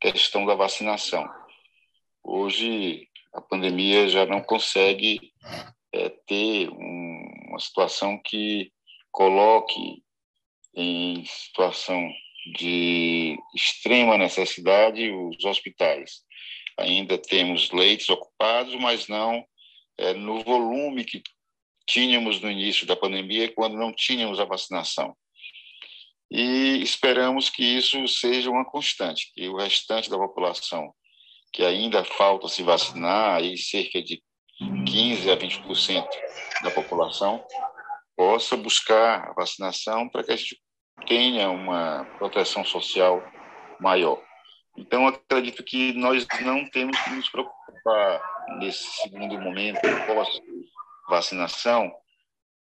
[0.00, 1.28] questão da vacinação.
[2.22, 5.32] Hoje a pandemia já não consegue
[5.92, 8.70] é, ter um, uma situação que
[9.10, 10.02] coloque
[10.76, 12.08] em situação
[12.56, 16.22] de extrema necessidade os hospitais.
[16.78, 19.44] Ainda temos leitos ocupados, mas não
[19.98, 21.22] é, no volume que
[21.86, 25.16] tínhamos no início da pandemia, quando não tínhamos a vacinação.
[26.30, 30.92] e esperamos que isso seja uma constante, que o restante da população
[31.52, 34.22] que ainda falta se vacinar, aí cerca de
[34.86, 36.06] 15 a 20%
[36.62, 37.44] da população,
[38.16, 40.60] possa buscar a vacinação para que a gente
[41.06, 43.22] tenha uma proteção social
[43.80, 44.22] maior.
[44.76, 48.22] Então, acredito que nós não temos que nos preocupar
[48.58, 51.92] nesse segundo momento, pós-vacinação,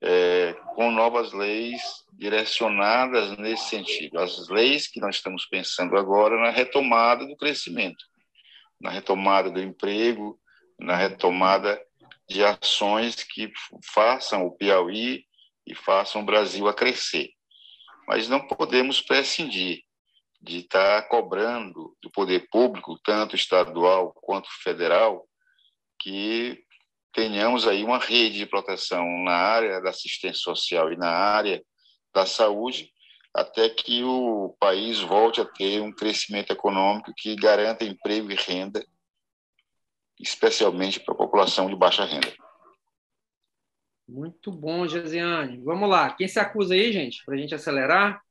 [0.01, 1.81] é, com novas leis
[2.13, 4.19] direcionadas nesse sentido.
[4.19, 8.03] As leis que nós estamos pensando agora na retomada do crescimento,
[8.79, 10.37] na retomada do emprego,
[10.79, 11.81] na retomada
[12.29, 13.51] de ações que
[13.93, 15.23] façam o Piauí
[15.65, 17.29] e façam o Brasil a crescer.
[18.07, 19.81] Mas não podemos prescindir
[20.41, 25.25] de estar cobrando do poder público, tanto estadual quanto federal,
[25.97, 26.61] que
[27.13, 31.63] tenhamos aí uma rede de proteção na área da assistência social e na área
[32.13, 32.91] da saúde,
[33.33, 38.85] até que o país volte a ter um crescimento econômico que garanta emprego e renda,
[40.19, 42.42] especialmente para a população de baixa renda.
[44.07, 45.61] Muito bom, Josiane.
[45.63, 46.13] Vamos lá.
[46.13, 48.21] Quem se acusa aí, gente, para a gente acelerar?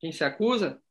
[0.00, 0.82] Quem se acusa?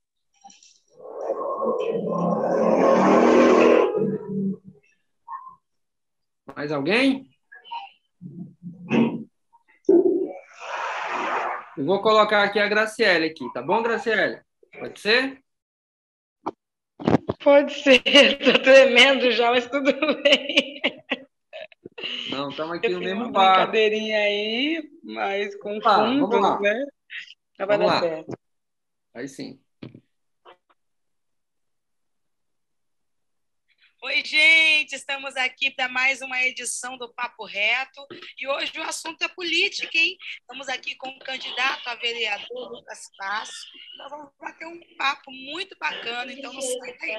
[6.56, 7.30] Mais alguém?
[11.78, 14.42] Eu vou colocar aqui a Graciele aqui, tá bom, Graciele?
[14.80, 15.44] Pode ser?
[17.44, 19.92] Pode ser, estou tremendo já, mas tudo
[20.24, 20.82] bem.
[22.26, 23.74] Não, estamos aqui Eu no mesmo uma barco.
[23.74, 26.60] brincadeirinha aí, mas com Tá, fundos, lá.
[26.60, 26.86] né?
[27.60, 28.00] Já vai Vamos dar lá.
[28.00, 28.38] certo.
[29.14, 29.62] Aí sim.
[34.04, 38.04] Oi, gente, estamos aqui para mais uma edição do Papo Reto
[38.36, 40.18] e hoje o assunto é política, hein?
[40.40, 43.54] Estamos aqui com o candidato a vereador Lucas Passo.
[44.00, 47.12] Nós vamos bater um papo muito bacana, então não sai daí.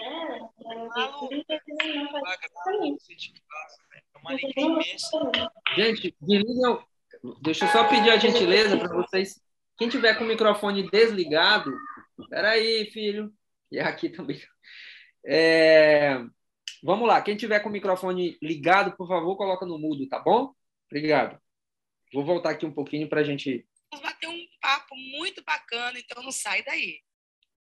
[4.56, 5.10] É imensa.
[5.76, 6.16] Gente.
[7.42, 9.40] Deixa eu só pedir a gentileza para vocês.
[9.78, 11.72] Quem tiver com o microfone desligado,
[12.28, 13.32] peraí, filho.
[13.70, 14.42] E aqui também.
[15.24, 16.20] É,
[16.84, 17.22] Vamos lá.
[17.22, 20.52] Quem tiver com o microfone ligado, por favor, coloca no mudo, tá bom?
[20.90, 21.40] Obrigado.
[22.12, 23.64] Vou voltar aqui um pouquinho para a gente.
[23.92, 27.00] Vamos bater um papo muito bacana, então não sai daí.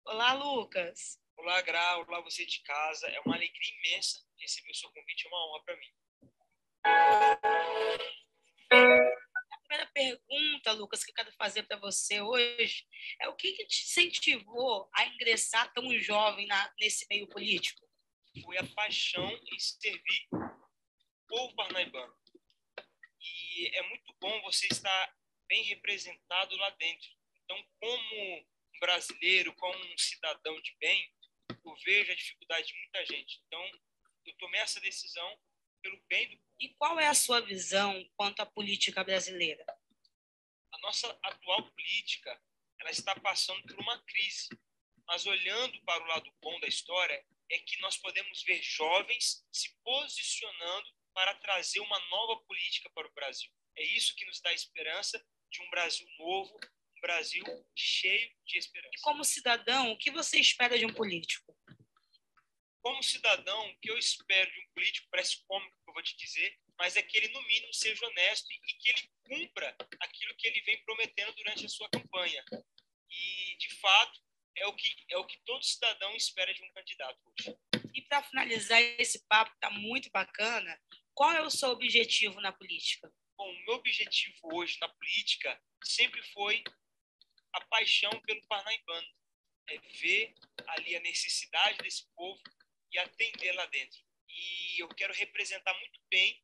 [0.05, 1.19] Olá, Lucas.
[1.37, 3.09] Olá, Gra, olá você de casa.
[3.09, 5.93] É uma alegria imensa receber o seu convite, é uma honra para mim.
[9.51, 12.87] A primeira pergunta, Lucas, que eu quero fazer para você hoje
[13.20, 17.89] é o que, que te incentivou a ingressar tão jovem na, nesse meio político?
[18.43, 22.15] Foi a paixão em servir o povo parnaibano.
[23.20, 25.16] E é muito bom você estar
[25.48, 27.09] bem representado lá dentro.
[27.44, 28.36] Então, como
[28.74, 31.12] um brasileiro, como um cidadão de bem,
[31.65, 33.43] eu vejo a dificuldade de muita gente.
[33.47, 33.62] Então,
[34.27, 35.39] eu tomei essa decisão
[35.82, 39.65] pelo bem do E qual é a sua visão quanto à política brasileira?
[40.73, 42.40] a nossa atual política
[42.81, 44.48] ela está passando por uma crise.
[45.07, 49.74] Mas olhando para o lado bom da história, é que nós podemos ver jovens se
[49.82, 53.51] posicionando para trazer uma nova política para o Brasil.
[53.77, 56.55] É isso que nos dá esperança de um Brasil novo,
[56.97, 57.44] um Brasil
[57.77, 58.94] cheio de esperança.
[58.94, 61.56] E como cidadão, o que você espera de um político?
[62.82, 66.16] Como cidadão, o que eu espero de um político, parece cômico que eu vou te
[66.16, 70.48] dizer, mas é que ele, no mínimo, seja honesto e que ele cumpra aquilo que
[70.48, 72.43] ele vem prometendo durante a sua campanha.
[73.10, 74.18] E, de fato,
[74.56, 77.56] é o que, é o que todo cidadão espera de um candidato hoje.
[77.94, 80.81] E para finalizar esse papo, está muito bacana,
[81.14, 83.12] qual é o seu objetivo na política?
[83.36, 86.62] Bom, o meu objetivo hoje na política sempre foi
[87.52, 89.09] a paixão pelo parnaibano.
[89.68, 90.35] É ver
[90.68, 92.40] ali a necessidade desse povo
[92.93, 94.01] e atender lá dentro.
[94.28, 96.43] E eu quero representar muito bem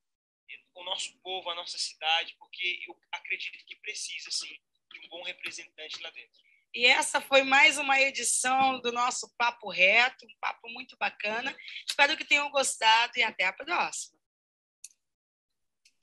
[0.74, 4.58] o nosso povo, a nossa cidade, porque eu acredito que precisa, sim,
[4.92, 6.45] de um bom representante lá dentro.
[6.74, 11.54] E essa foi mais uma edição do nosso Papo Reto, um papo muito bacana.
[11.88, 14.18] Espero que tenham gostado e até a próxima.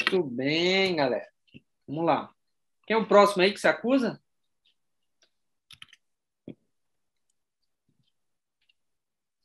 [0.02, 1.30] Muito bem, galera.
[1.88, 2.34] Vamos lá.
[2.86, 4.22] Quem é o próximo aí que se acusa?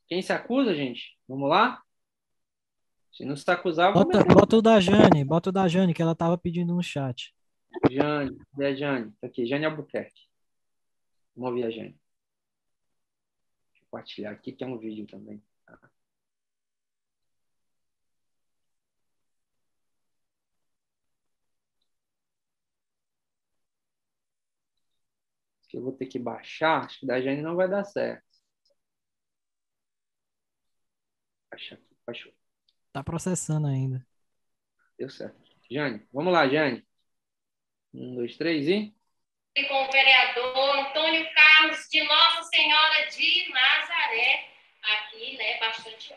[0.08, 1.18] Quem se acusa, gente?
[1.28, 1.82] Vamos lá?
[3.12, 6.00] Se não se acusar, vamos Bota, bota o da Jane, bota o da Jane, que
[6.00, 7.34] ela tava pedindo no chat.
[7.90, 9.12] Jane, a Jane?
[9.20, 10.27] Tá aqui, Jane Albuquerque.
[11.38, 11.98] Mal viajante.
[13.70, 15.42] Deixa eu compartilhar aqui, que é um vídeo também.
[25.68, 28.24] Que eu vou ter que baixar, acho que da Jane não vai dar certo.
[31.50, 32.32] Baixa aqui, baixou.
[32.92, 34.06] Tá processando ainda.
[34.98, 35.38] Deu certo.
[35.70, 36.86] Jane, vamos lá, Jane.
[37.92, 38.94] Um, dois, três e.
[39.68, 40.47] Com o vereador.
[40.98, 44.48] Antônio Carlos de Nossa Senhora de Nazaré,
[44.82, 46.12] aqui, né, bastante,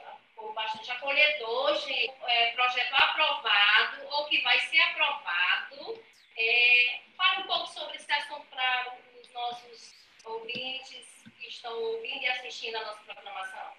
[0.56, 6.04] bastante acolhedor, gente, é, projeto aprovado ou que vai ser aprovado.
[6.36, 9.94] É, fale um pouco sobre esse assunto para os nossos
[10.24, 13.76] ouvintes que estão ouvindo e assistindo a nossa programação.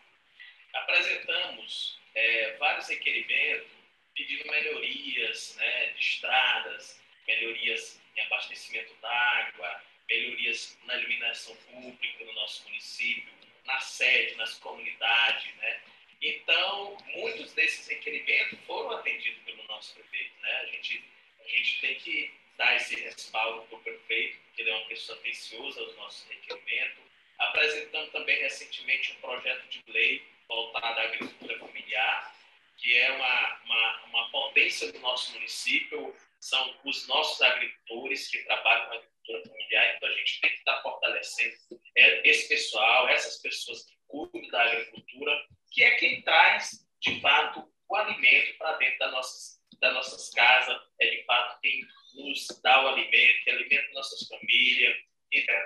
[0.72, 3.72] Apresentamos é, vários requerimentos
[4.14, 12.64] pedindo melhorias né, de estradas, melhorias em abastecimento d'água, melhorias na iluminação pública no nosso
[12.64, 13.32] município,
[13.64, 15.80] na sede, nas comunidades, né?
[16.20, 20.56] Então, muitos desses requerimentos foram atendidos pelo nosso prefeito, né?
[20.60, 21.04] A gente,
[21.40, 25.18] a gente tem que dar esse respaldo para o prefeito, porque ele é uma pessoa
[25.18, 27.02] atenciosa aos nossos requerimentos.
[27.38, 32.36] Apresentamos também recentemente um projeto de lei voltado à agricultura familiar,
[32.76, 38.90] que é uma, uma, uma potência do nosso município, são os nossos agricultores que trabalham
[38.90, 41.54] com agricultura familiar, então a gente tem que estar fortalecendo
[41.96, 47.96] esse pessoal, essas pessoas que cuidam da agricultura, que é quem traz, de fato, o
[47.96, 51.80] alimento para dentro das nossas, das nossas casas, é de fato quem
[52.14, 54.96] nos dá o alimento, que alimenta nossas famílias.
[55.32, 55.56] Então,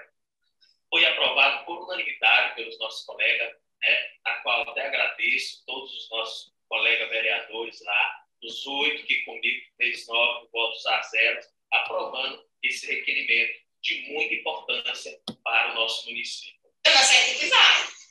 [0.91, 6.53] foi aprovado por unanimidade pelos nossos colegas, né, a qual até agradeço todos os nossos
[6.69, 11.41] colegas vereadores lá, os oito que comigo fez nove votos a zero,
[11.73, 16.57] aprovando esse requerimento de muita importância para o nosso município.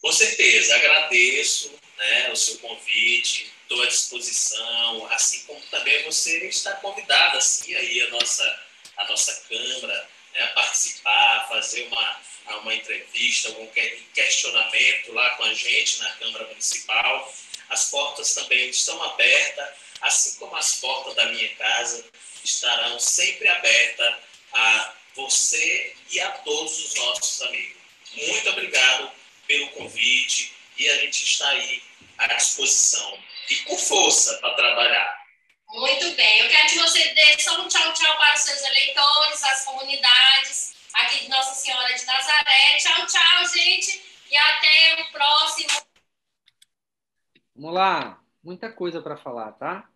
[0.01, 6.73] Com certeza, agradeço né, o seu convite, estou à disposição, assim como também você está
[6.75, 8.63] convidada assim, aí a nossa,
[8.97, 12.21] a nossa Câmara né, a participar, a fazer uma,
[12.61, 13.67] uma entrevista, algum
[14.13, 17.33] questionamento lá com a gente na Câmara Municipal.
[17.69, 19.69] As portas também estão abertas,
[20.01, 22.05] assim como as portas da minha casa
[22.43, 24.15] estarão sempre abertas
[24.55, 27.77] a você e a todos os nossos amigos.
[28.15, 29.11] Muito obrigado
[29.45, 31.83] pelo convite e a gente está aí
[32.17, 33.19] à disposição
[33.49, 35.25] e com força para trabalhar.
[35.69, 36.39] Muito bem.
[36.39, 40.75] Eu quero que você dê só um tchau, tchau para os seus eleitores, as comunidades
[40.93, 42.77] aqui de Nossa Senhora de Nazaré.
[42.77, 44.01] Tchau, tchau, gente.
[44.31, 45.69] E até o próximo.
[47.55, 48.21] Vamos lá.
[48.41, 49.89] Muita coisa para falar, tá?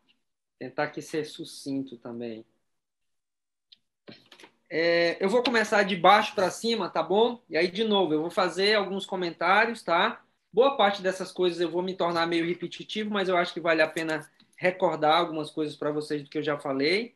[0.57, 2.45] Tentar aqui ser sucinto também.
[4.70, 7.41] É, eu vou começar de baixo para cima, tá bom?
[7.50, 10.24] E aí, de novo, eu vou fazer alguns comentários, tá?
[10.54, 13.82] Boa parte dessas coisas eu vou me tornar meio repetitivo, mas eu acho que vale
[13.82, 17.16] a pena recordar algumas coisas para vocês do que eu já falei.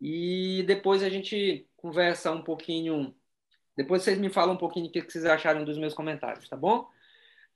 [0.00, 3.14] E depois a gente conversa um pouquinho.
[3.76, 6.88] Depois vocês me falam um pouquinho o que vocês acharam dos meus comentários, tá bom?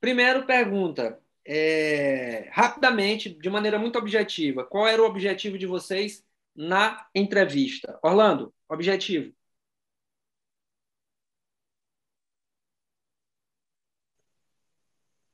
[0.01, 1.19] Primeiro, pergunta.
[1.45, 7.99] É, rapidamente, de maneira muito objetiva, qual era o objetivo de vocês na entrevista?
[8.03, 9.33] Orlando, objetivo.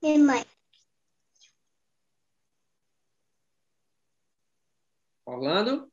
[0.06, 0.46] E mãe.
[5.26, 5.92] Orlando?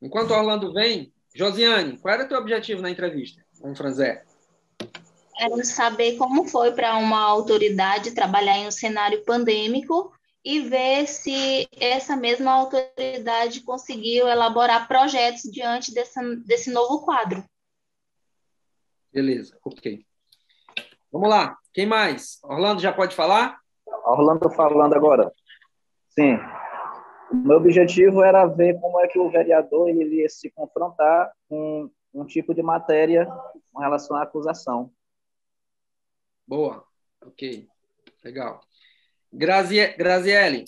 [0.00, 4.24] Enquanto Orlando vem, Josiane, qual era o teu objetivo na entrevista com o Franzé?
[5.38, 10.10] Era saber como foi para uma autoridade trabalhar em um cenário pandêmico
[10.42, 17.44] e ver se essa mesma autoridade conseguiu elaborar projetos diante dessa, desse novo quadro.
[19.12, 20.02] Beleza, ok.
[21.12, 21.58] Vamos lá.
[21.74, 22.38] Quem mais?
[22.44, 23.58] Orlando já pode falar?
[24.06, 25.32] Orlando falando agora.
[26.08, 26.38] Sim.
[27.32, 31.90] O meu objetivo era ver como é que o vereador ele ia se confrontar com
[32.14, 33.26] um tipo de matéria
[33.72, 34.92] com relação à acusação.
[36.46, 36.84] Boa.
[37.20, 37.66] Ok.
[38.22, 38.60] Legal.
[39.32, 39.96] Grazie...
[39.96, 40.66] Graziele.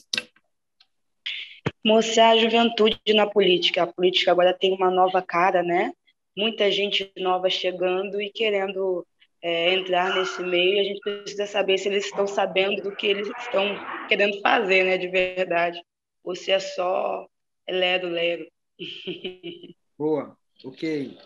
[1.85, 3.85] Mostrar a juventude na política.
[3.85, 5.93] A política agora tem uma nova cara, né?
[6.37, 9.07] Muita gente nova chegando e querendo
[9.47, 13.29] é, entrar nesse meio, a gente precisa saber se eles estão sabendo do que eles
[13.39, 13.65] estão
[14.09, 15.81] querendo fazer, né, de verdade.
[16.25, 17.29] Ou se é só
[17.69, 18.51] lero-lero.
[19.97, 21.17] Boa, ok.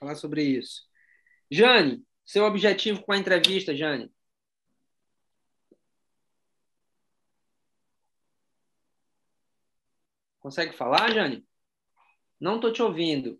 [0.00, 0.84] Falar sobre isso.
[1.50, 4.10] Jane, seu objetivo com a entrevista, Jane?
[10.38, 11.44] Consegue falar, Jane?
[12.40, 13.38] Não estou te ouvindo.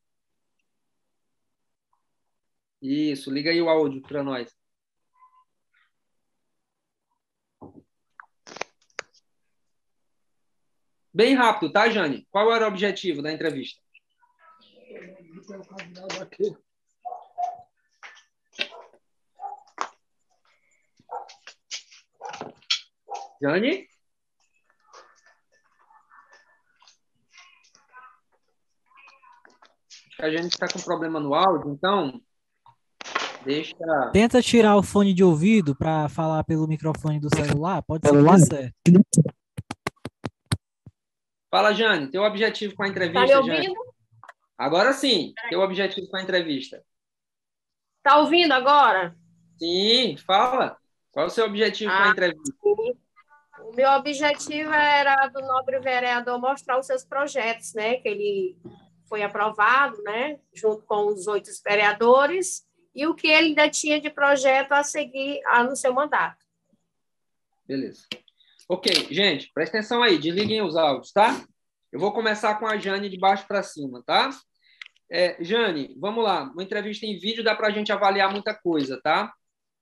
[2.80, 4.54] Isso, liga aí o áudio para nós.
[11.12, 12.26] Bem rápido, tá, Jane?
[12.30, 13.80] Qual era o objetivo da entrevista?
[23.40, 23.88] Jane?
[30.18, 32.22] A gente está com problema no áudio, então
[33.46, 33.74] deixa.
[34.12, 38.22] Tenta tirar o fone de ouvido para falar pelo microfone do celular, pode ser que
[38.22, 39.36] dê certo.
[41.50, 43.62] Fala, Jane, teu objetivo com a entrevista, Tá me ouvindo?
[43.62, 43.74] Jane?
[44.58, 46.82] Agora sim, teu objetivo com a entrevista.
[48.02, 49.16] Tá ouvindo agora?
[49.58, 50.76] Sim, fala.
[51.12, 52.54] Qual é o seu objetivo com a Ah, entrevista?
[52.62, 57.96] O meu objetivo era do nobre vereador mostrar os seus projetos, né?
[57.96, 58.56] Que ele
[59.08, 60.38] foi aprovado, né?
[60.54, 62.65] Junto com os oito vereadores
[62.96, 66.42] e o que ele ainda tinha de projeto a seguir no seu mandato.
[67.66, 68.06] Beleza.
[68.66, 71.44] Ok, gente, presta atenção aí, desliguem os áudios, tá?
[71.92, 74.30] Eu vou começar com a Jane de baixo para cima, tá?
[75.10, 76.44] É, Jane, vamos lá.
[76.44, 79.32] Uma entrevista em vídeo dá para a gente avaliar muita coisa, tá?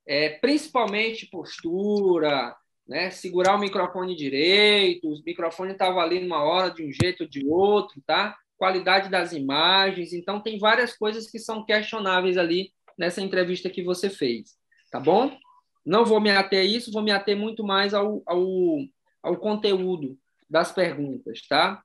[0.07, 2.55] É, principalmente postura,
[2.87, 3.11] né?
[3.11, 7.47] Segurar o microfone direito, o microfone estava ali numa hora de um jeito ou de
[7.47, 8.37] outro, tá?
[8.57, 10.13] Qualidade das imagens.
[10.13, 14.57] Então, tem várias coisas que são questionáveis ali nessa entrevista que você fez,
[14.91, 15.37] tá bom?
[15.85, 18.47] Não vou me ater a isso, vou me ater muito mais ao, ao,
[19.23, 20.19] ao conteúdo
[20.49, 21.83] das perguntas, tá?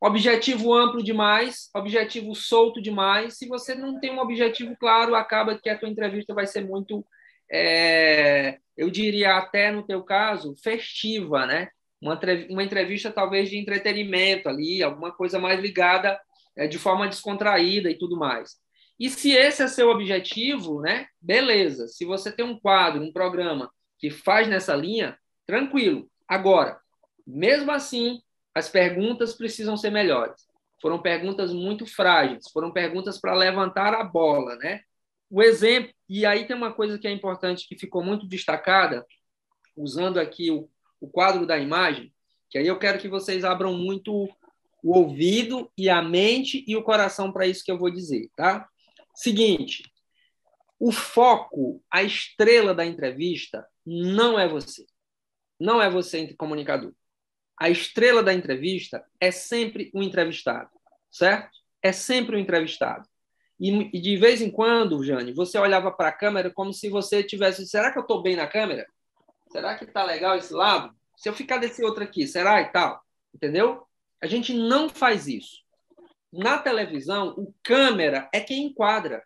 [0.00, 3.36] Objetivo amplo demais, objetivo solto demais.
[3.36, 7.04] Se você não tem um objetivo claro, acaba que a tua entrevista vai ser muito,
[7.50, 11.68] é, eu diria até no teu caso, festiva, né?
[12.00, 12.18] Uma,
[12.48, 16.18] uma entrevista talvez de entretenimento ali, alguma coisa mais ligada
[16.56, 18.56] é, de forma descontraída e tudo mais.
[19.00, 21.06] E se esse é seu objetivo, né?
[21.18, 21.88] Beleza.
[21.88, 26.06] Se você tem um quadro, um programa que faz nessa linha, tranquilo.
[26.28, 26.78] Agora,
[27.26, 28.20] mesmo assim,
[28.54, 30.46] as perguntas precisam ser melhores.
[30.82, 34.82] Foram perguntas muito frágeis, foram perguntas para levantar a bola, né?
[35.30, 39.06] O exemplo, e aí tem uma coisa que é importante que ficou muito destacada,
[39.74, 40.68] usando aqui o,
[41.00, 42.12] o quadro da imagem,
[42.50, 44.28] que aí eu quero que vocês abram muito
[44.82, 48.68] o ouvido e a mente e o coração para isso que eu vou dizer, tá?
[49.20, 49.82] Seguinte,
[50.78, 54.86] o foco, a estrela da entrevista não é você.
[55.60, 56.94] Não é você entre comunicador.
[57.54, 60.70] A estrela da entrevista é sempre o entrevistado,
[61.10, 61.50] certo?
[61.82, 63.06] É sempre o entrevistado.
[63.60, 67.22] E, e de vez em quando, Jane, você olhava para a câmera como se você
[67.22, 68.86] tivesse, será que eu estou bem na câmera?
[69.52, 70.96] Será que está legal esse lado?
[71.14, 72.98] Se eu ficar desse outro aqui, será e tal?
[73.34, 73.86] Entendeu?
[74.18, 75.58] A gente não faz isso.
[76.32, 79.24] Na televisão, o câmera é quem enquadra.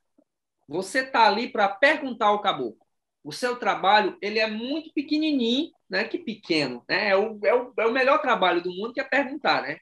[0.66, 2.84] Você está ali para perguntar ao caboclo.
[3.22, 6.04] O seu trabalho ele é muito pequenininho, né?
[6.04, 7.10] Que pequeno, né?
[7.10, 9.78] É o, é o, é o melhor trabalho do mundo que é perguntar, né?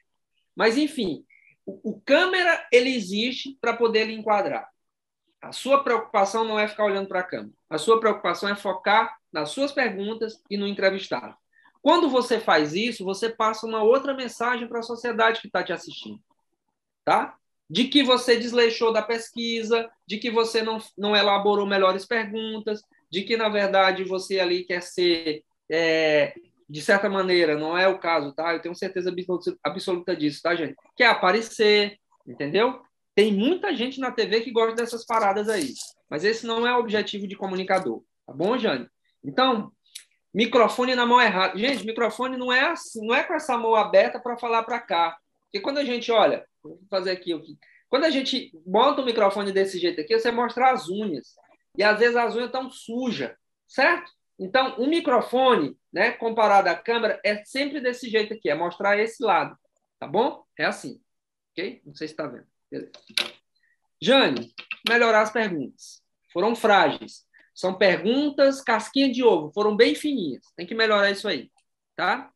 [0.55, 1.25] Mas enfim,
[1.65, 4.69] o, o câmera ele existe para poder lhe enquadrar.
[5.41, 7.53] A sua preocupação não é ficar olhando para a câmera.
[7.69, 11.35] A sua preocupação é focar nas suas perguntas e no entrevistado.
[11.81, 15.73] Quando você faz isso, você passa uma outra mensagem para a sociedade que está te
[15.73, 16.21] assistindo,
[17.03, 17.35] tá?
[17.69, 22.81] De que você desleixou da pesquisa, de que você não, não elaborou melhores perguntas,
[23.11, 26.33] de que na verdade você ali quer ser, é,
[26.69, 28.53] de certa maneira, não é o caso, tá?
[28.53, 29.13] Eu tenho certeza
[29.63, 30.75] absoluta, disso, tá, gente?
[30.95, 31.97] Quer aparecer,
[32.27, 32.81] entendeu?
[33.15, 35.73] Tem muita gente na TV que gosta dessas paradas aí,
[36.09, 38.87] mas esse não é o objetivo de comunicador, tá bom, Jane?
[39.23, 39.71] Então,
[40.33, 41.57] microfone na mão errada.
[41.57, 45.17] Gente, microfone não é assim, não é com essa mão aberta para falar para cá.
[45.43, 47.31] Porque quando a gente olha, vou fazer aqui.
[47.89, 51.35] Quando a gente bota o microfone desse jeito aqui, você mostra as unhas.
[51.77, 53.35] E às vezes as unhas estão sujas,
[53.67, 54.11] certo?
[54.39, 59.23] Então, o microfone, né, comparado à câmera, é sempre desse jeito aqui, é mostrar esse
[59.23, 59.57] lado,
[59.99, 60.43] tá bom?
[60.57, 60.99] É assim,
[61.51, 61.81] ok?
[61.85, 62.47] Não sei se está vendo.
[62.69, 62.91] Beleza.
[64.01, 64.53] Jane,
[64.89, 66.01] melhorar as perguntas.
[66.31, 67.25] Foram frágeis.
[67.53, 70.43] São perguntas casquinha de ovo, foram bem fininhas.
[70.55, 71.51] Tem que melhorar isso aí,
[71.95, 72.31] tá?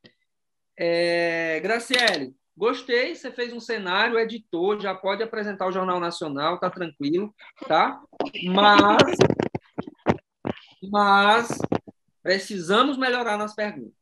[0.78, 6.70] É, Graciele, gostei, você fez um cenário, editor, já pode apresentar o Jornal Nacional, tá
[6.70, 7.34] tranquilo,
[7.68, 8.02] tá?
[8.46, 9.18] Mas,
[10.92, 11.48] mas
[12.24, 13.94] precisamos melhorar nas perguntas.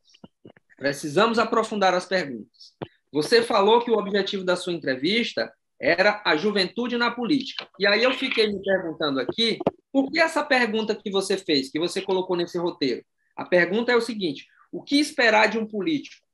[0.77, 2.73] Precisamos aprofundar as perguntas.
[3.11, 7.67] Você falou que o objetivo da sua entrevista era a juventude na política.
[7.77, 9.59] E aí eu fiquei me perguntando aqui,
[9.91, 13.03] por que essa pergunta que você fez, que você colocou nesse roteiro?
[13.35, 16.24] A pergunta é o seguinte: o que esperar de um político?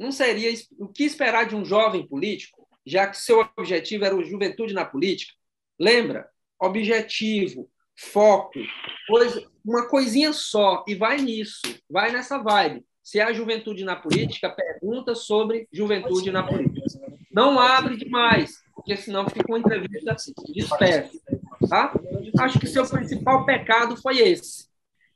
[0.00, 4.24] Não seria o que esperar de um jovem político, já que seu objetivo era a
[4.24, 5.34] juventude na política?
[5.78, 6.26] Lembra?
[6.58, 8.58] Objetivo, foco,
[9.06, 12.82] coisa, uma coisinha só e vai nisso, vai nessa vibe.
[13.02, 16.80] Se a juventude na política, pergunta sobre juventude na política.
[17.30, 20.16] Não abre demais, porque senão fica uma entrevista
[20.50, 21.20] dispersa.
[21.68, 21.92] Tá?
[22.38, 24.66] Acho que seu principal pecado foi esse.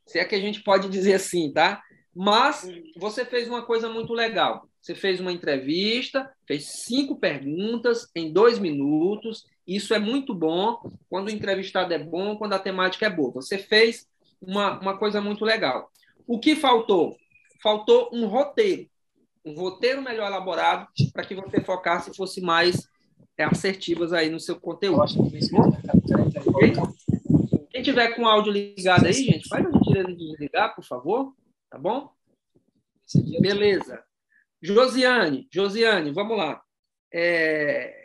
[0.05, 1.81] Se é que a gente pode dizer assim, tá?
[2.15, 4.69] Mas você fez uma coisa muito legal.
[4.85, 9.43] Você fez uma entrevista, fez cinco perguntas em dois minutos.
[9.65, 10.77] Isso é muito bom
[11.09, 13.31] quando o entrevistado é bom, quando a temática é boa.
[13.31, 14.07] Você fez
[14.39, 15.91] uma, uma coisa muito legal.
[16.27, 17.17] O que faltou?
[17.63, 18.87] Faltou um roteiro.
[19.43, 22.87] Um roteiro melhor elaborado para que você focasse e fosse mais
[23.39, 25.03] é, assertivas aí no seu conteúdo.
[27.71, 31.33] Quem tiver com o áudio ligado aí, gente, faz a gentileza de desligar, por favor.
[31.71, 32.11] Tá bom?
[33.41, 34.03] Beleza.
[34.61, 36.61] Josiane, Josiane, vamos lá.
[37.13, 38.03] É...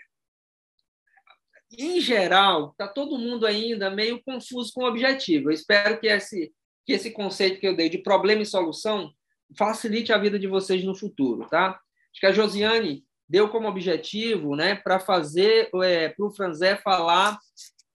[1.73, 5.49] Em geral, está todo mundo ainda meio confuso com o objetivo.
[5.51, 6.53] Eu espero que esse,
[6.85, 9.13] que esse conceito que eu dei de problema e solução
[9.57, 11.71] facilite a vida de vocês no futuro, tá?
[12.13, 17.39] Acho que a Josiane deu como objetivo, né, para fazer é, para o Franzé falar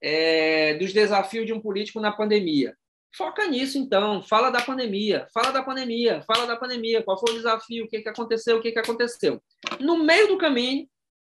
[0.00, 2.74] é, dos desafios de um político na pandemia.
[3.16, 4.22] Foca nisso, então.
[4.22, 7.02] Fala da pandemia, fala da pandemia, fala da pandemia.
[7.02, 7.84] Qual foi o desafio?
[7.84, 8.58] O que, que aconteceu?
[8.58, 9.42] O que, que aconteceu?
[9.80, 10.86] No meio do caminho,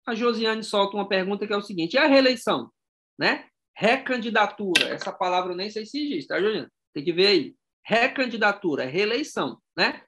[0.05, 2.71] a Josiane solta uma pergunta que é o seguinte: e a reeleição?
[3.17, 3.45] Né?
[3.75, 4.87] Recandidatura.
[4.87, 6.67] Essa palavra eu nem sei se existe, tá, Josiane?
[6.91, 7.55] Tem que ver aí.
[7.85, 10.01] Recandidatura, reeleição, né?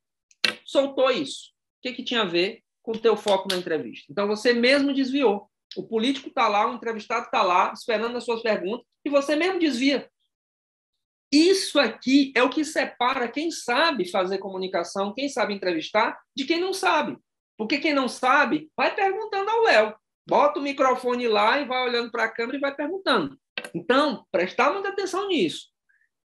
[0.66, 1.52] Soltou isso.
[1.78, 4.12] O que, que tinha a ver com o teu foco na entrevista?
[4.12, 5.48] Então, você mesmo desviou.
[5.76, 9.60] O político está lá, o entrevistado está lá, esperando as suas perguntas, e você mesmo
[9.60, 10.10] desvia.
[11.32, 16.60] Isso aqui é o que separa quem sabe fazer comunicação, quem sabe entrevistar, de quem
[16.60, 17.18] não sabe.
[17.58, 19.96] Porque quem não sabe, vai perguntando ao Léo.
[20.28, 23.38] Bota o microfone lá e vai olhando para a câmera e vai perguntando.
[23.74, 25.68] Então, prestar muita atenção nisso.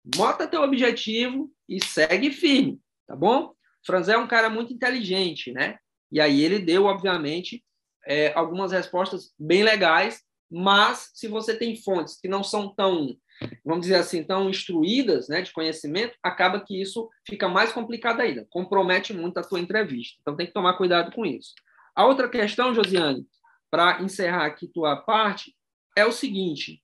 [0.05, 3.55] Bota teu objetivo e segue firme, tá bom?
[3.87, 5.79] Franzé é um cara muito inteligente, né?
[6.11, 7.65] E aí ele deu, obviamente,
[8.07, 13.17] é, algumas respostas bem legais, mas se você tem fontes que não são tão
[13.65, 18.47] vamos dizer assim, tão instruídas, né, de conhecimento, acaba que isso fica mais complicado ainda,
[18.51, 20.19] compromete muito a tua entrevista.
[20.21, 21.55] Então tem que tomar cuidado com isso.
[21.95, 23.27] A outra questão, Josiane,
[23.71, 25.55] para encerrar aqui tua parte,
[25.97, 26.83] é o seguinte: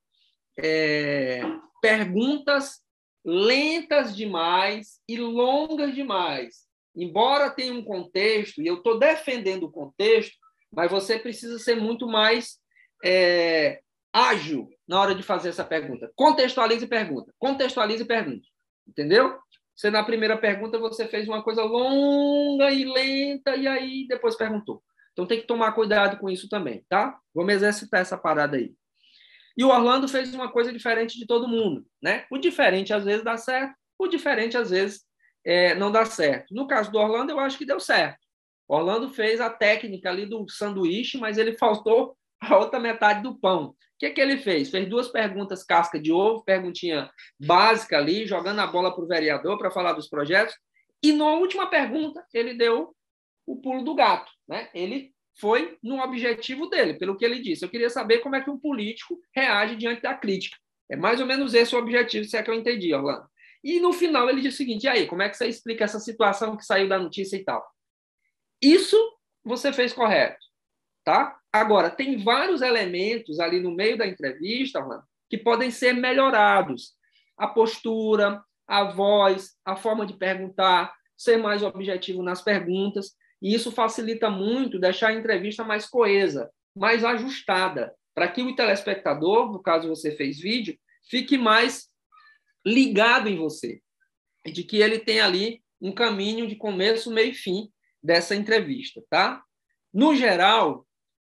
[0.58, 1.42] é,
[1.80, 2.80] perguntas
[3.24, 6.66] lentas demais e longas demais.
[6.94, 10.36] Embora tenha um contexto, e eu estou defendendo o contexto,
[10.72, 12.58] mas você precisa ser muito mais
[13.04, 13.80] é,
[14.16, 16.10] ágil na hora de fazer essa pergunta.
[16.16, 17.34] Contextualize e pergunta.
[17.38, 18.46] Contextualize e pergunta.
[18.88, 19.38] Entendeu?
[19.74, 24.82] Você, na primeira pergunta, você fez uma coisa longa e lenta, e aí depois perguntou.
[25.12, 27.18] Então tem que tomar cuidado com isso também, tá?
[27.34, 28.74] Vamos exercitar essa parada aí.
[29.56, 32.24] E o Orlando fez uma coisa diferente de todo mundo, né?
[32.30, 35.04] O diferente às vezes dá certo, o diferente às vezes
[35.44, 36.54] é, não dá certo.
[36.54, 38.18] No caso do Orlando, eu acho que deu certo.
[38.68, 42.16] O Orlando fez a técnica ali do sanduíche, mas ele faltou
[42.48, 43.68] a outra metade do pão.
[43.68, 44.70] O que, que ele fez?
[44.70, 47.10] Fez duas perguntas casca de ovo, perguntinha
[47.40, 50.54] básica ali, jogando a bola para o vereador para falar dos projetos.
[51.02, 52.94] E na última pergunta, ele deu
[53.46, 54.30] o pulo do gato.
[54.46, 54.68] Né?
[54.74, 57.64] Ele foi no objetivo dele, pelo que ele disse.
[57.64, 60.56] Eu queria saber como é que um político reage diante da crítica.
[60.90, 63.26] É mais ou menos esse o objetivo, se é que eu entendi, Orlando.
[63.62, 65.98] E no final ele diz o seguinte: e aí, como é que você explica essa
[65.98, 67.66] situação que saiu da notícia e tal?
[68.62, 68.96] Isso
[69.44, 70.38] você fez correto,
[71.04, 71.38] tá?
[71.60, 76.92] Agora, tem vários elementos ali no meio da entrevista, mano, que podem ser melhorados.
[77.36, 83.12] A postura, a voz, a forma de perguntar, ser mais objetivo nas perguntas.
[83.40, 89.50] E isso facilita muito deixar a entrevista mais coesa, mais ajustada, para que o telespectador,
[89.50, 90.78] no caso você fez vídeo,
[91.08, 91.88] fique mais
[92.66, 93.80] ligado em você.
[94.44, 97.70] De que ele tem ali um caminho de começo, meio e fim
[98.02, 99.42] dessa entrevista, tá?
[99.92, 100.85] No geral,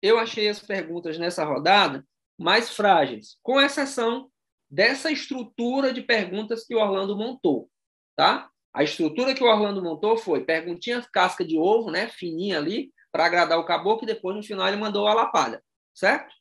[0.02, 2.06] eu achei as perguntas nessa rodada
[2.38, 4.30] mais frágeis, com exceção
[4.70, 7.70] dessa estrutura de perguntas que o Orlando montou,
[8.16, 8.50] tá?
[8.74, 13.26] A estrutura que o Orlando montou foi perguntinha casca de ovo, né, fininha ali, para
[13.26, 15.64] agradar o caboclo e depois no final ele mandou a lapada,
[15.96, 16.32] certo?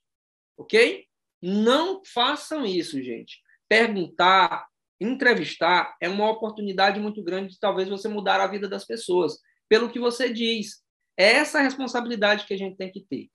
[0.58, 1.06] OK?
[1.40, 3.40] Não façam isso, gente.
[3.68, 4.66] Perguntar,
[5.00, 9.38] entrevistar é uma oportunidade muito grande de talvez você mudar a vida das pessoas,
[9.68, 10.82] pelo que você diz.
[11.16, 13.30] É essa responsabilidade que a gente tem que ter.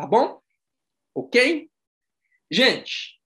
[0.00, 0.40] Tá bom?
[1.14, 1.68] Ok?
[2.50, 3.20] Gente,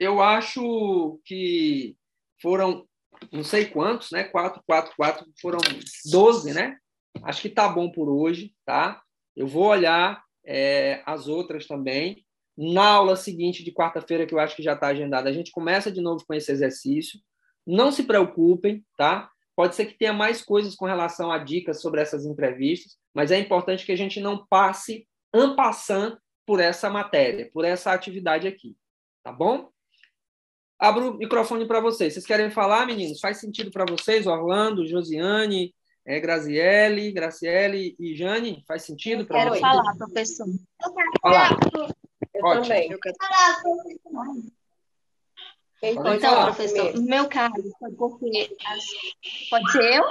[0.00, 1.96] eu acho que
[2.42, 2.88] foram
[3.30, 4.24] não sei quantos, né?
[4.24, 5.60] Quatro, quatro, quatro, foram
[6.10, 6.76] doze, né?
[7.22, 9.00] Acho que tá bom por hoje, tá?
[9.36, 12.26] Eu vou olhar é, as outras também.
[12.56, 15.88] Na aula seguinte de quarta-feira, que eu acho que já está agendada, a gente começa
[15.88, 17.20] de novo com esse exercício.
[17.64, 19.30] Não se preocupem, tá?
[19.54, 23.38] Pode ser que tenha mais coisas com relação a dicas sobre essas entrevistas, mas é
[23.38, 28.76] importante que a gente não passe en passant por essa matéria, por essa atividade aqui.
[29.22, 29.70] Tá bom?
[30.78, 32.14] Abro o microfone para vocês.
[32.14, 33.20] Vocês querem falar, meninos?
[33.20, 35.74] Faz sentido para vocês, Orlando, Josiane,
[36.06, 39.60] É Graziele, Graciele e Jane, faz sentido para Quero vocês?
[39.60, 40.46] falar, professor.
[41.20, 41.50] Falar.
[42.34, 42.62] Eu Ótimo.
[42.62, 42.88] também.
[45.80, 47.52] Quem pode Então, falar professor, no meu caso,
[47.98, 48.56] porque.
[49.50, 50.04] Pode ser eu?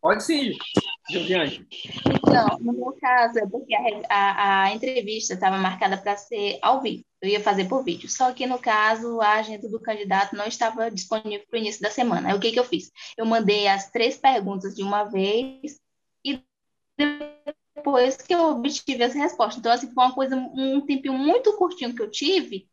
[0.00, 0.52] Pode sim,
[1.10, 1.66] Josiane.
[2.06, 6.80] Então, no meu caso, é porque a, a, a entrevista estava marcada para ser ao
[6.80, 7.04] vivo.
[7.20, 8.08] Eu ia fazer por vídeo.
[8.08, 11.90] Só que, no caso, a agenda do candidato não estava disponível para o início da
[11.90, 12.28] semana.
[12.28, 12.90] Aí, o que, que eu fiz?
[13.16, 15.78] Eu mandei as três perguntas de uma vez
[16.24, 16.42] e
[17.76, 19.58] depois que eu obtive as respostas.
[19.58, 22.68] Então, assim, foi uma coisa, um tempinho muito curtinho que eu tive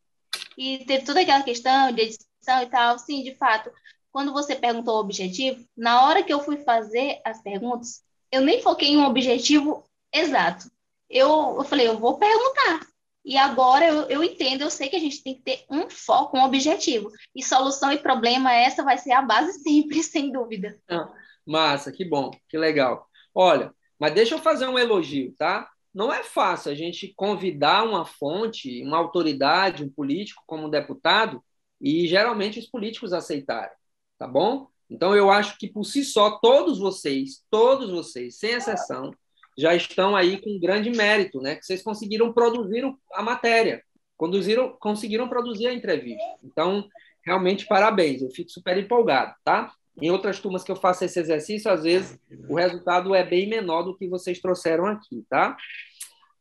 [0.57, 2.97] e teve toda aquela questão de edição e tal.
[2.99, 3.71] Sim, de fato,
[4.17, 8.63] quando você perguntou o objetivo, na hora que eu fui fazer as perguntas, eu nem
[8.63, 10.71] foquei em um objetivo exato.
[11.07, 12.79] Eu, eu falei, eu vou perguntar.
[13.23, 16.35] E agora eu, eu entendo, eu sei que a gente tem que ter um foco,
[16.35, 17.11] um objetivo.
[17.35, 20.75] E solução e problema, essa vai ser a base sempre, sem dúvida.
[20.89, 21.13] Ah,
[21.45, 23.07] Massa, que bom, que legal.
[23.35, 25.69] Olha, mas deixa eu fazer um elogio, tá?
[25.93, 31.39] Não é fácil a gente convidar uma fonte, uma autoridade, um político como deputado,
[31.79, 33.77] e geralmente os políticos aceitarem,
[34.17, 34.67] tá bom?
[34.89, 39.11] Então eu acho que por si só, todos vocês, todos vocês, sem exceção,
[39.57, 41.55] já estão aí com grande mérito, né?
[41.55, 42.83] Que vocês conseguiram produzir
[43.13, 43.83] a matéria,
[44.15, 46.23] conduziram, conseguiram produzir a entrevista.
[46.43, 46.87] Então,
[47.25, 49.73] realmente, parabéns, eu fico super empolgado, tá?
[49.99, 53.81] Em outras turmas que eu faço esse exercício, às vezes o resultado é bem menor
[53.81, 55.57] do que vocês trouxeram aqui, tá?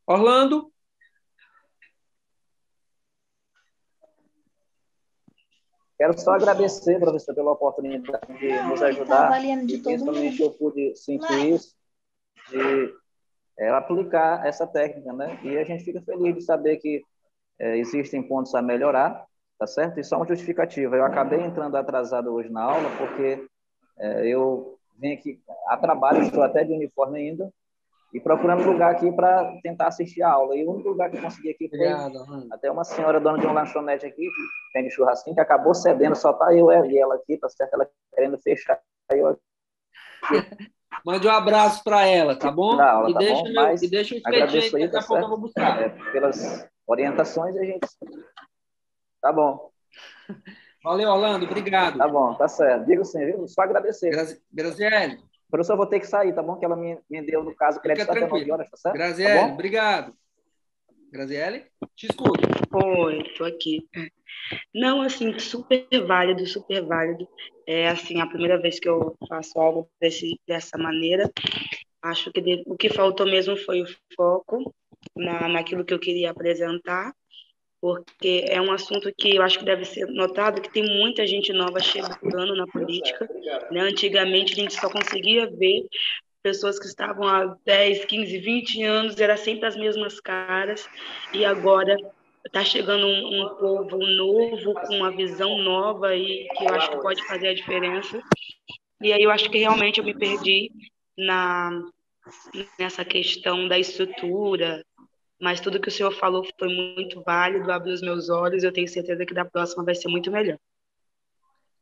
[0.06, 0.70] Orlando,
[5.98, 9.26] Quero só agradecer, professor, pela oportunidade de nos ajudar.
[9.26, 11.74] avaliando de principalmente eu pude sentir isso,
[12.50, 12.94] de
[13.58, 15.40] é, aplicar essa técnica, né?
[15.42, 17.02] E a gente fica feliz de saber que
[17.58, 19.24] é, existem pontos a melhorar,
[19.58, 19.98] tá certo?
[19.98, 20.96] E só uma justificativa.
[20.96, 23.46] Eu acabei entrando atrasado hoje na aula porque
[23.98, 27.50] é, eu vim aqui a trabalho, estou até de uniforme ainda,
[28.12, 30.56] e procurando lugar aqui para tentar assistir a aula.
[30.56, 33.46] E o único lugar que eu consegui aqui foi Obrigado, até uma senhora dona de
[33.46, 37.36] um lanchonete aqui, que vende churrasquinho, que acabou cedendo, só tá eu e ela aqui,
[37.36, 37.74] tá certo?
[37.74, 38.80] Ela querendo fechar.
[39.10, 39.38] Aí eu
[41.04, 42.80] mande um abraço para ela, tá bom?
[42.80, 43.52] aula, e, tá deixa bom?
[43.52, 45.82] meu- e deixa o expediente, agradeço aí, daqui tá a pouco eu vou buscar.
[45.82, 47.86] É, pelas orientações, a gente...
[49.20, 49.70] Tá bom.
[50.82, 51.98] Valeu, Orlando, obrigado.
[51.98, 52.86] Tá bom, tá certo.
[52.86, 53.48] Digo sim, viu?
[53.48, 54.10] Só agradecer.
[54.52, 55.18] Graziele.
[55.50, 56.56] Professor, eu vou ter que sair, tá bom?
[56.56, 58.54] Que ela me, me deu, no caso, crédito Fica até 9 tranquilo.
[58.54, 58.94] horas, tá certo?
[58.94, 60.14] Graziele, Tá obrigado.
[61.12, 62.40] Graziele, te escuto.
[62.72, 63.88] Oi, tô aqui.
[64.74, 67.28] Não, assim, super válido, super válido.
[67.66, 71.30] É, assim, a primeira vez que eu faço algo desse, dessa maneira.
[72.02, 74.74] Acho que de- o que faltou mesmo foi o foco
[75.16, 77.12] na, naquilo que eu queria apresentar,
[77.80, 81.52] porque é um assunto que eu acho que deve ser notado que tem muita gente
[81.52, 83.28] nova chegando na política.
[83.70, 83.80] Né?
[83.80, 85.86] Antigamente, a gente só conseguia ver
[86.42, 90.88] pessoas que estavam há 10, 15, 20 anos, era sempre as mesmas caras,
[91.32, 91.96] e agora
[92.46, 97.00] está chegando um, um povo novo, com uma visão nova, e que eu acho que
[97.00, 98.22] pode fazer a diferença.
[99.02, 100.70] E aí eu acho que realmente eu me perdi
[101.18, 101.70] na
[102.78, 104.84] nessa questão da estrutura,
[105.40, 108.88] mas tudo que o senhor falou foi muito válido, abriu os meus olhos, eu tenho
[108.88, 110.58] certeza que da próxima vai ser muito melhor.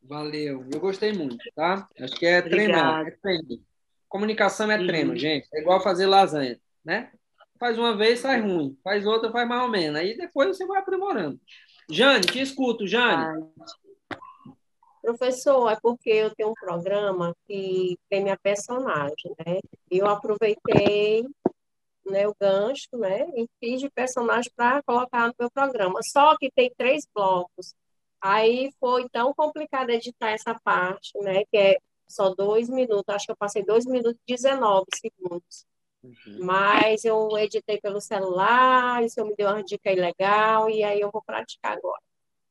[0.03, 1.89] Valeu, eu gostei muito, tá?
[1.99, 3.61] Acho que é treinar, é treino.
[4.09, 5.17] Comunicação é treino, Uhum.
[5.17, 5.49] gente.
[5.55, 7.11] É igual fazer lasanha, né?
[7.59, 8.77] Faz uma vez, sai ruim.
[8.85, 9.99] Faz outra, faz mais ou menos.
[9.99, 11.41] Aí depois você vai aprimorando.
[11.91, 13.51] Jane, te escuto, Jane.
[15.01, 19.59] Professor, é porque eu tenho um programa que tem minha personagem, né?
[19.91, 21.27] Eu aproveitei
[22.07, 23.27] né, o gancho, né?
[23.37, 26.01] E fiz de personagem para colocar no meu programa.
[26.03, 27.75] Só que tem três blocos.
[28.21, 31.45] Aí foi tão complicado editar essa parte, né?
[31.51, 31.77] Que é
[32.09, 33.15] só dois minutos.
[33.15, 35.67] Acho que eu passei dois minutos e 19 segundos.
[36.41, 41.11] Mas eu editei pelo celular, isso me deu uma dica aí legal, e aí eu
[41.11, 42.01] vou praticar agora,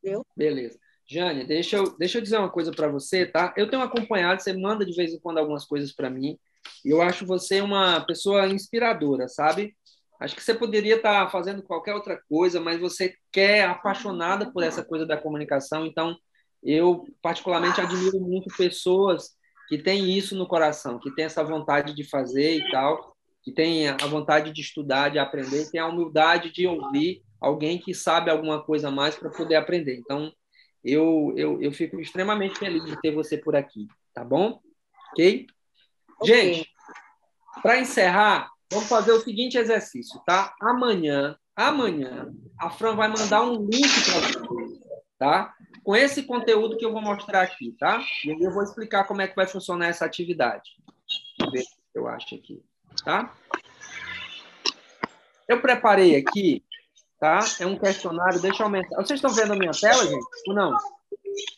[0.02, 0.26] viu?
[0.36, 0.80] Beleza.
[1.06, 3.54] Jane, deixa eu, deixa eu dizer uma coisa para você, tá?
[3.58, 6.40] Eu tenho acompanhado, você manda de vez em quando algumas coisas para mim,
[6.84, 9.76] eu acho você uma pessoa inspiradora, sabe?
[10.20, 14.84] Acho que você poderia estar fazendo qualquer outra coisa, mas você quer, apaixonada por essa
[14.84, 16.16] coisa da comunicação, então
[16.64, 19.32] eu particularmente admiro muito pessoas
[19.68, 23.90] que têm isso no coração, que têm essa vontade de fazer e tal, que têm
[23.90, 28.64] a vontade de estudar, de aprender, têm a humildade de ouvir alguém que sabe alguma
[28.64, 29.98] coisa mais para poder aprender.
[29.98, 30.32] Então,
[30.84, 34.60] eu, eu, eu fico extremamente feliz de ter você por aqui, tá bom?
[35.12, 35.48] Ok?
[36.24, 36.70] Gente,
[37.62, 40.54] para encerrar, vamos fazer o seguinte exercício, tá?
[40.62, 44.80] Amanhã, amanhã, a Fran vai mandar um link para vocês,
[45.18, 45.54] tá?
[45.84, 48.02] Com esse conteúdo que eu vou mostrar aqui, tá?
[48.26, 50.70] E aí eu vou explicar como é que vai funcionar essa atividade.
[51.52, 52.64] ver o que eu acho aqui,
[53.04, 53.34] tá?
[55.48, 56.64] Eu preparei aqui,
[57.20, 57.40] tá?
[57.60, 58.96] É um questionário, deixa eu aumentar.
[58.96, 60.26] Vocês estão vendo a minha tela, gente?
[60.48, 60.78] Ou não?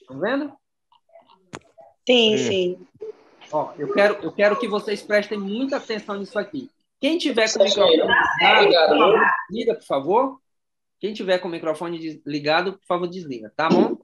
[0.02, 0.54] Estão vendo?
[2.08, 2.88] Sim, sim.
[3.52, 6.70] Ó, eu quero, eu quero que vocês prestem muita atenção nisso aqui.
[7.00, 8.96] Quem tiver com o microfone ligado,
[9.50, 10.42] desliga, por favor.
[11.00, 13.98] Quem tiver com o microfone ligado, por favor, desliga, tá bom?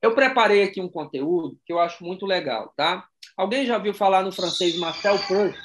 [0.00, 3.04] Eu preparei aqui um conteúdo que eu acho muito legal, tá?
[3.36, 5.58] Alguém já viu falar no francês Marcel Proust?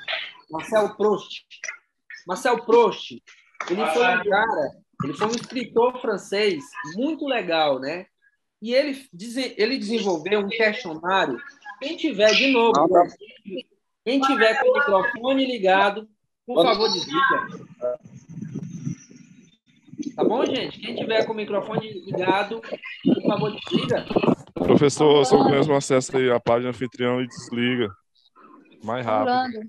[0.50, 1.46] Marcel Proust.
[2.28, 3.22] Marcel Proust,
[3.70, 4.72] ele foi um cara,
[5.04, 6.64] ele foi um escritor francês
[6.96, 8.06] muito legal, né?
[8.62, 9.08] E ele,
[9.58, 11.40] ele desenvolveu um questionário.
[11.82, 12.74] Quem tiver, de novo,
[14.06, 16.08] quem tiver com o microfone ligado,
[16.46, 17.48] por favor, desliga.
[20.16, 20.80] Tá bom, gente?
[20.80, 24.06] Quem tiver com o microfone ligado, por favor, desliga.
[24.54, 27.92] Professor, só mesmo acessa aí a página anfitrião e desliga.
[28.84, 29.68] Mais rápido.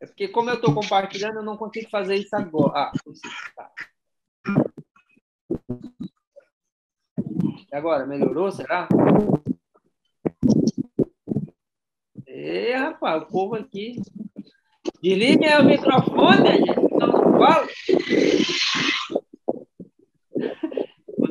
[0.00, 2.72] É porque como eu estou compartilhando, eu não consigo fazer isso agora.
[2.74, 3.32] Ah, consigo.
[3.54, 3.70] Tá.
[7.72, 8.88] E agora, melhorou, será?
[12.34, 13.94] E rapaz, o povo aqui.
[15.00, 16.94] Desligue o microfone, gente.
[16.98, 17.68] Não, não fala.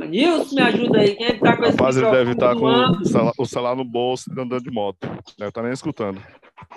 [0.08, 1.16] Nilson, me ajuda aí.
[1.16, 3.76] Quem é tá com esse Rapaz, ele deve estar tá com o celular, o celular,
[3.76, 5.00] no bolso e andando de moto.
[5.02, 6.22] Deve estar tá nem escutando.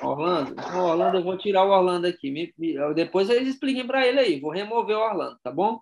[0.02, 2.30] Orlando, Orlando, eu vou tirar o Orlando aqui.
[2.30, 4.40] Me, me, depois eles expliquem para ele aí.
[4.40, 5.80] Vou remover o Orlando, tá bom?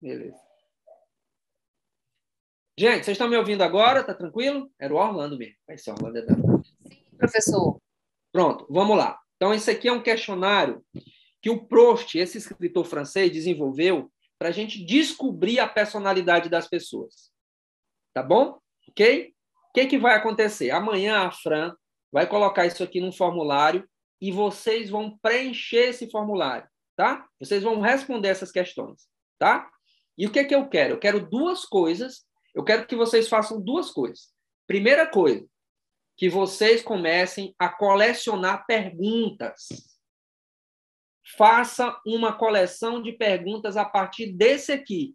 [0.00, 0.51] Beleza.
[2.78, 4.02] Gente, vocês estão me ouvindo agora?
[4.02, 4.70] Tá tranquilo?
[4.78, 5.56] Era o Orlando mesmo.
[5.68, 6.34] Esse Orlando é da...
[6.34, 7.78] Sim, professor.
[8.32, 9.18] Pronto, vamos lá.
[9.36, 10.82] Então, esse aqui é um questionário
[11.42, 17.30] que o Proust, esse escritor francês, desenvolveu para a gente descobrir a personalidade das pessoas.
[18.14, 18.58] Tá bom?
[18.88, 19.34] Ok?
[19.68, 20.70] O que, que vai acontecer?
[20.70, 21.74] Amanhã a Fran
[22.10, 23.88] vai colocar isso aqui num formulário
[24.20, 27.26] e vocês vão preencher esse formulário, tá?
[27.40, 29.08] Vocês vão responder essas questões,
[29.38, 29.68] tá?
[30.16, 30.94] E o que, que eu quero?
[30.94, 32.24] Eu quero duas coisas.
[32.54, 34.30] Eu quero que vocês façam duas coisas.
[34.66, 35.46] Primeira coisa,
[36.16, 39.92] que vocês comecem a colecionar perguntas
[41.36, 45.14] faça uma coleção de perguntas a partir desse aqui,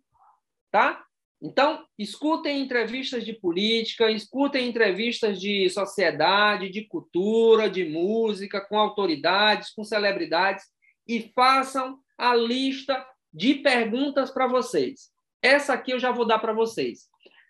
[0.72, 1.04] tá?
[1.40, 9.72] Então, escutem entrevistas de política, escutem entrevistas de sociedade, de cultura, de música, com autoridades,
[9.72, 10.66] com celebridades
[11.08, 15.12] e façam a lista de perguntas para vocês.
[15.40, 17.08] Essa aqui eu já vou dar para vocês.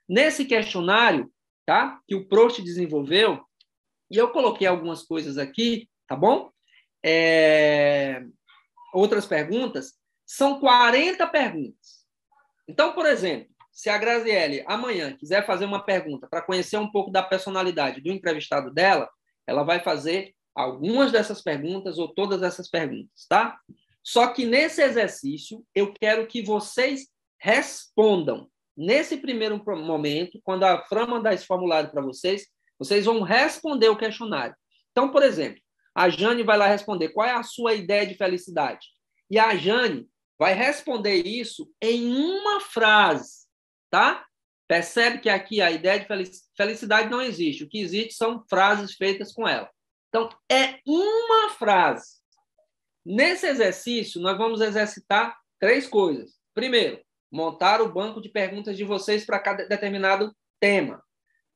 [0.08, 1.32] Nesse questionário,
[1.66, 2.00] tá?
[2.08, 3.44] Que o Proust desenvolveu,
[4.10, 6.52] e eu coloquei algumas coisas aqui, tá bom?
[7.04, 8.24] É
[8.94, 9.94] outras perguntas,
[10.26, 12.06] são 40 perguntas.
[12.68, 17.12] Então, por exemplo, se a Graziele amanhã quiser fazer uma pergunta para conhecer um pouco
[17.12, 19.10] da personalidade do entrevistado dela,
[19.46, 23.60] ela vai fazer algumas dessas perguntas ou todas essas perguntas, tá?
[24.04, 27.08] Só que nesse exercício, eu quero que vocês
[27.40, 28.50] respondam.
[28.78, 32.46] Nesse primeiro momento, quando a Fran mandar esse formulário para vocês,
[32.78, 34.56] vocês vão responder o questionário.
[34.92, 35.60] Então, por exemplo,
[35.96, 38.86] a Jane vai lá responder qual é a sua ideia de felicidade.
[39.32, 43.48] E a Jane vai responder isso em uma frase,
[43.90, 44.24] tá?
[44.68, 46.06] Percebe que aqui a ideia de
[46.56, 47.64] felicidade não existe.
[47.64, 49.72] O que existe são frases feitas com ela.
[50.10, 52.18] Então, é uma frase.
[53.04, 56.34] Nesse exercício, nós vamos exercitar três coisas.
[56.54, 57.02] Primeiro,
[57.32, 61.04] montar o banco de perguntas de vocês para cada determinado tema.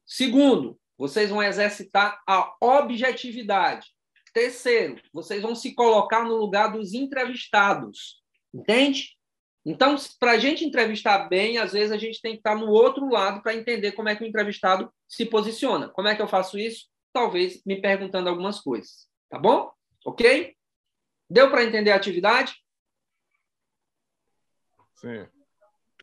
[0.05, 3.87] Segundo, vocês vão exercitar a objetividade.
[4.33, 8.21] Terceiro, vocês vão se colocar no lugar dos entrevistados,
[8.53, 9.17] entende?
[9.65, 13.07] Então, para a gente entrevistar bem, às vezes a gente tem que estar no outro
[13.09, 15.89] lado para entender como é que o entrevistado se posiciona.
[15.89, 16.87] Como é que eu faço isso?
[17.13, 19.71] Talvez me perguntando algumas coisas, tá bom?
[20.05, 20.55] Ok?
[21.29, 22.53] Deu para entender a atividade?
[24.95, 25.27] Sim.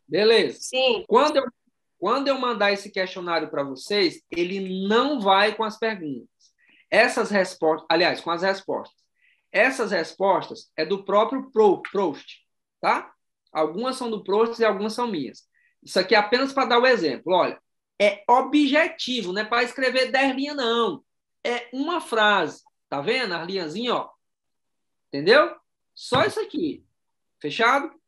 [0.09, 0.57] Beleza.
[0.59, 1.05] Sim.
[1.07, 1.45] Quando eu,
[1.99, 6.27] quando eu mandar esse questionário para vocês, ele não vai com as perguntas.
[6.89, 8.97] Essas respostas, aliás, com as respostas.
[9.51, 12.39] Essas respostas é do próprio Proust,
[12.81, 13.11] tá?
[13.51, 15.47] Algumas são do Proust e algumas são minhas.
[15.83, 17.33] Isso aqui é apenas para dar o exemplo.
[17.33, 17.59] Olha,
[17.99, 21.03] é objetivo, não é para escrever dez linhas, não.
[21.43, 22.63] É uma frase.
[22.87, 24.11] Tá vendo as linhazinhas, ó?
[25.07, 25.55] Entendeu?
[25.93, 26.83] Só isso aqui.
[27.39, 27.98] Fechado?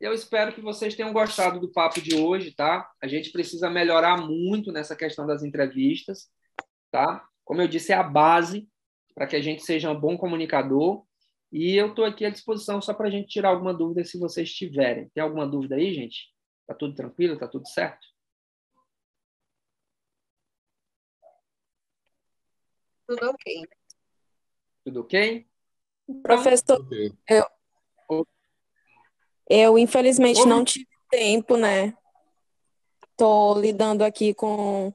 [0.00, 2.90] Eu espero que vocês tenham gostado do papo de hoje, tá?
[3.02, 6.30] A gente precisa melhorar muito nessa questão das entrevistas,
[6.90, 7.22] tá?
[7.44, 8.66] Como eu disse, é a base
[9.14, 11.04] para que a gente seja um bom comunicador.
[11.52, 14.50] E eu estou aqui à disposição só para a gente tirar alguma dúvida se vocês
[14.50, 15.10] tiverem.
[15.10, 16.32] Tem alguma dúvida aí, gente?
[16.66, 17.38] Tá tudo tranquilo?
[17.38, 18.06] Tá tudo certo?
[23.06, 23.68] Tudo ok.
[24.82, 25.46] Tudo ok?
[26.22, 26.88] Professor,
[27.28, 27.44] eu,
[29.50, 31.92] eu infelizmente não tive tempo, né?
[33.10, 34.94] Estou lidando aqui com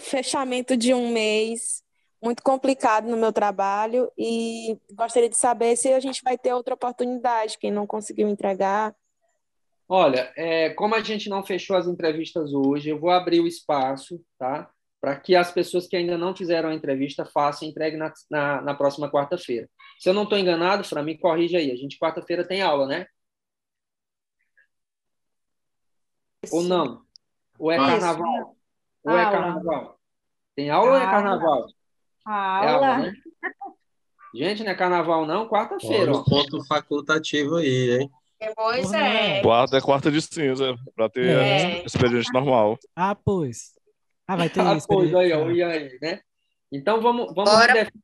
[0.00, 1.82] fechamento de um mês,
[2.20, 6.74] muito complicado no meu trabalho e gostaria de saber se a gente vai ter outra
[6.74, 8.94] oportunidade, quem não conseguiu entregar.
[9.88, 14.20] Olha, é, como a gente não fechou as entrevistas hoje, eu vou abrir o espaço,
[14.38, 14.68] tá?
[15.00, 18.74] Para que as pessoas que ainda não fizeram a entrevista façam entregue na, na, na
[18.74, 19.68] próxima quarta-feira.
[20.00, 21.70] Se eu não estou enganado, Fran, me corrija aí.
[21.70, 23.06] A gente quarta-feira tem aula, né?
[26.50, 27.02] Ou não?
[27.58, 27.86] Ou é Isso.
[27.86, 28.56] carnaval?
[29.04, 29.30] Ou é Aula.
[29.38, 29.98] carnaval?
[30.56, 31.10] Tem aula ou é Aula.
[31.10, 31.66] carnaval?
[32.26, 32.86] É aula.
[32.88, 33.12] aula, né?
[34.34, 36.12] Gente, não é carnaval não, quarta-feira.
[36.12, 38.10] O ponto facultativo aí, hein?
[38.56, 39.40] Pois é.
[39.40, 41.84] Quarta é quarta de cinza, para ter É.
[41.84, 42.78] expediente normal.
[42.96, 43.72] Ah, pois.
[44.26, 44.86] Ah, vai ter Ah, isso.
[44.88, 46.20] pois, aí, ó, e aí, né?
[46.72, 48.02] Então vamos, vamos, redefinir,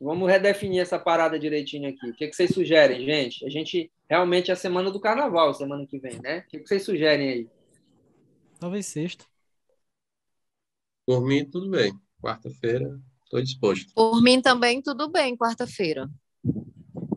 [0.00, 2.08] vamos redefinir essa parada direitinho aqui.
[2.10, 3.44] O que, que vocês sugerem, gente?
[3.46, 6.38] A gente realmente é a semana do carnaval, semana que vem, né?
[6.38, 7.48] O que, que vocês sugerem aí?
[8.66, 9.24] Talvez sexta.
[11.06, 11.92] Por mim, tudo bem.
[12.20, 13.94] Quarta-feira, estou disposto.
[13.94, 16.10] Por mim também, tudo bem, quarta-feira.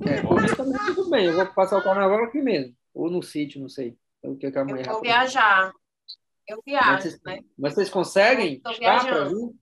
[0.08, 1.26] É, por mim também tudo bem.
[1.26, 2.78] Eu vou passar o carnaval aqui mesmo.
[2.94, 3.98] Ou no sítio, não sei.
[4.22, 5.74] O que, que a mãe Eu vou viajar.
[6.48, 7.40] Eu Mas viajo, vocês, né?
[7.58, 9.30] mas vocês conseguem viajando.
[9.36, 9.56] vir?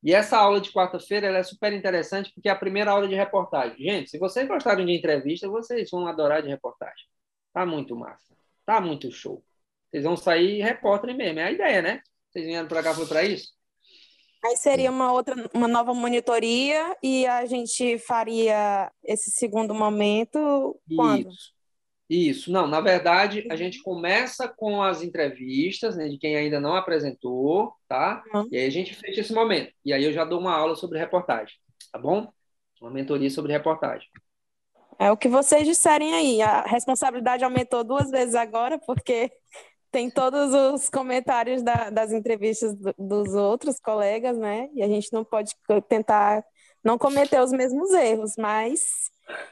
[0.00, 3.78] E essa aula de quarta-feira é super interessante porque é a primeira aula de reportagem.
[3.78, 7.08] Gente, se vocês gostaram de entrevista, vocês vão adorar de reportagem.
[7.52, 8.32] Tá muito massa.
[8.64, 9.44] Tá muito show.
[9.94, 11.38] Vocês vão sair repórter mesmo.
[11.38, 12.00] É a ideia, né?
[12.28, 13.52] Vocês vieram para cá foi para isso?
[14.44, 21.30] Aí seria uma outra, uma nova monitoria e a gente faria esse segundo momento quando?
[21.30, 21.54] Isso.
[22.10, 22.50] Isso.
[22.50, 27.72] Não, na verdade, a gente começa com as entrevistas, né, de quem ainda não apresentou,
[27.86, 28.20] tá?
[28.50, 29.72] E aí a gente fecha esse momento.
[29.84, 31.54] E aí eu já dou uma aula sobre reportagem,
[31.92, 32.28] tá bom?
[32.80, 34.08] Uma mentoria sobre reportagem.
[34.98, 36.42] É o que vocês disserem aí.
[36.42, 39.30] A responsabilidade aumentou duas vezes agora, porque
[39.94, 44.68] tem todos os comentários da- das entrevistas do- dos outros colegas, né?
[44.74, 45.52] E a gente não pode
[45.88, 46.44] tentar
[46.82, 48.80] não cometer os mesmos erros, mas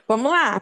[0.08, 0.60] vamos lá.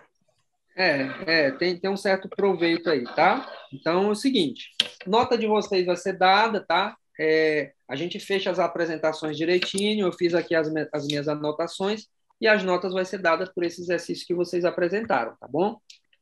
[0.76, 3.50] É, é, tem, tem um certo proveito aí, tá?
[3.72, 4.68] Então é o seguinte:
[5.06, 6.94] nota de vocês vai ser dada, tá?
[7.18, 12.06] É, a gente fecha as apresentações direitinho, eu fiz aqui as, as minhas anotações
[12.38, 15.78] e as notas vai ser dadas por esse exercício que vocês apresentaram, tá bom?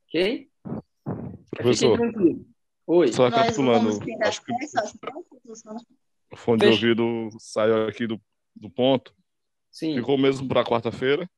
[0.07, 0.47] Ok?
[1.51, 2.58] Professor, Fiquem tranquilos.
[2.91, 3.13] Oi.
[3.13, 3.89] só recapitulando,
[4.23, 4.51] acho que
[6.31, 6.75] o fone de Fecha.
[6.87, 8.19] ouvido saiu aqui do,
[8.55, 9.13] do ponto.
[9.71, 9.95] Sim.
[9.95, 11.29] Ficou mesmo para quarta-feira.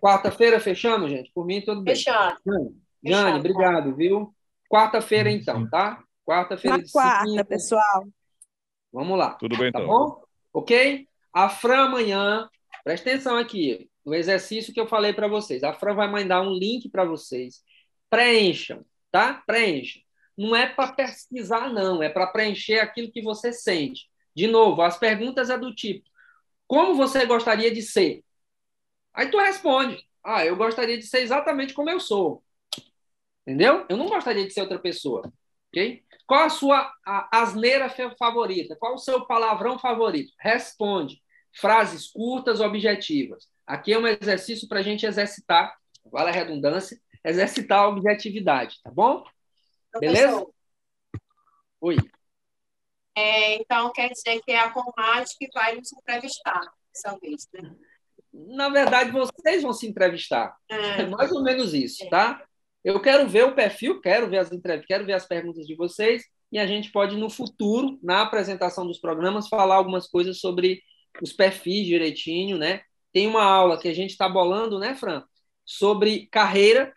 [0.00, 1.30] Quarta-feira fechamos, gente?
[1.32, 1.94] Por mim, tudo bem.
[1.94, 2.40] Fechado.
[2.44, 2.74] Jane,
[3.04, 3.24] Fechado.
[3.24, 4.34] Jane, obrigado, viu?
[4.68, 6.02] Quarta-feira, então, tá?
[6.24, 7.44] Quarta-feira de quarta, cinco.
[7.44, 8.04] pessoal.
[8.92, 9.34] Vamos lá.
[9.34, 9.88] Tudo bem, Tá então.
[9.88, 10.24] bom?
[10.52, 11.06] Ok?
[11.32, 12.48] A Fran amanhã,
[12.82, 15.62] presta atenção aqui, no exercício que eu falei para vocês.
[15.62, 17.62] A Fran vai mandar um link para vocês.
[18.10, 19.42] Preencham, tá?
[19.46, 20.02] Preencham.
[20.36, 22.02] Não é para pesquisar, não.
[22.02, 24.08] É para preencher aquilo que você sente.
[24.34, 26.08] De novo, as perguntas é do tipo:
[26.66, 28.22] como você gostaria de ser?
[29.14, 32.44] Aí tu responde: ah, eu gostaria de ser exatamente como eu sou.
[33.46, 33.86] Entendeu?
[33.88, 35.32] Eu não gostaria de ser outra pessoa.
[35.68, 36.04] Ok?
[36.26, 36.92] Qual a sua
[37.32, 37.88] asneira
[38.18, 38.76] favorita?
[38.76, 40.32] Qual o seu palavrão favorito?
[40.38, 41.22] Responde.
[41.54, 43.48] Frases curtas, objetivas.
[43.66, 48.90] Aqui é um exercício para a gente exercitar, vale a redundância, exercitar a objetividade, tá
[48.90, 49.24] bom?
[50.00, 50.28] Beleza?
[50.28, 50.54] Professor,
[51.80, 51.96] Oi.
[53.16, 56.60] é, então quer dizer que é a Conrad que vai nos entrevistar
[56.92, 57.74] dessa vez, né?
[58.32, 60.54] Na verdade, vocês vão se entrevistar.
[60.68, 61.02] É.
[61.02, 62.44] É mais ou menos isso, tá?
[62.84, 66.22] Eu quero ver o perfil, quero ver as entrevistas, quero ver as perguntas de vocês
[66.52, 70.82] e a gente pode no futuro, na apresentação dos programas, falar algumas coisas sobre
[71.20, 72.82] os perfis direitinho, né?
[73.12, 75.24] Tem uma aula que a gente está bolando, né, Fran?
[75.64, 76.92] Sobre carreira.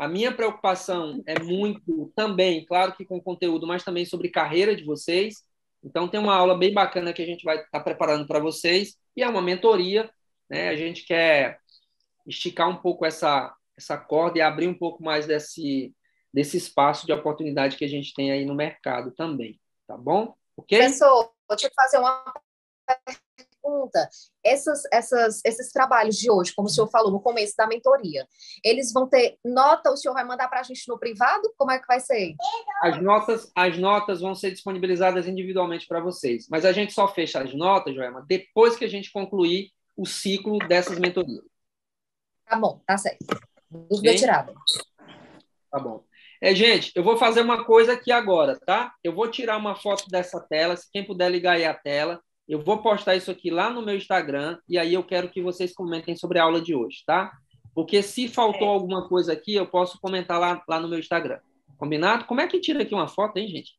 [0.00, 4.82] A minha preocupação é muito também, claro que com conteúdo, mas também sobre carreira de
[4.82, 5.44] vocês.
[5.84, 9.22] Então tem uma aula bem bacana que a gente vai estar preparando para vocês e
[9.22, 10.10] é uma mentoria,
[10.48, 10.70] né?
[10.70, 11.60] A gente quer
[12.26, 15.94] esticar um pouco essa essa corda e abrir um pouco mais desse
[16.32, 20.34] desse espaço de oportunidade que a gente tem aí no mercado também, tá bom?
[20.56, 20.78] Ok?
[20.78, 22.24] Professor, eu te fazer uma
[23.62, 24.08] pergunta.
[24.44, 28.26] Essas, essas, esses trabalhos de hoje, como o senhor falou no começo da mentoria,
[28.64, 31.52] eles vão ter nota, o senhor vai mandar para a gente no privado?
[31.56, 32.34] Como é que vai ser?
[32.82, 37.42] As notas, as notas vão ser disponibilizadas individualmente para vocês, mas a gente só fecha
[37.42, 41.44] as notas, Joelma, depois que a gente concluir o ciclo dessas mentorias.
[42.46, 43.24] Tá bom, tá certo.
[43.70, 44.54] Dúvida tirada.
[45.70, 46.04] Tá bom.
[46.42, 48.94] É, gente, eu vou fazer uma coisa aqui agora, tá?
[49.04, 52.20] Eu vou tirar uma foto dessa tela, se quem puder ligar aí a tela.
[52.50, 55.72] Eu vou postar isso aqui lá no meu Instagram e aí eu quero que vocês
[55.72, 57.30] comentem sobre a aula de hoje, tá?
[57.72, 58.72] Porque se faltou É.
[58.74, 61.38] alguma coisa aqui, eu posso comentar lá, lá no meu Instagram.
[61.78, 62.24] Combinado?
[62.24, 63.72] Como é que tira aqui uma foto, hein, gente?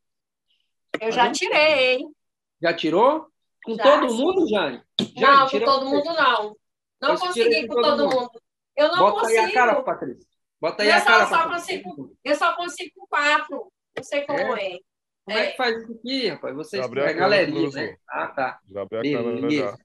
[1.00, 2.14] Eu já tirei, hein?
[2.62, 3.26] Já tirou?
[3.64, 4.16] Com Já, todo sim.
[4.16, 4.82] mundo, Jane?
[5.00, 5.96] Jane, Não, com todo você.
[5.96, 6.56] mundo não.
[7.02, 8.16] Não tira consegui com todo mundo.
[8.20, 8.42] mundo.
[8.74, 9.40] Eu não Bota consigo.
[9.40, 10.26] aí a cara, Patrícia.
[10.60, 13.72] Bota aí eu a só, cara, só consigo, eu só consigo com quatro.
[13.96, 14.78] Não sei como é.
[15.24, 16.54] Como é que faz isso aqui, rapaz?
[16.54, 17.80] Vocês a é galerinha, professor.
[17.80, 17.96] né?
[18.08, 18.60] Ah, tá.
[18.76, 18.84] A.
[18.86, 19.78] Beleza.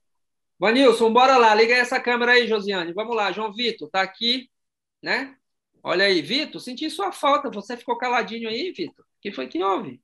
[0.58, 1.54] Vanilson, bora lá.
[1.54, 2.92] Liga aí essa câmera aí, Josiane.
[2.92, 3.30] Vamos lá.
[3.30, 4.50] João Vitor, tá aqui,
[5.02, 5.34] né?
[5.82, 7.50] Olha aí, Vitor, senti sua falta.
[7.50, 9.04] Você ficou caladinho aí, Vitor?
[9.04, 10.00] O que foi que houve?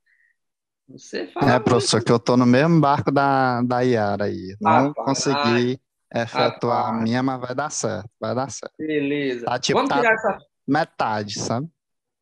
[0.88, 1.54] Você fala.
[1.54, 4.56] É, professor, que eu tô no mesmo barco da, da Yara aí.
[4.60, 5.80] Não consegui
[6.14, 7.02] efetuar a Rapaz.
[7.02, 8.74] minha, mas vai dar certo, vai dar certo.
[8.78, 9.46] Beleza.
[9.46, 10.38] Tá tipo, Vamos tá tirar essa.
[10.66, 11.68] metade, sabe?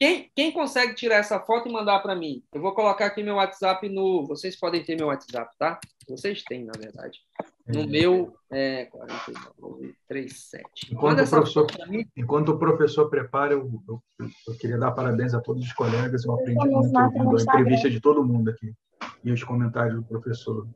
[0.02, 2.42] Quem, quem consegue tirar essa foto e mandar para mim?
[2.52, 4.26] Eu vou colocar aqui meu WhatsApp no.
[4.26, 5.78] Vocês podem ter meu WhatsApp, tá?
[6.08, 7.20] Vocês têm, na verdade.
[7.68, 10.64] No meu é 4937.
[10.90, 12.04] Enquanto Manda o, essa professor, foto para mim.
[12.16, 14.02] enquanto o professor prepara, eu, eu,
[14.48, 16.24] eu queria dar parabéns a todos os colegas.
[16.24, 18.74] Eu aprendi muito ouvindo a entrevista de todo mundo aqui
[19.22, 20.66] e os comentários do professor.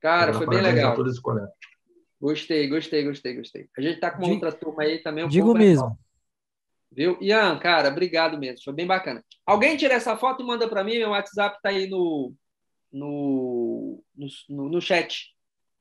[0.00, 0.94] Cara, foi bem legal.
[0.94, 1.50] a todos os colegas.
[2.18, 3.68] Gostei, gostei, gostei, gostei.
[3.76, 5.26] A gente tá com uma outra turma aí também.
[5.26, 5.84] Um Digo pouco mesmo.
[5.84, 5.98] legal,
[6.92, 7.16] Viu?
[7.20, 8.64] Ian, cara, obrigado mesmo.
[8.64, 9.24] Foi bem bacana.
[9.46, 10.98] Alguém tira essa foto e manda para mim.
[10.98, 12.34] Meu WhatsApp tá aí no,
[12.92, 14.02] no,
[14.48, 15.34] no, no chat.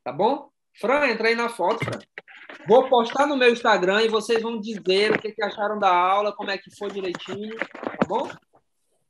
[0.04, 0.50] Tá bom?
[0.80, 2.00] Fran, entra aí na foto, Fran.
[2.68, 6.36] Vou postar no meu Instagram e vocês vão dizer o que, que acharam da aula,
[6.36, 8.30] como é que foi direitinho, tá bom?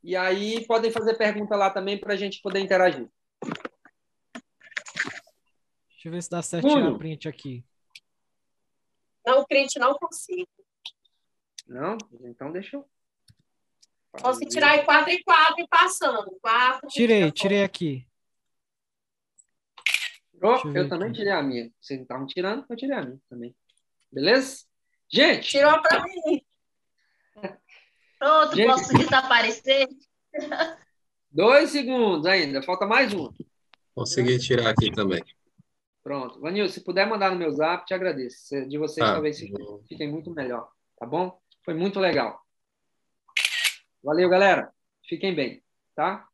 [0.02, 3.08] E aí podem fazer pergunta lá também para a gente poder interagir.
[5.90, 6.96] Deixa eu ver se dá certo Júnior.
[6.96, 7.64] print aqui.
[9.26, 10.48] Não, print não consigo.
[11.70, 11.96] Não?
[12.24, 12.84] Então deixa eu.
[14.34, 16.36] Se tirar em quatro e quatro e passando.
[16.42, 16.88] Quatro.
[16.88, 18.04] Tirei, tirei aqui.
[20.34, 21.70] Eu Eu também tirei a minha.
[21.80, 23.54] Vocês não estavam tirando, eu tirei a minha também.
[24.10, 24.64] Beleza?
[25.08, 25.48] Gente!
[25.50, 26.44] Tirou para mim.
[28.18, 28.66] Pronto, Gente.
[28.66, 29.88] posso desaparecer?
[31.30, 33.32] Dois segundos ainda, falta mais um.
[33.94, 35.22] Consegui tirar aqui também.
[36.02, 36.40] Pronto.
[36.40, 38.66] Vanil, se puder mandar no meu zap, te agradeço.
[38.66, 39.12] De vocês Tá.
[39.12, 40.68] talvez fiquem, fiquem muito melhor,
[40.98, 41.40] tá bom?
[41.70, 42.44] Foi muito legal.
[44.02, 44.72] Valeu, galera.
[45.08, 45.62] Fiquem bem,
[45.94, 46.28] tá?